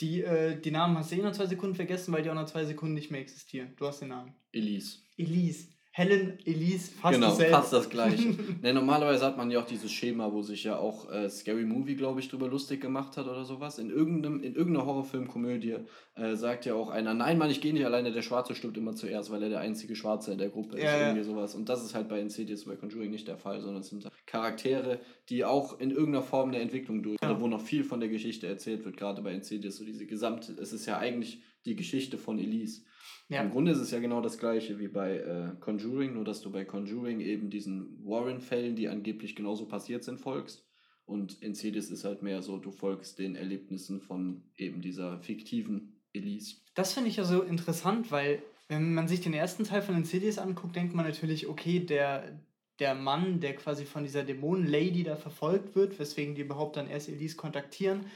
Die, 0.00 0.22
äh, 0.22 0.58
die 0.58 0.70
Namen 0.70 0.96
hast 0.96 1.12
du 1.12 1.16
eh 1.16 1.22
nach 1.22 1.32
zwei 1.32 1.46
Sekunden 1.46 1.76
vergessen, 1.76 2.14
weil 2.14 2.22
die 2.22 2.30
auch 2.30 2.34
nach 2.34 2.46
zwei 2.46 2.64
Sekunden 2.64 2.94
nicht 2.94 3.10
mehr 3.10 3.20
existieren. 3.20 3.74
Du 3.76 3.86
hast 3.86 4.00
den 4.00 4.08
Namen. 4.08 4.34
Elise. 4.50 5.00
Elise. 5.18 5.68
Helen, 5.94 6.38
Elise, 6.46 6.90
fast 6.90 7.14
genau, 7.14 7.28
dasselbe. 7.28 7.52
fast 7.52 7.72
das 7.74 7.90
gleiche. 7.90 8.34
ne, 8.62 8.72
normalerweise 8.72 9.26
hat 9.26 9.36
man 9.36 9.50
ja 9.50 9.60
auch 9.60 9.66
dieses 9.66 9.92
Schema, 9.92 10.32
wo 10.32 10.40
sich 10.40 10.64
ja 10.64 10.78
auch 10.78 11.12
äh, 11.12 11.28
Scary 11.28 11.66
Movie, 11.66 11.96
glaube 11.96 12.20
ich, 12.20 12.30
drüber 12.30 12.48
lustig 12.48 12.80
gemacht 12.80 13.18
hat 13.18 13.26
oder 13.26 13.44
sowas. 13.44 13.78
In, 13.78 13.90
irgendeinem, 13.90 14.42
in 14.42 14.54
irgendeiner 14.54 14.86
Horrorfilmkomödie 14.86 15.76
äh, 16.14 16.34
sagt 16.34 16.64
ja 16.64 16.72
auch 16.72 16.88
einer, 16.88 17.12
nein 17.12 17.36
Mann, 17.36 17.50
ich 17.50 17.60
gehe 17.60 17.74
nicht 17.74 17.84
alleine, 17.84 18.10
der 18.10 18.22
Schwarze 18.22 18.54
stirbt 18.54 18.78
immer 18.78 18.94
zuerst, 18.94 19.30
weil 19.30 19.42
er 19.42 19.50
der 19.50 19.60
einzige 19.60 19.94
Schwarze 19.94 20.32
in 20.32 20.38
der 20.38 20.48
Gruppe 20.48 20.78
ist. 20.78 20.84
Ja, 20.84 20.98
irgendwie 20.98 21.24
sowas. 21.24 21.54
Und 21.54 21.68
das 21.68 21.84
ist 21.84 21.94
halt 21.94 22.08
bei 22.08 22.20
Insidious, 22.20 22.64
bei 22.64 22.76
Conjuring 22.76 23.10
nicht 23.10 23.28
der 23.28 23.36
Fall, 23.36 23.60
sondern 23.60 23.82
es 23.82 23.90
sind 23.90 24.08
Charaktere, 24.24 24.98
die 25.28 25.44
auch 25.44 25.78
in 25.78 25.90
irgendeiner 25.90 26.22
Form 26.22 26.48
eine 26.48 26.60
Entwicklung 26.60 27.02
durch, 27.02 27.18
ja. 27.22 27.38
wo 27.38 27.48
noch 27.48 27.60
viel 27.60 27.84
von 27.84 28.00
der 28.00 28.08
Geschichte 28.08 28.46
erzählt 28.46 28.82
wird, 28.86 28.96
gerade 28.96 29.20
bei 29.20 29.34
Insidious, 29.34 29.76
so 29.76 29.84
diese 29.84 30.06
gesamte, 30.06 30.52
es 30.58 30.72
ist 30.72 30.86
ja 30.86 30.96
eigentlich 30.96 31.42
die 31.66 31.76
Geschichte 31.76 32.16
von 32.16 32.38
Elise. 32.38 32.80
Ja. 33.28 33.42
Im 33.42 33.50
Grunde 33.50 33.72
ist 33.72 33.78
es 33.78 33.90
ja 33.90 33.98
genau 33.98 34.20
das 34.20 34.38
gleiche 34.38 34.78
wie 34.78 34.88
bei 34.88 35.18
äh, 35.18 35.52
Conjuring, 35.60 36.14
nur 36.14 36.24
dass 36.24 36.42
du 36.42 36.50
bei 36.50 36.64
Conjuring 36.64 37.20
eben 37.20 37.48
diesen 37.48 38.04
Warren-Fällen, 38.04 38.76
die 38.76 38.88
angeblich 38.88 39.34
genauso 39.34 39.66
passiert 39.66 40.04
sind, 40.04 40.20
folgst. 40.20 40.66
Und 41.06 41.42
Insidious 41.42 41.90
ist 41.90 42.04
halt 42.04 42.22
mehr 42.22 42.42
so, 42.42 42.58
du 42.58 42.70
folgst 42.70 43.18
den 43.18 43.34
Erlebnissen 43.34 44.00
von 44.00 44.42
eben 44.56 44.80
dieser 44.80 45.18
fiktiven 45.18 46.00
Elise. 46.12 46.56
Das 46.74 46.92
finde 46.92 47.10
ich 47.10 47.16
ja 47.16 47.24
so 47.24 47.42
interessant, 47.42 48.10
weil 48.10 48.42
wenn 48.68 48.94
man 48.94 49.08
sich 49.08 49.20
den 49.20 49.34
ersten 49.34 49.64
Teil 49.64 49.82
von 49.82 49.96
Insidious 49.96 50.38
anguckt, 50.38 50.76
denkt 50.76 50.94
man 50.94 51.06
natürlich, 51.06 51.48
okay, 51.48 51.80
der, 51.80 52.40
der 52.78 52.94
Mann, 52.94 53.40
der 53.40 53.54
quasi 53.56 53.84
von 53.84 54.04
dieser 54.04 54.22
Dämonen-Lady 54.22 55.02
da 55.02 55.16
verfolgt 55.16 55.74
wird, 55.74 55.98
weswegen 55.98 56.34
die 56.34 56.42
überhaupt 56.42 56.76
dann 56.76 56.88
erst 56.88 57.08
Elise 57.08 57.36
kontaktieren, 57.36 58.06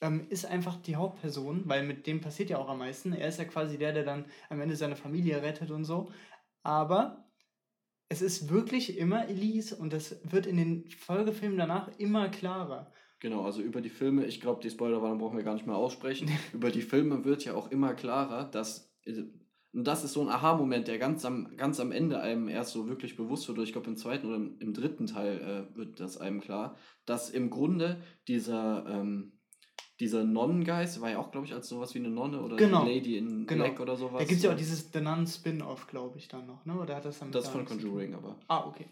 ähm, 0.00 0.26
ist 0.28 0.44
einfach 0.44 0.76
die 0.76 0.96
Hauptperson, 0.96 1.62
weil 1.66 1.86
mit 1.86 2.06
dem 2.06 2.20
passiert 2.20 2.50
ja 2.50 2.58
auch 2.58 2.68
am 2.68 2.78
meisten. 2.78 3.12
Er 3.12 3.28
ist 3.28 3.38
ja 3.38 3.44
quasi 3.44 3.78
der, 3.78 3.92
der 3.92 4.04
dann 4.04 4.26
am 4.48 4.60
Ende 4.60 4.76
seine 4.76 4.96
Familie 4.96 5.42
rettet 5.42 5.70
und 5.70 5.84
so. 5.84 6.10
Aber 6.62 7.26
es 8.08 8.22
ist 8.22 8.50
wirklich 8.50 8.98
immer 8.98 9.28
Elise 9.28 9.76
und 9.76 9.92
das 9.92 10.20
wird 10.24 10.46
in 10.46 10.56
den 10.56 10.90
Folgefilmen 10.90 11.58
danach 11.58 11.88
immer 11.98 12.28
klarer. 12.28 12.92
Genau, 13.20 13.44
also 13.44 13.62
über 13.62 13.80
die 13.80 13.88
Filme, 13.88 14.26
ich 14.26 14.40
glaube, 14.40 14.60
die 14.62 14.70
Spoilerwarnung 14.70 15.18
brauchen 15.18 15.36
wir 15.36 15.44
gar 15.44 15.54
nicht 15.54 15.66
mehr 15.66 15.76
aussprechen. 15.76 16.30
über 16.52 16.70
die 16.70 16.82
Filme 16.82 17.24
wird 17.24 17.44
ja 17.44 17.54
auch 17.54 17.70
immer 17.70 17.94
klarer, 17.94 18.44
dass. 18.44 18.92
Und 19.72 19.86
das 19.86 20.04
ist 20.04 20.12
so 20.12 20.22
ein 20.22 20.28
Aha-Moment, 20.28 20.88
der 20.88 20.98
ganz 20.98 21.24
am, 21.24 21.56
ganz 21.56 21.80
am 21.80 21.92
Ende 21.92 22.20
einem 22.20 22.48
erst 22.48 22.72
so 22.72 22.88
wirklich 22.88 23.16
bewusst 23.16 23.46
wird. 23.46 23.58
Ich 23.58 23.72
glaube, 23.72 23.88
im 23.88 23.96
zweiten 23.96 24.26
oder 24.26 24.36
im, 24.36 24.58
im 24.58 24.72
dritten 24.72 25.06
Teil 25.06 25.68
äh, 25.72 25.76
wird 25.76 26.00
das 26.00 26.18
einem 26.18 26.40
klar, 26.40 26.76
dass 27.06 27.30
im 27.30 27.50
Grunde 27.50 28.02
dieser. 28.28 28.84
Ähm, 28.86 29.32
dieser 30.00 30.24
Nonnengeist 30.24 31.00
war 31.00 31.10
ja 31.10 31.18
auch, 31.18 31.30
glaube 31.30 31.46
ich, 31.46 31.54
als 31.54 31.68
sowas 31.68 31.94
wie 31.94 31.98
eine 31.98 32.10
Nonne 32.10 32.40
oder 32.42 32.56
genau. 32.56 32.82
eine 32.82 32.94
Lady 32.94 33.16
in 33.16 33.46
genau. 33.46 33.64
Black 33.64 33.80
oder 33.80 33.96
sowas. 33.96 34.18
Da 34.18 34.24
gibt 34.24 34.38
es 34.38 34.42
ja 34.42 34.52
auch 34.52 34.56
dieses 34.56 34.90
The 34.92 35.00
Nun 35.00 35.26
Spin-Off, 35.26 35.86
glaube 35.86 36.18
ich, 36.18 36.28
dann 36.28 36.46
noch, 36.46 36.64
ne? 36.66 36.78
Oder 36.78 36.96
hat 36.96 37.04
das 37.04 37.18
dann 37.18 37.32
Das 37.32 37.48
von 37.48 37.64
Conjuring 37.64 38.14
aber. 38.14 38.38
Ah, 38.48 38.66
okay. 38.66 38.86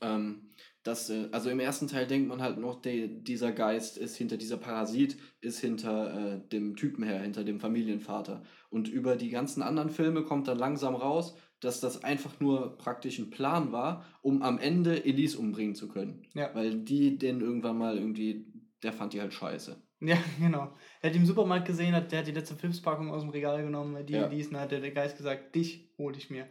Ähm, 0.00 0.50
das, 0.82 1.10
äh, 1.10 1.28
also 1.32 1.50
im 1.50 1.60
ersten 1.60 1.86
Teil 1.86 2.06
denkt 2.06 2.28
man 2.28 2.40
halt 2.40 2.58
noch, 2.58 2.80
de, 2.80 3.22
dieser 3.22 3.52
Geist 3.52 3.98
ist 3.98 4.16
hinter 4.16 4.36
dieser 4.36 4.56
Parasit, 4.56 5.18
ist 5.40 5.60
hinter 5.60 6.34
äh, 6.34 6.48
dem 6.48 6.76
Typen 6.76 7.04
her, 7.04 7.20
hinter 7.20 7.44
dem 7.44 7.60
Familienvater. 7.60 8.42
Und 8.70 8.88
über 8.88 9.16
die 9.16 9.30
ganzen 9.30 9.62
anderen 9.62 9.90
Filme 9.90 10.22
kommt 10.22 10.48
dann 10.48 10.58
langsam 10.58 10.94
raus, 10.94 11.36
dass 11.60 11.80
das 11.80 12.02
einfach 12.02 12.40
nur 12.40 12.78
praktisch 12.78 13.18
ein 13.18 13.30
Plan 13.30 13.70
war, 13.72 14.06
um 14.22 14.42
am 14.42 14.58
Ende 14.58 15.04
Elise 15.04 15.38
umbringen 15.38 15.74
zu 15.74 15.88
können. 15.88 16.26
Ja. 16.34 16.54
Weil 16.54 16.76
die 16.76 17.18
den 17.18 17.42
irgendwann 17.42 17.76
mal 17.76 17.98
irgendwie, 17.98 18.46
der 18.82 18.94
fand 18.94 19.12
die 19.12 19.20
halt 19.20 19.34
scheiße. 19.34 19.76
Ja, 20.00 20.16
genau. 20.40 20.72
Er 21.00 21.08
hat 21.08 21.14
die 21.14 21.18
im 21.18 21.26
Supermarkt 21.26 21.66
gesehen, 21.66 21.94
hat, 21.94 22.10
der 22.12 22.20
hat 22.20 22.26
die 22.26 22.32
letzte 22.32 22.56
Filmspackung 22.56 23.10
aus 23.10 23.22
dem 23.22 23.30
Regal 23.30 23.62
genommen, 23.62 24.04
die 24.06 24.14
ja. 24.14 24.26
Elise, 24.26 24.58
hat 24.58 24.70
der 24.70 24.90
Geist 24.90 25.16
gesagt, 25.16 25.54
dich 25.54 25.90
hole 25.98 26.16
ich 26.16 26.30
mir. 26.30 26.46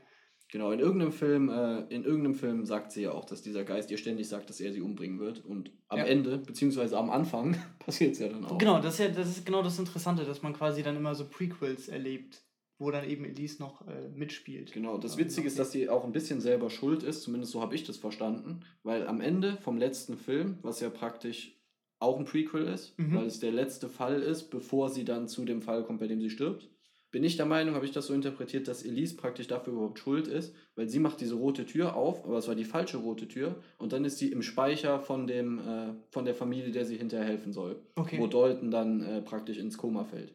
Genau, 0.52 0.72
in 0.72 0.80
irgendeinem 0.80 1.12
Film, 1.12 1.50
äh, 1.50 1.82
in 1.93 2.04
irgendeinem 2.04 2.34
Film 2.34 2.66
sagt 2.66 2.91
sie 2.91 3.04
ja 3.04 3.12
auch, 3.12 3.26
dass 3.26 3.43
dieser 3.43 3.64
Geist 3.64 3.91
ihr 3.91 4.00
ständig 4.00 4.28
sagt, 4.28 4.50
dass 4.50 4.60
er 4.60 4.74
sie 4.74 4.82
umbringen 4.82 5.20
wird. 5.20 5.45
Und 5.45 5.72
am 5.88 6.00
ja. 6.00 6.06
Ende, 6.06 6.39
beziehungsweise 6.39 6.97
am 6.97 7.12
Anfang, 7.12 7.56
passiert 7.80 8.14
es 8.14 8.20
ja 8.20 8.30
dann 8.30 8.45
auch. 8.45 8.58
Genau, 8.58 8.80
das 8.82 8.95
ist 8.95 9.00
ja, 9.00 9.08
das 9.10 9.30
ist 9.30 9.45
genau 9.45 9.62
das 9.62 9.78
Interessante, 9.78 10.26
dass 10.26 10.41
man 10.41 10.54
quasi 10.54 10.82
dann 10.82 10.95
immer 10.95 11.14
so 11.14 11.26
Prequels 11.30 11.88
erlebt, 11.88 12.41
wo 12.80 12.89
dann 12.89 13.08
eben 13.08 13.26
Elise 13.26 13.62
noch 13.62 13.88
äh, 13.88 14.10
mitspielt. 14.16 14.72
Genau, 14.74 14.97
das 14.97 15.18
Witzige 15.18 15.45
ist, 15.45 15.60
dass 15.60 15.72
sie 15.72 15.88
auch 15.88 16.04
ein 16.04 16.14
bisschen 16.14 16.41
selber 16.41 16.72
schuld 16.72 17.04
ist, 17.04 17.22
zumindest 17.22 17.52
so 17.52 17.62
habe 17.62 17.76
ich 17.76 17.84
das 17.84 17.97
verstanden, 17.97 18.62
weil 18.82 19.06
am 19.06 19.22
Ende 19.22 19.58
vom 19.58 19.78
letzten 19.78 20.18
Film, 20.18 20.58
was 20.64 20.80
ja 20.80 20.89
praktisch 20.89 21.59
auch 22.00 22.18
ein 22.18 22.26
Prequel 22.26 22.68
ist, 22.68 22.97
mhm. 22.97 23.16
weil 23.16 23.26
es 23.26 23.39
der 23.39 23.52
letzte 23.52 23.89
Fall 23.89 24.22
ist, 24.22 24.50
bevor 24.50 24.89
sie 24.89 25.06
dann 25.06 25.28
zu 25.28 25.45
dem 25.45 25.62
Fall 25.62 25.84
kommt, 25.84 26.00
bei 26.00 26.08
dem 26.08 26.22
sie 26.22 26.30
stirbt 26.30 26.70
bin 27.12 27.24
ich 27.24 27.38
der 27.38 27.45
Meinung, 27.45 27.76
habe 27.76 27.86
ich 27.86 27.91
das 27.91 28.08
so 28.08 28.14
interpretiert, 28.14 28.68
dass 28.68 28.84
Elise 28.84 29.16
praktisch 29.16 29.47
dafür 29.47 29.74
überhaupt 29.74 30.00
schuld 30.00 30.28
ist, 30.28 30.54
weil 30.76 30.88
sie 30.88 31.00
macht 31.00 31.22
diese 31.22 31.36
rote 31.36 31.66
Tür 31.66 31.95
auf, 31.95 32.24
aber 32.24 32.38
es 32.38 32.47
war 32.47 32.56
die 32.56 32.66
falsche 32.66 32.97
rote 32.97 33.28
Tür 33.28 33.56
und 33.78 33.93
dann 33.93 34.06
ist 34.06 34.20
sie 34.20 34.32
im 34.32 34.43
Speicher 34.43 35.00
von 35.00 35.26
dem 35.26 35.60
äh, 35.60 35.93
von 36.12 36.26
der 36.26 36.36
Familie, 36.36 36.72
der 36.72 36.86
sie 36.86 36.97
hinterher 36.97 37.26
helfen 37.26 37.52
soll, 37.52 37.82
okay. 37.95 38.20
wo 38.20 38.28
Dalton 38.28 38.70
dann 38.70 39.02
äh, 39.02 39.22
praktisch 39.22 39.58
ins 39.58 39.78
Koma 39.78 40.04
fällt. 40.04 40.34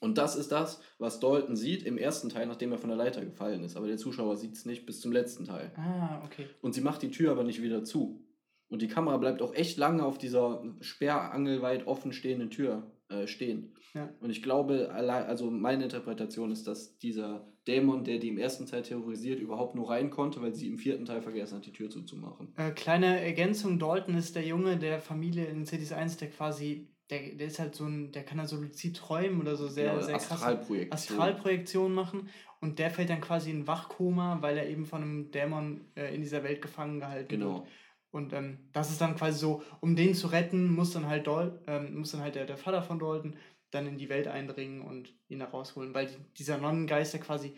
Und 0.00 0.16
das 0.16 0.34
ist 0.34 0.50
das, 0.50 0.80
was 0.98 1.20
Dalton 1.20 1.56
sieht 1.56 1.82
im 1.82 1.98
ersten 1.98 2.30
Teil, 2.30 2.46
nachdem 2.46 2.72
er 2.72 2.78
von 2.78 2.88
der 2.88 2.96
Leiter 2.96 3.22
gefallen 3.22 3.62
ist. 3.64 3.76
Aber 3.76 3.86
der 3.86 3.98
Zuschauer 3.98 4.38
sieht 4.38 4.54
es 4.54 4.64
nicht 4.64 4.86
bis 4.86 5.00
zum 5.00 5.12
letzten 5.12 5.44
Teil. 5.44 5.72
Ah, 5.76 6.22
okay. 6.24 6.46
Und 6.62 6.74
sie 6.74 6.80
macht 6.80 7.02
die 7.02 7.10
Tür 7.10 7.32
aber 7.32 7.44
nicht 7.44 7.60
wieder 7.60 7.84
zu. 7.84 8.24
Und 8.70 8.82
die 8.82 8.88
Kamera 8.88 9.16
bleibt 9.16 9.42
auch 9.42 9.52
echt 9.54 9.76
lange 9.76 10.04
auf 10.04 10.16
dieser 10.16 10.62
sperrangelweit 10.80 11.86
offen 11.86 12.12
stehenden 12.12 12.50
Tür 12.50 12.90
äh, 13.08 13.26
stehen. 13.26 13.74
Ja. 13.94 14.08
Und 14.20 14.30
ich 14.30 14.42
glaube, 14.42 14.90
also 14.92 15.50
meine 15.50 15.82
Interpretation 15.82 16.52
ist, 16.52 16.68
dass 16.68 16.96
dieser 16.98 17.44
Dämon, 17.66 18.04
der 18.04 18.18
die 18.18 18.28
im 18.28 18.38
ersten 18.38 18.66
Teil 18.66 18.82
terrorisiert, 18.82 19.40
überhaupt 19.40 19.74
nur 19.74 19.90
rein 19.90 20.10
konnte, 20.10 20.40
weil 20.40 20.54
sie 20.54 20.68
im 20.68 20.78
vierten 20.78 21.04
Teil 21.04 21.20
vergessen 21.20 21.56
hat, 21.56 21.66
die 21.66 21.72
Tür 21.72 21.90
zuzumachen. 21.90 22.52
Äh, 22.56 22.70
kleine 22.70 23.20
Ergänzung: 23.20 23.78
Dalton 23.80 24.14
ist 24.14 24.36
der 24.36 24.44
Junge 24.44 24.76
der 24.76 25.00
Familie 25.00 25.46
in 25.46 25.66
Cities 25.66 25.92
1, 25.92 26.18
der 26.18 26.30
quasi, 26.30 26.88
der, 27.10 27.34
der 27.34 27.48
ist 27.48 27.58
halt 27.58 27.74
so 27.74 27.84
ein, 27.84 28.12
der 28.12 28.22
kann 28.22 28.38
halt 28.38 28.48
so 28.48 28.56
luzid 28.56 28.96
träumen 28.96 29.40
oder 29.40 29.56
so 29.56 29.66
sehr, 29.66 29.86
ja, 29.86 30.02
sehr 30.02 30.14
Astralprojektion. 30.14 30.92
Astralprojektion 30.92 31.92
machen. 31.92 32.28
Und 32.60 32.78
der 32.78 32.90
fällt 32.90 33.10
dann 33.10 33.22
quasi 33.22 33.50
in 33.50 33.66
Wachkoma, 33.66 34.38
weil 34.42 34.58
er 34.58 34.68
eben 34.68 34.84
von 34.84 35.02
einem 35.02 35.30
Dämon 35.30 35.80
äh, 35.96 36.14
in 36.14 36.20
dieser 36.20 36.44
Welt 36.44 36.62
gefangen 36.62 37.00
gehalten 37.00 37.28
genau. 37.28 37.54
wird. 37.54 37.68
Und 38.10 38.32
ähm, 38.32 38.58
das 38.72 38.90
ist 38.90 39.00
dann 39.00 39.16
quasi 39.16 39.38
so, 39.38 39.62
um 39.80 39.94
den 39.94 40.14
zu 40.14 40.28
retten, 40.28 40.72
muss 40.72 40.92
dann 40.92 41.06
halt, 41.06 41.26
Dol 41.26 41.62
ähm, 41.66 41.98
muss 41.98 42.12
dann 42.12 42.20
halt 42.20 42.34
der, 42.34 42.46
der 42.46 42.56
Vater 42.56 42.82
von 42.82 42.98
Dalton 42.98 43.36
dann 43.70 43.86
in 43.86 43.98
die 43.98 44.08
Welt 44.08 44.26
eindringen 44.26 44.82
und 44.82 45.14
ihn 45.28 45.38
da 45.38 45.46
rausholen, 45.46 45.94
weil 45.94 46.08
dieser 46.36 46.58
Nonnengeist 46.58 47.14
ja 47.14 47.20
quasi 47.20 47.54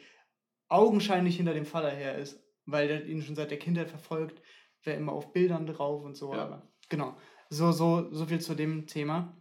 augenscheinlich 0.68 1.36
hinter 1.36 1.55
dem 1.55 1.64
Vater 1.64 1.90
her 1.90 2.18
ist, 2.18 2.42
weil 2.66 2.88
der 2.88 3.07
ihn 3.07 3.22
schon 3.22 3.34
seit 3.34 3.50
der 3.50 3.59
Kindheit 3.59 3.88
verfolgt, 3.88 4.42
wäre 4.82 4.98
immer 4.98 5.12
auf 5.12 5.32
Bildern 5.32 5.66
drauf 5.66 6.05
und 6.05 6.16
so. 6.16 6.34
Ja. 6.34 6.44
Aber 6.44 6.70
genau, 6.88 7.16
so, 7.48 7.72
so, 7.72 8.12
so 8.12 8.26
viel 8.26 8.40
zu 8.40 8.55
dem 8.55 8.86
Thema. 8.86 9.36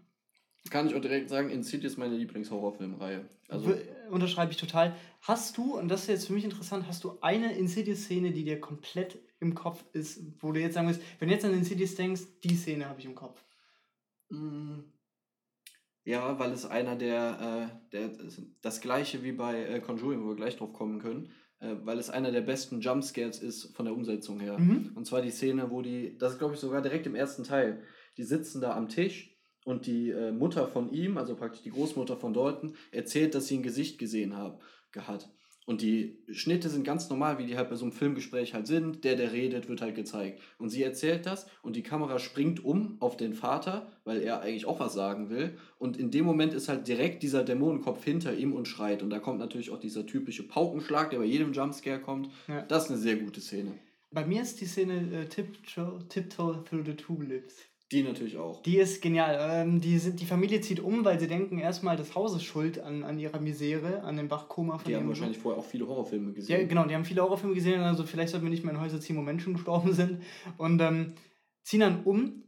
Kann 0.70 0.88
ich 0.88 0.95
auch 0.95 1.01
direkt 1.01 1.30
sagen, 1.30 1.49
Insidious 1.49 1.93
ist 1.93 1.97
meine 1.97 2.16
Lieblingshorrorfilmreihe. 2.16 3.28
Also 3.49 3.76
unterschreibe 4.09 4.51
ich 4.51 4.57
total. 4.57 4.95
Hast 5.22 5.57
du, 5.57 5.78
und 5.78 5.89
das 5.89 6.03
ist 6.03 6.07
jetzt 6.07 6.28
für 6.28 6.34
mich 6.34 6.45
interessant, 6.45 6.86
hast 6.88 7.03
du 7.03 7.18
eine 7.22 7.53
Insidious-Szene, 7.57 8.32
die 8.32 8.43
dir 8.43 8.62
komplett 8.62 9.20
im 9.41 9.55
Kopf 9.55 9.83
ist, 9.91 10.21
wo 10.39 10.51
du 10.51 10.61
jetzt 10.61 10.75
sagen 10.75 10.87
willst, 10.87 11.01
wenn 11.19 11.27
du 11.27 11.33
jetzt 11.33 11.43
an 11.43 11.53
Insidious 11.53 11.95
denkst, 11.95 12.21
die 12.43 12.55
Szene 12.55 12.87
habe 12.87 12.99
ich 12.99 13.05
im 13.05 13.15
Kopf? 13.15 13.43
Mm. 14.29 14.79
Ja, 16.03 16.39
weil 16.39 16.51
es 16.51 16.65
einer 16.65 16.95
der, 16.95 17.71
äh, 17.71 17.89
der 17.91 18.11
das 18.61 18.81
gleiche 18.81 19.23
wie 19.23 19.33
bei 19.33 19.63
äh, 19.65 19.79
Conjuring, 19.81 20.23
wo 20.23 20.29
wir 20.29 20.35
gleich 20.35 20.57
drauf 20.57 20.73
kommen 20.73 20.99
können, 20.99 21.31
äh, 21.59 21.75
weil 21.83 21.99
es 21.99 22.09
einer 22.09 22.31
der 22.31 22.41
besten 22.41 22.81
Jumpscares 22.81 23.39
ist 23.39 23.75
von 23.75 23.85
der 23.85 23.93
Umsetzung 23.93 24.39
her. 24.39 24.57
Mhm. 24.57 24.93
Und 24.95 25.05
zwar 25.05 25.21
die 25.21 25.31
Szene, 25.31 25.69
wo 25.69 25.81
die, 25.81 26.17
das 26.17 26.33
ist 26.33 26.39
glaube 26.39 26.53
ich 26.53 26.59
sogar 26.59 26.81
direkt 26.81 27.05
im 27.05 27.15
ersten 27.15 27.43
Teil, 27.43 27.83
die 28.17 28.23
sitzen 28.23 28.61
da 28.61 28.75
am 28.75 28.89
Tisch 28.89 29.37
und 29.65 29.85
die 29.85 30.09
äh, 30.09 30.31
Mutter 30.31 30.67
von 30.67 30.91
ihm, 30.91 31.17
also 31.17 31.35
praktisch 31.35 31.61
die 31.61 31.71
Großmutter 31.71 32.17
von 32.17 32.33
Dalton, 32.33 32.75
erzählt, 32.91 33.35
dass 33.35 33.47
sie 33.47 33.57
ein 33.57 33.63
Gesicht 33.63 33.99
gesehen 33.99 34.37
hat. 34.37 34.59
Und 35.66 35.82
die 35.82 36.18
Schnitte 36.32 36.70
sind 36.70 36.84
ganz 36.84 37.09
normal, 37.09 37.38
wie 37.38 37.45
die 37.45 37.55
halt 37.55 37.70
bei 37.70 37.76
so 37.76 37.86
einem 37.86 37.91
Filmgespräch 37.91 38.53
halt 38.53 38.68
sind. 38.68 39.03
Der, 39.03 39.16
der 39.16 39.32
redet, 39.32 39.70
wird 39.70 39.82
halt 39.82 39.95
gezeigt. 39.95 40.41
Und 40.57 40.70
sie 40.70 40.84
erzählt 40.84 41.26
das 41.26 41.45
und 41.62 41.76
die 41.76 41.84
Kamera 41.84 42.20
springt 42.20 42.66
um 42.66 42.97
auf 42.99 43.16
den 43.16 43.34
Vater, 43.34 43.91
weil 44.03 44.22
er 44.22 44.41
eigentlich 44.41 44.66
auch 44.66 44.80
was 44.80 44.93
sagen 44.93 45.30
will. 45.30 45.57
Und 45.78 45.97
in 45.97 46.09
dem 46.09 46.26
Moment 46.26 46.53
ist 46.53 46.68
halt 46.68 46.88
direkt 46.88 47.22
dieser 47.24 47.43
Dämonenkopf 47.43 48.03
hinter 48.03 48.34
ihm 48.34 48.53
und 48.53 48.68
schreit. 48.68 49.03
Und 49.03 49.12
da 49.12 49.20
kommt 49.20 49.39
natürlich 49.39 49.70
auch 49.70 49.80
dieser 49.80 50.05
typische 50.05 50.47
Paukenschlag, 50.47 51.12
der 51.12 51.20
bei 51.20 51.26
jedem 51.26 51.53
Jumpscare 51.53 52.01
kommt. 52.01 52.30
Ja. 52.47 52.64
Das 52.64 52.86
ist 52.86 52.91
eine 52.91 52.99
sehr 52.99 53.18
gute 53.18 53.39
Szene. 53.39 53.74
Bei 54.09 54.26
mir 54.26 54.41
ist 54.41 54.59
die 54.59 54.66
Szene 54.66 55.22
äh, 55.22 55.26
Tiptoe, 55.26 55.99
Tiptoe 56.09 56.64
Through 56.66 56.86
the 56.86 56.95
Tulips. 56.95 57.70
Die 57.91 58.03
natürlich 58.03 58.37
auch. 58.37 58.61
Die 58.61 58.77
ist 58.77 59.01
genial. 59.01 59.37
Ähm, 59.41 59.81
die, 59.81 59.97
sind, 59.97 60.21
die 60.21 60.25
Familie 60.25 60.61
zieht 60.61 60.79
um, 60.79 61.03
weil 61.03 61.19
sie 61.19 61.27
denken, 61.27 61.59
erstmal 61.59 61.97
das 61.97 62.15
Haus 62.15 62.33
ist 62.33 62.43
schuld 62.43 62.79
an, 62.79 63.03
an 63.03 63.19
ihrer 63.19 63.39
Misere, 63.39 64.03
an 64.03 64.15
dem 64.15 64.29
Bachkoma 64.29 64.77
von 64.77 64.87
Die 64.89 64.95
haben 64.95 65.09
wahrscheinlich 65.09 65.37
vorher 65.37 65.59
auch 65.59 65.65
viele 65.65 65.87
Horrorfilme 65.87 66.31
gesehen. 66.31 66.61
Ja, 66.61 66.65
genau, 66.65 66.85
die 66.85 66.95
haben 66.95 67.03
viele 67.03 67.21
Horrorfilme 67.21 67.53
gesehen, 67.53 67.81
also 67.81 68.05
vielleicht 68.05 68.31
sollten 68.31 68.45
wir 68.45 68.49
nicht 68.49 68.63
mehr 68.63 68.73
in 68.73 68.79
Häuser 68.79 69.01
ziehen, 69.01 69.17
wo 69.17 69.21
Menschen 69.21 69.53
gestorben 69.55 69.91
sind. 69.91 70.21
Und 70.57 70.81
ähm, 70.81 71.13
ziehen 71.63 71.81
dann 71.81 72.03
um 72.05 72.43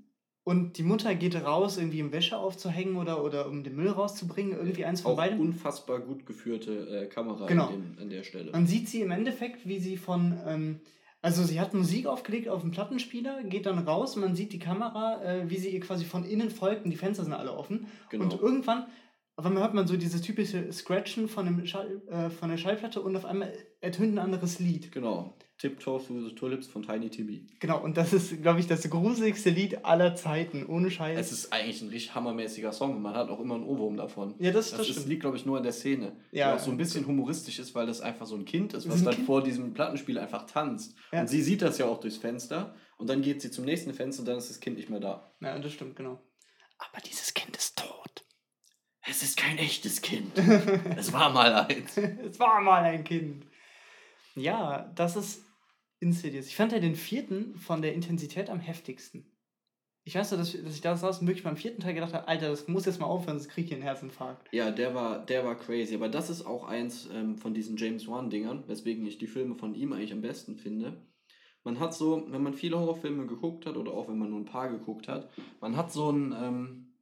und 0.46 0.78
die 0.78 0.84
Mutter 0.84 1.14
geht 1.14 1.36
raus, 1.36 1.78
irgendwie 1.78 2.00
im 2.00 2.14
Wäsche 2.14 2.38
aufzuhängen 2.38 2.96
oder, 2.96 3.22
oder 3.24 3.48
um 3.48 3.66
den 3.66 3.76
Müll 3.76 3.90
rauszubringen, 3.90 4.58
irgendwie 4.58 4.86
eins 4.86 5.02
von 5.02 5.18
beiden. 5.18 5.40
unfassbar 5.40 6.00
gut 6.00 6.26
geführte 6.26 7.04
äh, 7.04 7.08
Kamera 7.08 7.48
genau. 7.48 7.68
an, 7.68 7.98
an 8.00 8.10
der 8.10 8.24
Stelle. 8.24 8.52
Man 8.52 8.66
sieht 8.66 8.88
sie 8.88 9.02
im 9.02 9.12
Endeffekt, 9.12 9.68
wie 9.68 9.80
sie 9.80 9.98
von... 9.98 10.38
Ähm, 10.48 10.80
also 11.24 11.44
sie 11.44 11.62
hat 11.62 11.74
Musik 11.74 12.06
aufgelegt 12.06 12.50
auf 12.50 12.62
dem 12.62 12.72
Plattenspieler, 12.72 13.44
geht 13.44 13.66
dann 13.66 13.80
raus, 13.80 14.18
man 14.18 14.36
sieht 14.36 14.52
die 14.52 14.60
Kamera, 14.60 15.24
äh, 15.24 15.50
wie 15.50 15.58
sie 15.58 15.70
ihr 15.70 15.80
quasi 15.80 16.04
von 16.04 16.26
innen 16.26 16.50
folgt 16.50 16.84
und 16.84 16.92
die 16.92 16.98
Fenster 16.98 17.24
sind 17.24 17.32
alle 17.32 17.54
offen. 17.54 17.88
Genau. 18.10 18.26
Und 18.26 18.42
irgendwann, 18.42 18.88
auf 19.36 19.46
einmal 19.46 19.64
hört 19.64 19.74
man 19.74 19.88
so 19.88 19.98
dieses 19.98 20.22
typische 20.22 20.72
Scratchen 20.72 21.28
von, 21.28 21.46
dem 21.46 21.66
Schall, 21.66 22.02
äh, 22.08 22.30
von 22.30 22.50
der 22.50 22.58
Schallplatte 22.58 23.02
und 23.02 23.16
auf 23.16 23.26
einmal 23.26 23.52
ertönt 23.82 24.14
ein 24.14 24.20
anderes 24.20 24.60
Lied. 24.60 24.92
Genau. 24.92 25.36
Tiptoe 25.58 26.00
Through 26.00 26.30
the 26.30 26.36
Tulips 26.36 26.68
von 26.68 26.84
Tiny 26.84 27.10
Timmy. 27.10 27.48
Genau, 27.60 27.82
und 27.82 27.96
das 27.98 28.12
ist, 28.12 28.42
glaube 28.42 28.60
ich, 28.60 28.68
das 28.68 28.88
gruseligste 28.90 29.50
Lied 29.50 29.86
aller 29.86 30.16
Zeiten, 30.16 30.66
ohne 30.66 30.92
Scheiß. 30.92 31.18
Es 31.18 31.32
ist 31.32 31.54
eigentlich 31.54 31.82
ein 31.82 31.90
richtig 31.90 32.14
hammermäßiger 32.14 32.72
Song 32.72 32.96
und 32.96 33.02
man 33.02 33.16
hat 33.16 33.30
auch 33.30 33.40
immer 33.40 33.56
einen 33.56 33.64
Ohrwurm 33.64 33.98
davon. 33.98 34.36
Ja, 34.40 34.52
das, 34.52 34.72
das, 34.72 34.88
das 34.88 34.98
ist, 34.98 35.08
liegt, 35.08 35.22
glaube 35.22 35.38
ich, 35.38 35.46
nur 35.46 35.58
in 35.58 35.64
der 35.64 35.72
Szene. 35.72 36.16
Ja. 36.32 36.50
Die 36.50 36.56
auch 36.58 36.64
so 36.64 36.70
ein 36.70 36.78
bisschen 36.78 37.08
humoristisch 37.08 37.60
ist, 37.60 37.74
weil 37.74 37.88
das 37.88 38.02
einfach 38.02 38.26
so 38.26 38.36
ein 38.36 38.46
Kind 38.46 38.74
ist, 38.74 38.90
was 38.90 39.04
dann 39.04 39.16
kind? 39.16 39.26
vor 39.26 39.42
diesem 39.42 39.74
Plattenspiel 39.74 40.20
einfach 40.20 40.46
tanzt. 40.46 40.96
Ja. 41.12 41.22
Und 41.22 41.28
sie 41.28 41.42
sieht 41.42 41.62
das 41.62 41.78
ja 41.78 41.86
auch 41.86 42.00
durchs 42.00 42.18
Fenster 42.18 42.76
und 42.98 43.08
dann 43.08 43.22
geht 43.22 43.42
sie 43.42 43.50
zum 43.50 43.66
nächsten 43.66 43.94
Fenster 43.94 44.22
und 44.22 44.28
dann 44.28 44.38
ist 44.38 44.50
das 44.50 44.60
Kind 44.60 44.78
nicht 44.78 44.90
mehr 44.90 45.00
da. 45.00 45.34
Ja, 45.40 45.58
das 45.58 45.72
stimmt, 45.72 45.96
genau. 45.96 46.22
Aber 46.78 47.02
dieses 47.02 47.34
Kind 47.34 47.56
ist 47.56 47.80
tot. 47.80 48.26
Es 49.06 49.22
ist 49.22 49.38
kein 49.38 49.58
echtes 49.58 50.02
Kind. 50.02 50.38
es 50.98 51.12
war 51.12 51.30
mal 51.32 51.54
eins. 51.54 51.98
es 51.98 52.40
war 52.40 52.62
mal 52.62 52.84
ein 52.84 53.04
Kind. 53.04 53.46
Ja, 54.36 54.92
das 54.96 55.16
ist 55.16 55.44
Insidious. 56.00 56.48
Ich 56.48 56.56
fand 56.56 56.72
ja 56.72 56.80
den 56.80 56.96
vierten 56.96 57.56
von 57.58 57.82
der 57.82 57.94
Intensität 57.94 58.50
am 58.50 58.60
heftigsten. 58.60 59.30
Ich 60.06 60.16
weiß 60.16 60.32
nur, 60.32 60.40
dass, 60.40 60.52
dass 60.52 60.76
ich 60.76 60.82
da 60.82 60.98
saß 60.98 61.20
und 61.20 61.28
wirklich 61.28 61.46
beim 61.46 61.56
vierten 61.56 61.82
Teil 61.82 61.94
gedacht 61.94 62.14
habe, 62.14 62.28
Alter, 62.28 62.50
das 62.50 62.68
muss 62.68 62.86
jetzt 62.86 63.00
mal 63.00 63.06
aufhören, 63.06 63.40
sonst 63.40 63.50
kriege 63.54 63.68
ich 63.68 63.74
einen 63.74 63.84
Herzinfarkt. 63.84 64.50
Ja, 64.52 64.70
der 64.70 64.94
war, 64.94 65.26
der 65.26 65.46
war 65.46 65.58
crazy. 65.58 65.96
Aber 65.96 66.10
das 66.10 66.30
ist 66.30 66.46
auch 66.46 66.66
eins 66.66 67.10
ähm, 67.14 67.38
von 67.38 67.54
diesen 67.54 67.78
James 67.78 68.08
Wan-Dingern, 68.08 68.68
weswegen 68.68 69.06
ich 69.06 69.18
die 69.18 69.28
Filme 69.28 69.56
von 69.56 69.76
ihm 69.76 69.94
eigentlich 69.94 70.12
am 70.12 70.22
besten 70.22 70.58
finde. 70.58 71.08
Man 71.64 71.80
hat 71.80 71.94
so, 71.94 72.26
wenn 72.30 72.44
man 72.44 72.54
viele 72.54 72.78
Horrorfilme 72.78 73.26
geguckt 73.28 73.66
hat 73.66 73.78
oder 73.78 73.94
auch 73.94 74.10
wenn 74.10 74.18
man 74.18 74.30
nur 74.30 74.42
ein 74.42 74.46
paar 74.46 74.70
geguckt 74.70 75.08
hat, 75.08 75.30
man 75.62 75.78
hat 75.78 75.94
so 75.94 76.12
ein 76.12 76.36
ähm, 76.38 76.93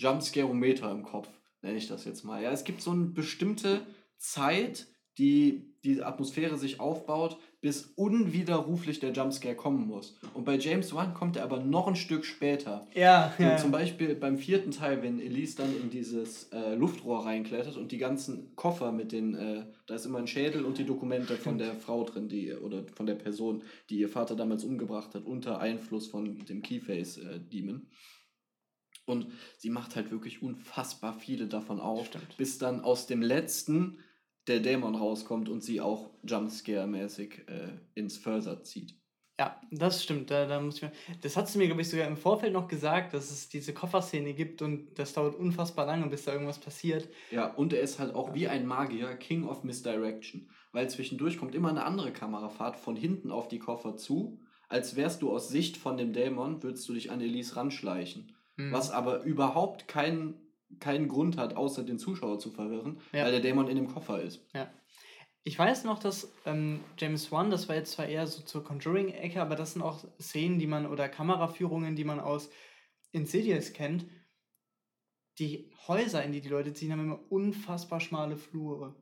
Jumpscarometer 0.00 0.90
im 0.90 1.02
Kopf, 1.02 1.28
nenne 1.60 1.76
ich 1.76 1.86
das 1.86 2.04
jetzt 2.04 2.24
mal. 2.24 2.42
Ja, 2.42 2.50
es 2.50 2.64
gibt 2.64 2.80
so 2.80 2.90
eine 2.90 3.06
bestimmte 3.06 3.82
Zeit, 4.16 4.86
die 5.18 5.74
diese 5.84 6.06
Atmosphäre 6.06 6.56
sich 6.56 6.80
aufbaut, 6.80 7.38
bis 7.60 7.92
unwiderruflich 7.96 9.00
der 9.00 9.12
Jumpscare 9.12 9.54
kommen 9.54 9.86
muss. 9.86 10.16
Und 10.32 10.44
bei 10.44 10.56
James 10.56 10.94
Wan 10.94 11.12
kommt 11.12 11.36
er 11.36 11.44
aber 11.44 11.60
noch 11.60 11.88
ein 11.88 11.96
Stück 11.96 12.24
später. 12.24 12.86
Ja, 12.94 13.34
ja. 13.38 13.56
Zum 13.58 13.70
Beispiel 13.70 14.14
beim 14.14 14.38
vierten 14.38 14.70
Teil, 14.70 15.02
wenn 15.02 15.20
Elise 15.20 15.58
dann 15.58 15.74
in 15.78 15.90
dieses 15.90 16.44
äh, 16.52 16.74
Luftrohr 16.74 17.26
reinklettert 17.26 17.76
und 17.76 17.92
die 17.92 17.98
ganzen 17.98 18.54
Koffer 18.56 18.92
mit 18.92 19.12
den, 19.12 19.34
äh, 19.34 19.66
da 19.86 19.94
ist 19.94 20.06
immer 20.06 20.18
ein 20.18 20.26
Schädel 20.26 20.64
und 20.64 20.78
die 20.78 20.86
Dokumente 20.86 21.36
von 21.36 21.58
der 21.58 21.74
Frau 21.80 22.04
drin, 22.04 22.28
die 22.28 22.52
oder 22.54 22.84
von 22.94 23.06
der 23.06 23.16
Person, 23.16 23.62
die 23.90 23.98
ihr 23.98 24.08
Vater 24.08 24.36
damals 24.36 24.64
umgebracht 24.64 25.14
hat, 25.14 25.24
unter 25.24 25.60
Einfluss 25.60 26.06
von 26.06 26.38
dem 26.46 26.62
Keyface-Demon. 26.62 27.76
Äh, 27.76 27.86
und 29.10 29.26
sie 29.58 29.70
macht 29.70 29.96
halt 29.96 30.10
wirklich 30.10 30.42
unfassbar 30.42 31.12
viele 31.12 31.46
davon 31.46 31.80
auf, 31.80 32.06
Stimmt. 32.06 32.36
bis 32.36 32.58
dann 32.58 32.80
aus 32.80 33.06
dem 33.06 33.22
letzten 33.22 33.98
der 34.46 34.60
Dämon 34.60 34.94
rauskommt 34.94 35.48
und 35.48 35.62
sie 35.62 35.80
auch 35.80 36.10
Jumpscare-mäßig 36.24 37.48
äh, 37.48 37.68
ins 37.94 38.16
Further 38.16 38.62
zieht. 38.62 39.00
Ja, 39.38 39.58
das 39.70 40.02
stimmt. 40.04 40.30
Da, 40.30 40.46
da 40.46 40.60
muss 40.60 40.82
ich, 40.82 40.88
das 41.22 41.34
hat 41.34 41.48
sie 41.48 41.56
mir, 41.56 41.66
glaube 41.66 41.80
ich, 41.80 41.88
sogar 41.88 42.06
im 42.06 42.18
Vorfeld 42.18 42.52
noch 42.52 42.68
gesagt, 42.68 43.14
dass 43.14 43.30
es 43.30 43.48
diese 43.48 43.72
Kofferszene 43.72 44.34
gibt 44.34 44.60
und 44.60 44.98
das 44.98 45.14
dauert 45.14 45.34
unfassbar 45.34 45.86
lange, 45.86 46.06
bis 46.08 46.24
da 46.24 46.32
irgendwas 46.32 46.58
passiert. 46.58 47.08
Ja, 47.30 47.46
und 47.54 47.72
er 47.72 47.80
ist 47.80 47.98
halt 47.98 48.14
auch 48.14 48.34
wie 48.34 48.48
ein 48.48 48.66
Magier, 48.66 49.14
King 49.16 49.48
of 49.48 49.64
Misdirection. 49.64 50.50
Weil 50.72 50.90
zwischendurch 50.90 51.38
kommt 51.38 51.54
immer 51.54 51.70
eine 51.70 51.84
andere 51.84 52.12
Kamerafahrt 52.12 52.76
von 52.76 52.96
hinten 52.96 53.30
auf 53.30 53.48
die 53.48 53.58
Koffer 53.58 53.96
zu. 53.96 54.40
Als 54.68 54.94
wärst 54.94 55.22
du 55.22 55.32
aus 55.32 55.48
Sicht 55.48 55.78
von 55.78 55.96
dem 55.96 56.12
Dämon, 56.12 56.62
würdest 56.62 56.86
du 56.86 56.92
dich 56.92 57.10
an 57.10 57.22
Elise 57.22 57.56
ranschleichen. 57.56 58.36
Mhm. 58.68 58.72
Was 58.72 58.90
aber 58.90 59.22
überhaupt 59.22 59.88
keinen 59.88 60.34
keinen 60.78 61.08
Grund 61.08 61.36
hat, 61.36 61.56
außer 61.56 61.82
den 61.82 61.98
Zuschauer 61.98 62.38
zu 62.38 62.50
verwirren, 62.50 63.00
ja. 63.12 63.24
weil 63.24 63.32
der 63.32 63.40
Dämon 63.40 63.68
in 63.68 63.76
dem 63.76 63.88
Koffer 63.88 64.22
ist. 64.22 64.46
Ja. 64.54 64.70
Ich 65.42 65.58
weiß 65.58 65.84
noch, 65.84 65.98
dass 65.98 66.32
ähm, 66.44 66.80
James 66.98 67.32
Wan, 67.32 67.50
das 67.50 67.68
war 67.68 67.74
jetzt 67.74 67.92
zwar 67.92 68.06
eher 68.06 68.26
so 68.26 68.42
zur 68.42 68.62
Conjuring-Ecke, 68.62 69.40
aber 69.40 69.56
das 69.56 69.72
sind 69.72 69.82
auch 69.82 70.04
Szenen, 70.20 70.58
die 70.58 70.66
man 70.66 70.86
oder 70.86 71.08
Kameraführungen, 71.08 71.96
die 71.96 72.04
man 72.04 72.20
aus 72.20 72.50
Insidious 73.10 73.72
kennt. 73.72 74.06
Die 75.38 75.70
Häuser, 75.88 76.22
in 76.22 76.32
die 76.32 76.42
die 76.42 76.50
Leute 76.50 76.74
ziehen, 76.74 76.92
haben 76.92 77.00
immer 77.00 77.32
unfassbar 77.32 78.00
schmale 78.00 78.36
Flure. 78.36 78.94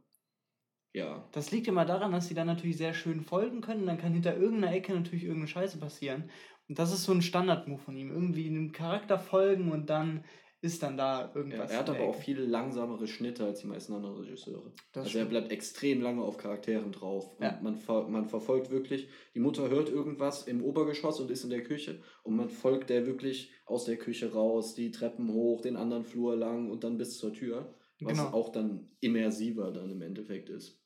Ja. 0.94 1.28
Das 1.32 1.50
liegt 1.50 1.66
immer 1.66 1.84
daran, 1.84 2.12
dass 2.12 2.28
sie 2.28 2.34
dann 2.34 2.46
natürlich 2.46 2.76
sehr 2.76 2.94
schön 2.94 3.20
folgen 3.20 3.60
können. 3.60 3.86
Dann 3.86 3.98
kann 3.98 4.12
hinter 4.12 4.36
irgendeiner 4.36 4.74
Ecke 4.74 4.94
natürlich 4.94 5.24
irgendeine 5.24 5.48
Scheiße 5.48 5.78
passieren. 5.78 6.30
Und 6.68 6.78
das 6.78 6.92
ist 6.92 7.04
so 7.04 7.12
ein 7.12 7.22
Standard-Move 7.22 7.80
von 7.80 7.96
ihm. 7.96 8.10
Irgendwie 8.10 8.46
einem 8.46 8.72
Charakter 8.72 9.18
folgen 9.18 9.72
und 9.72 9.88
dann 9.90 10.24
ist 10.60 10.82
dann 10.82 10.96
da 10.96 11.32
irgendwas. 11.34 11.70
Ja, 11.70 11.76
er 11.76 11.80
hat 11.80 11.90
aber 11.90 12.08
auch 12.08 12.16
viel 12.16 12.40
langsamere 12.40 13.06
Schnitte 13.06 13.44
als 13.44 13.60
die 13.60 13.68
meisten 13.68 13.92
anderen 13.94 14.16
Regisseure. 14.16 14.72
Das 14.92 15.02
also 15.04 15.10
stimmt. 15.10 15.24
er 15.24 15.28
bleibt 15.28 15.52
extrem 15.52 16.02
lange 16.02 16.22
auf 16.22 16.36
Charakteren 16.36 16.90
drauf. 16.90 17.30
Und 17.36 17.44
ja. 17.44 17.58
man, 17.62 17.76
ver 17.76 18.08
man 18.08 18.26
verfolgt 18.26 18.70
wirklich, 18.70 19.08
die 19.34 19.40
Mutter 19.40 19.68
hört 19.68 19.88
irgendwas 19.88 20.48
im 20.48 20.64
Obergeschoss 20.64 21.20
und 21.20 21.30
ist 21.30 21.44
in 21.44 21.50
der 21.50 21.62
Küche. 21.62 22.02
Und 22.24 22.34
man 22.34 22.50
folgt 22.50 22.90
der 22.90 23.06
wirklich 23.06 23.52
aus 23.66 23.84
der 23.84 23.98
Küche 23.98 24.32
raus, 24.32 24.74
die 24.74 24.90
Treppen 24.90 25.32
hoch, 25.32 25.60
den 25.60 25.76
anderen 25.76 26.04
Flur 26.04 26.36
lang 26.36 26.70
und 26.70 26.82
dann 26.82 26.98
bis 26.98 27.18
zur 27.18 27.32
Tür. 27.32 27.74
Was 28.00 28.16
genau. 28.16 28.30
auch 28.30 28.50
dann 28.50 28.90
immersiver 29.00 29.72
dann 29.72 29.90
im 29.90 30.02
Endeffekt 30.02 30.50
ist. 30.50 30.80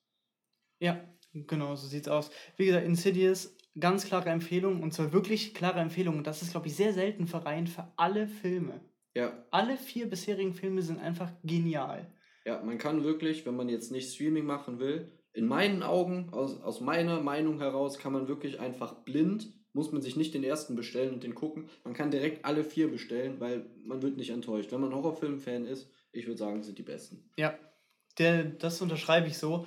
Ja, 0.81 1.03
genau, 1.33 1.77
so 1.77 1.87
sieht's 1.87 2.09
aus. 2.09 2.31
Wie 2.57 2.67
gesagt, 2.67 2.87
Insidious, 2.87 3.57
ganz 3.79 4.07
klare 4.07 4.31
Empfehlung 4.31 4.83
und 4.83 4.93
zwar 4.93 5.13
wirklich 5.13 5.55
klare 5.55 5.81
Empfehlung. 5.81 6.19
Und 6.19 6.27
das 6.27 6.43
ist, 6.43 6.53
glaube 6.53 6.67
ich, 6.67 6.77
sehr 6.77 6.93
selten 6.93 7.27
vereint 7.27 7.69
für 7.69 7.93
alle 7.97 8.27
Filme. 8.27 8.81
Ja. 9.15 9.45
Alle 9.51 9.77
vier 9.77 10.09
bisherigen 10.09 10.55
Filme 10.55 10.83
sind 10.83 11.01
einfach 11.01 11.31
genial. 11.43 12.07
Ja, 12.45 12.63
man 12.63 12.79
kann 12.79 13.05
wirklich, 13.05 13.47
wenn 13.47 13.57
man 13.57 13.69
jetzt 13.69 13.93
nicht 13.93 14.13
Streaming 14.13 14.47
machen 14.47 14.79
will, 14.79 15.13
in 15.33 15.47
meinen 15.47 15.83
Augen, 15.83 16.29
aus, 16.33 16.61
aus 16.61 16.81
meiner 16.81 17.21
Meinung 17.21 17.59
heraus, 17.59 17.99
kann 17.99 18.13
man 18.13 18.29
wirklich 18.29 18.61
einfach 18.61 19.05
blind, 19.05 19.53
muss 19.73 19.93
man 19.93 20.03
sich 20.03 20.17
nicht 20.17 20.35
den 20.35 20.45
ersten 20.45 20.77
bestellen 20.77 21.15
und 21.15 21.23
den 21.23 21.35
gucken. 21.35 21.71
Man 21.85 21.95
kann 21.95 22.11
direkt 22.11 22.45
alle 22.45 22.65
vier 22.65 22.91
bestellen, 22.91 23.41
weil 23.41 23.65
man 23.85 24.03
wird 24.03 24.19
nicht 24.19 24.31
enttäuscht. 24.31 24.73
Wenn 24.73 24.81
man 24.81 24.95
Horrorfilm-Fan 24.95 25.67
ist, 25.67 25.91
ich 26.13 26.27
würde 26.27 26.39
sagen, 26.39 26.63
sind 26.63 26.77
die 26.77 26.83
besten. 26.83 27.31
Ja, 27.39 27.59
der, 28.19 28.45
das 28.45 28.83
unterschreibe 28.83 29.29
ich 29.29 29.39
so. 29.39 29.67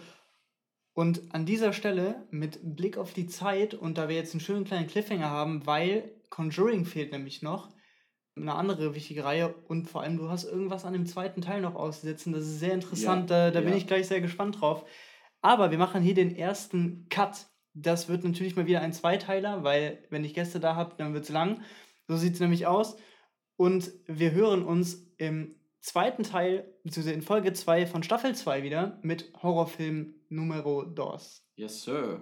Und 0.96 1.34
an 1.34 1.46
dieser 1.46 1.74
Stelle, 1.74 2.26
mit 2.32 2.60
Blick 2.64 2.98
auf 2.98 3.14
die 3.14 3.28
Zeit, 3.28 3.74
und 3.74 3.98
da 3.98 4.08
wir 4.08 4.16
jetzt 4.16 4.34
einen 4.34 4.40
schönen 4.40 4.64
kleinen 4.64 4.88
Cliffhanger 4.88 5.30
haben, 5.30 5.68
weil 5.68 6.10
Conjuring 6.30 6.86
fehlt 6.86 7.12
nämlich 7.12 7.42
noch, 7.42 7.70
eine 8.38 8.56
andere 8.56 8.96
wichtige 8.96 9.24
Reihe 9.24 9.54
und 9.68 9.90
vor 9.90 10.02
allem 10.02 10.18
du 10.18 10.30
hast 10.30 10.46
irgendwas 10.46 10.86
an 10.86 10.94
dem 10.94 11.06
zweiten 11.06 11.42
Teil 11.42 11.62
noch 11.62 11.76
auszusetzen. 11.76 12.34
Das 12.34 12.44
ist 12.44 12.60
sehr 12.60 12.74
interessant, 12.74 13.30
ja, 13.30 13.50
da, 13.50 13.52
da 13.52 13.60
ja. 13.60 13.66
bin 13.66 13.78
ich 13.78 13.88
gleich 13.88 14.08
sehr 14.08 14.22
gespannt 14.22 14.60
drauf. 14.62 14.86
Aber 15.42 15.70
wir 15.70 15.78
machen 15.78 16.02
hier 16.02 16.16
den 16.16 16.36
ersten 16.36 17.08
Cut. 17.10 17.48
Das 17.74 18.08
wird 18.08 18.24
natürlich 18.24 18.56
mal 18.56 18.66
wieder 18.66 18.82
ein 18.82 18.94
Zweiteiler, 18.94 19.64
weil 19.64 20.04
wenn 20.10 20.24
ich 20.24 20.34
Gäste 20.34 20.60
da 20.60 20.76
habe, 20.76 20.96
dann 20.98 21.14
wird 21.14 21.26
es 21.26 21.30
lang. 21.30 21.62
So 22.08 22.16
sieht 22.16 22.34
es 22.36 22.40
nämlich 22.40 22.68
aus. 22.68 22.98
Und 23.58 23.92
wir 24.08 24.32
hören 24.32 24.64
uns 24.64 25.14
im 25.18 25.56
zweiten 25.82 26.24
Teil, 26.24 26.74
beziehungsweise 26.84 27.16
in 27.16 27.22
Folge 27.22 27.54
2 27.54 27.86
von 27.86 28.04
Staffel 28.04 28.34
2 28.34 28.64
wieder 28.64 29.00
mit 29.02 29.32
Horrorfilm 29.42 30.15
Numero 30.30 30.84
2. 30.94 31.42
Yes, 31.58 31.76
sir. 31.82 32.20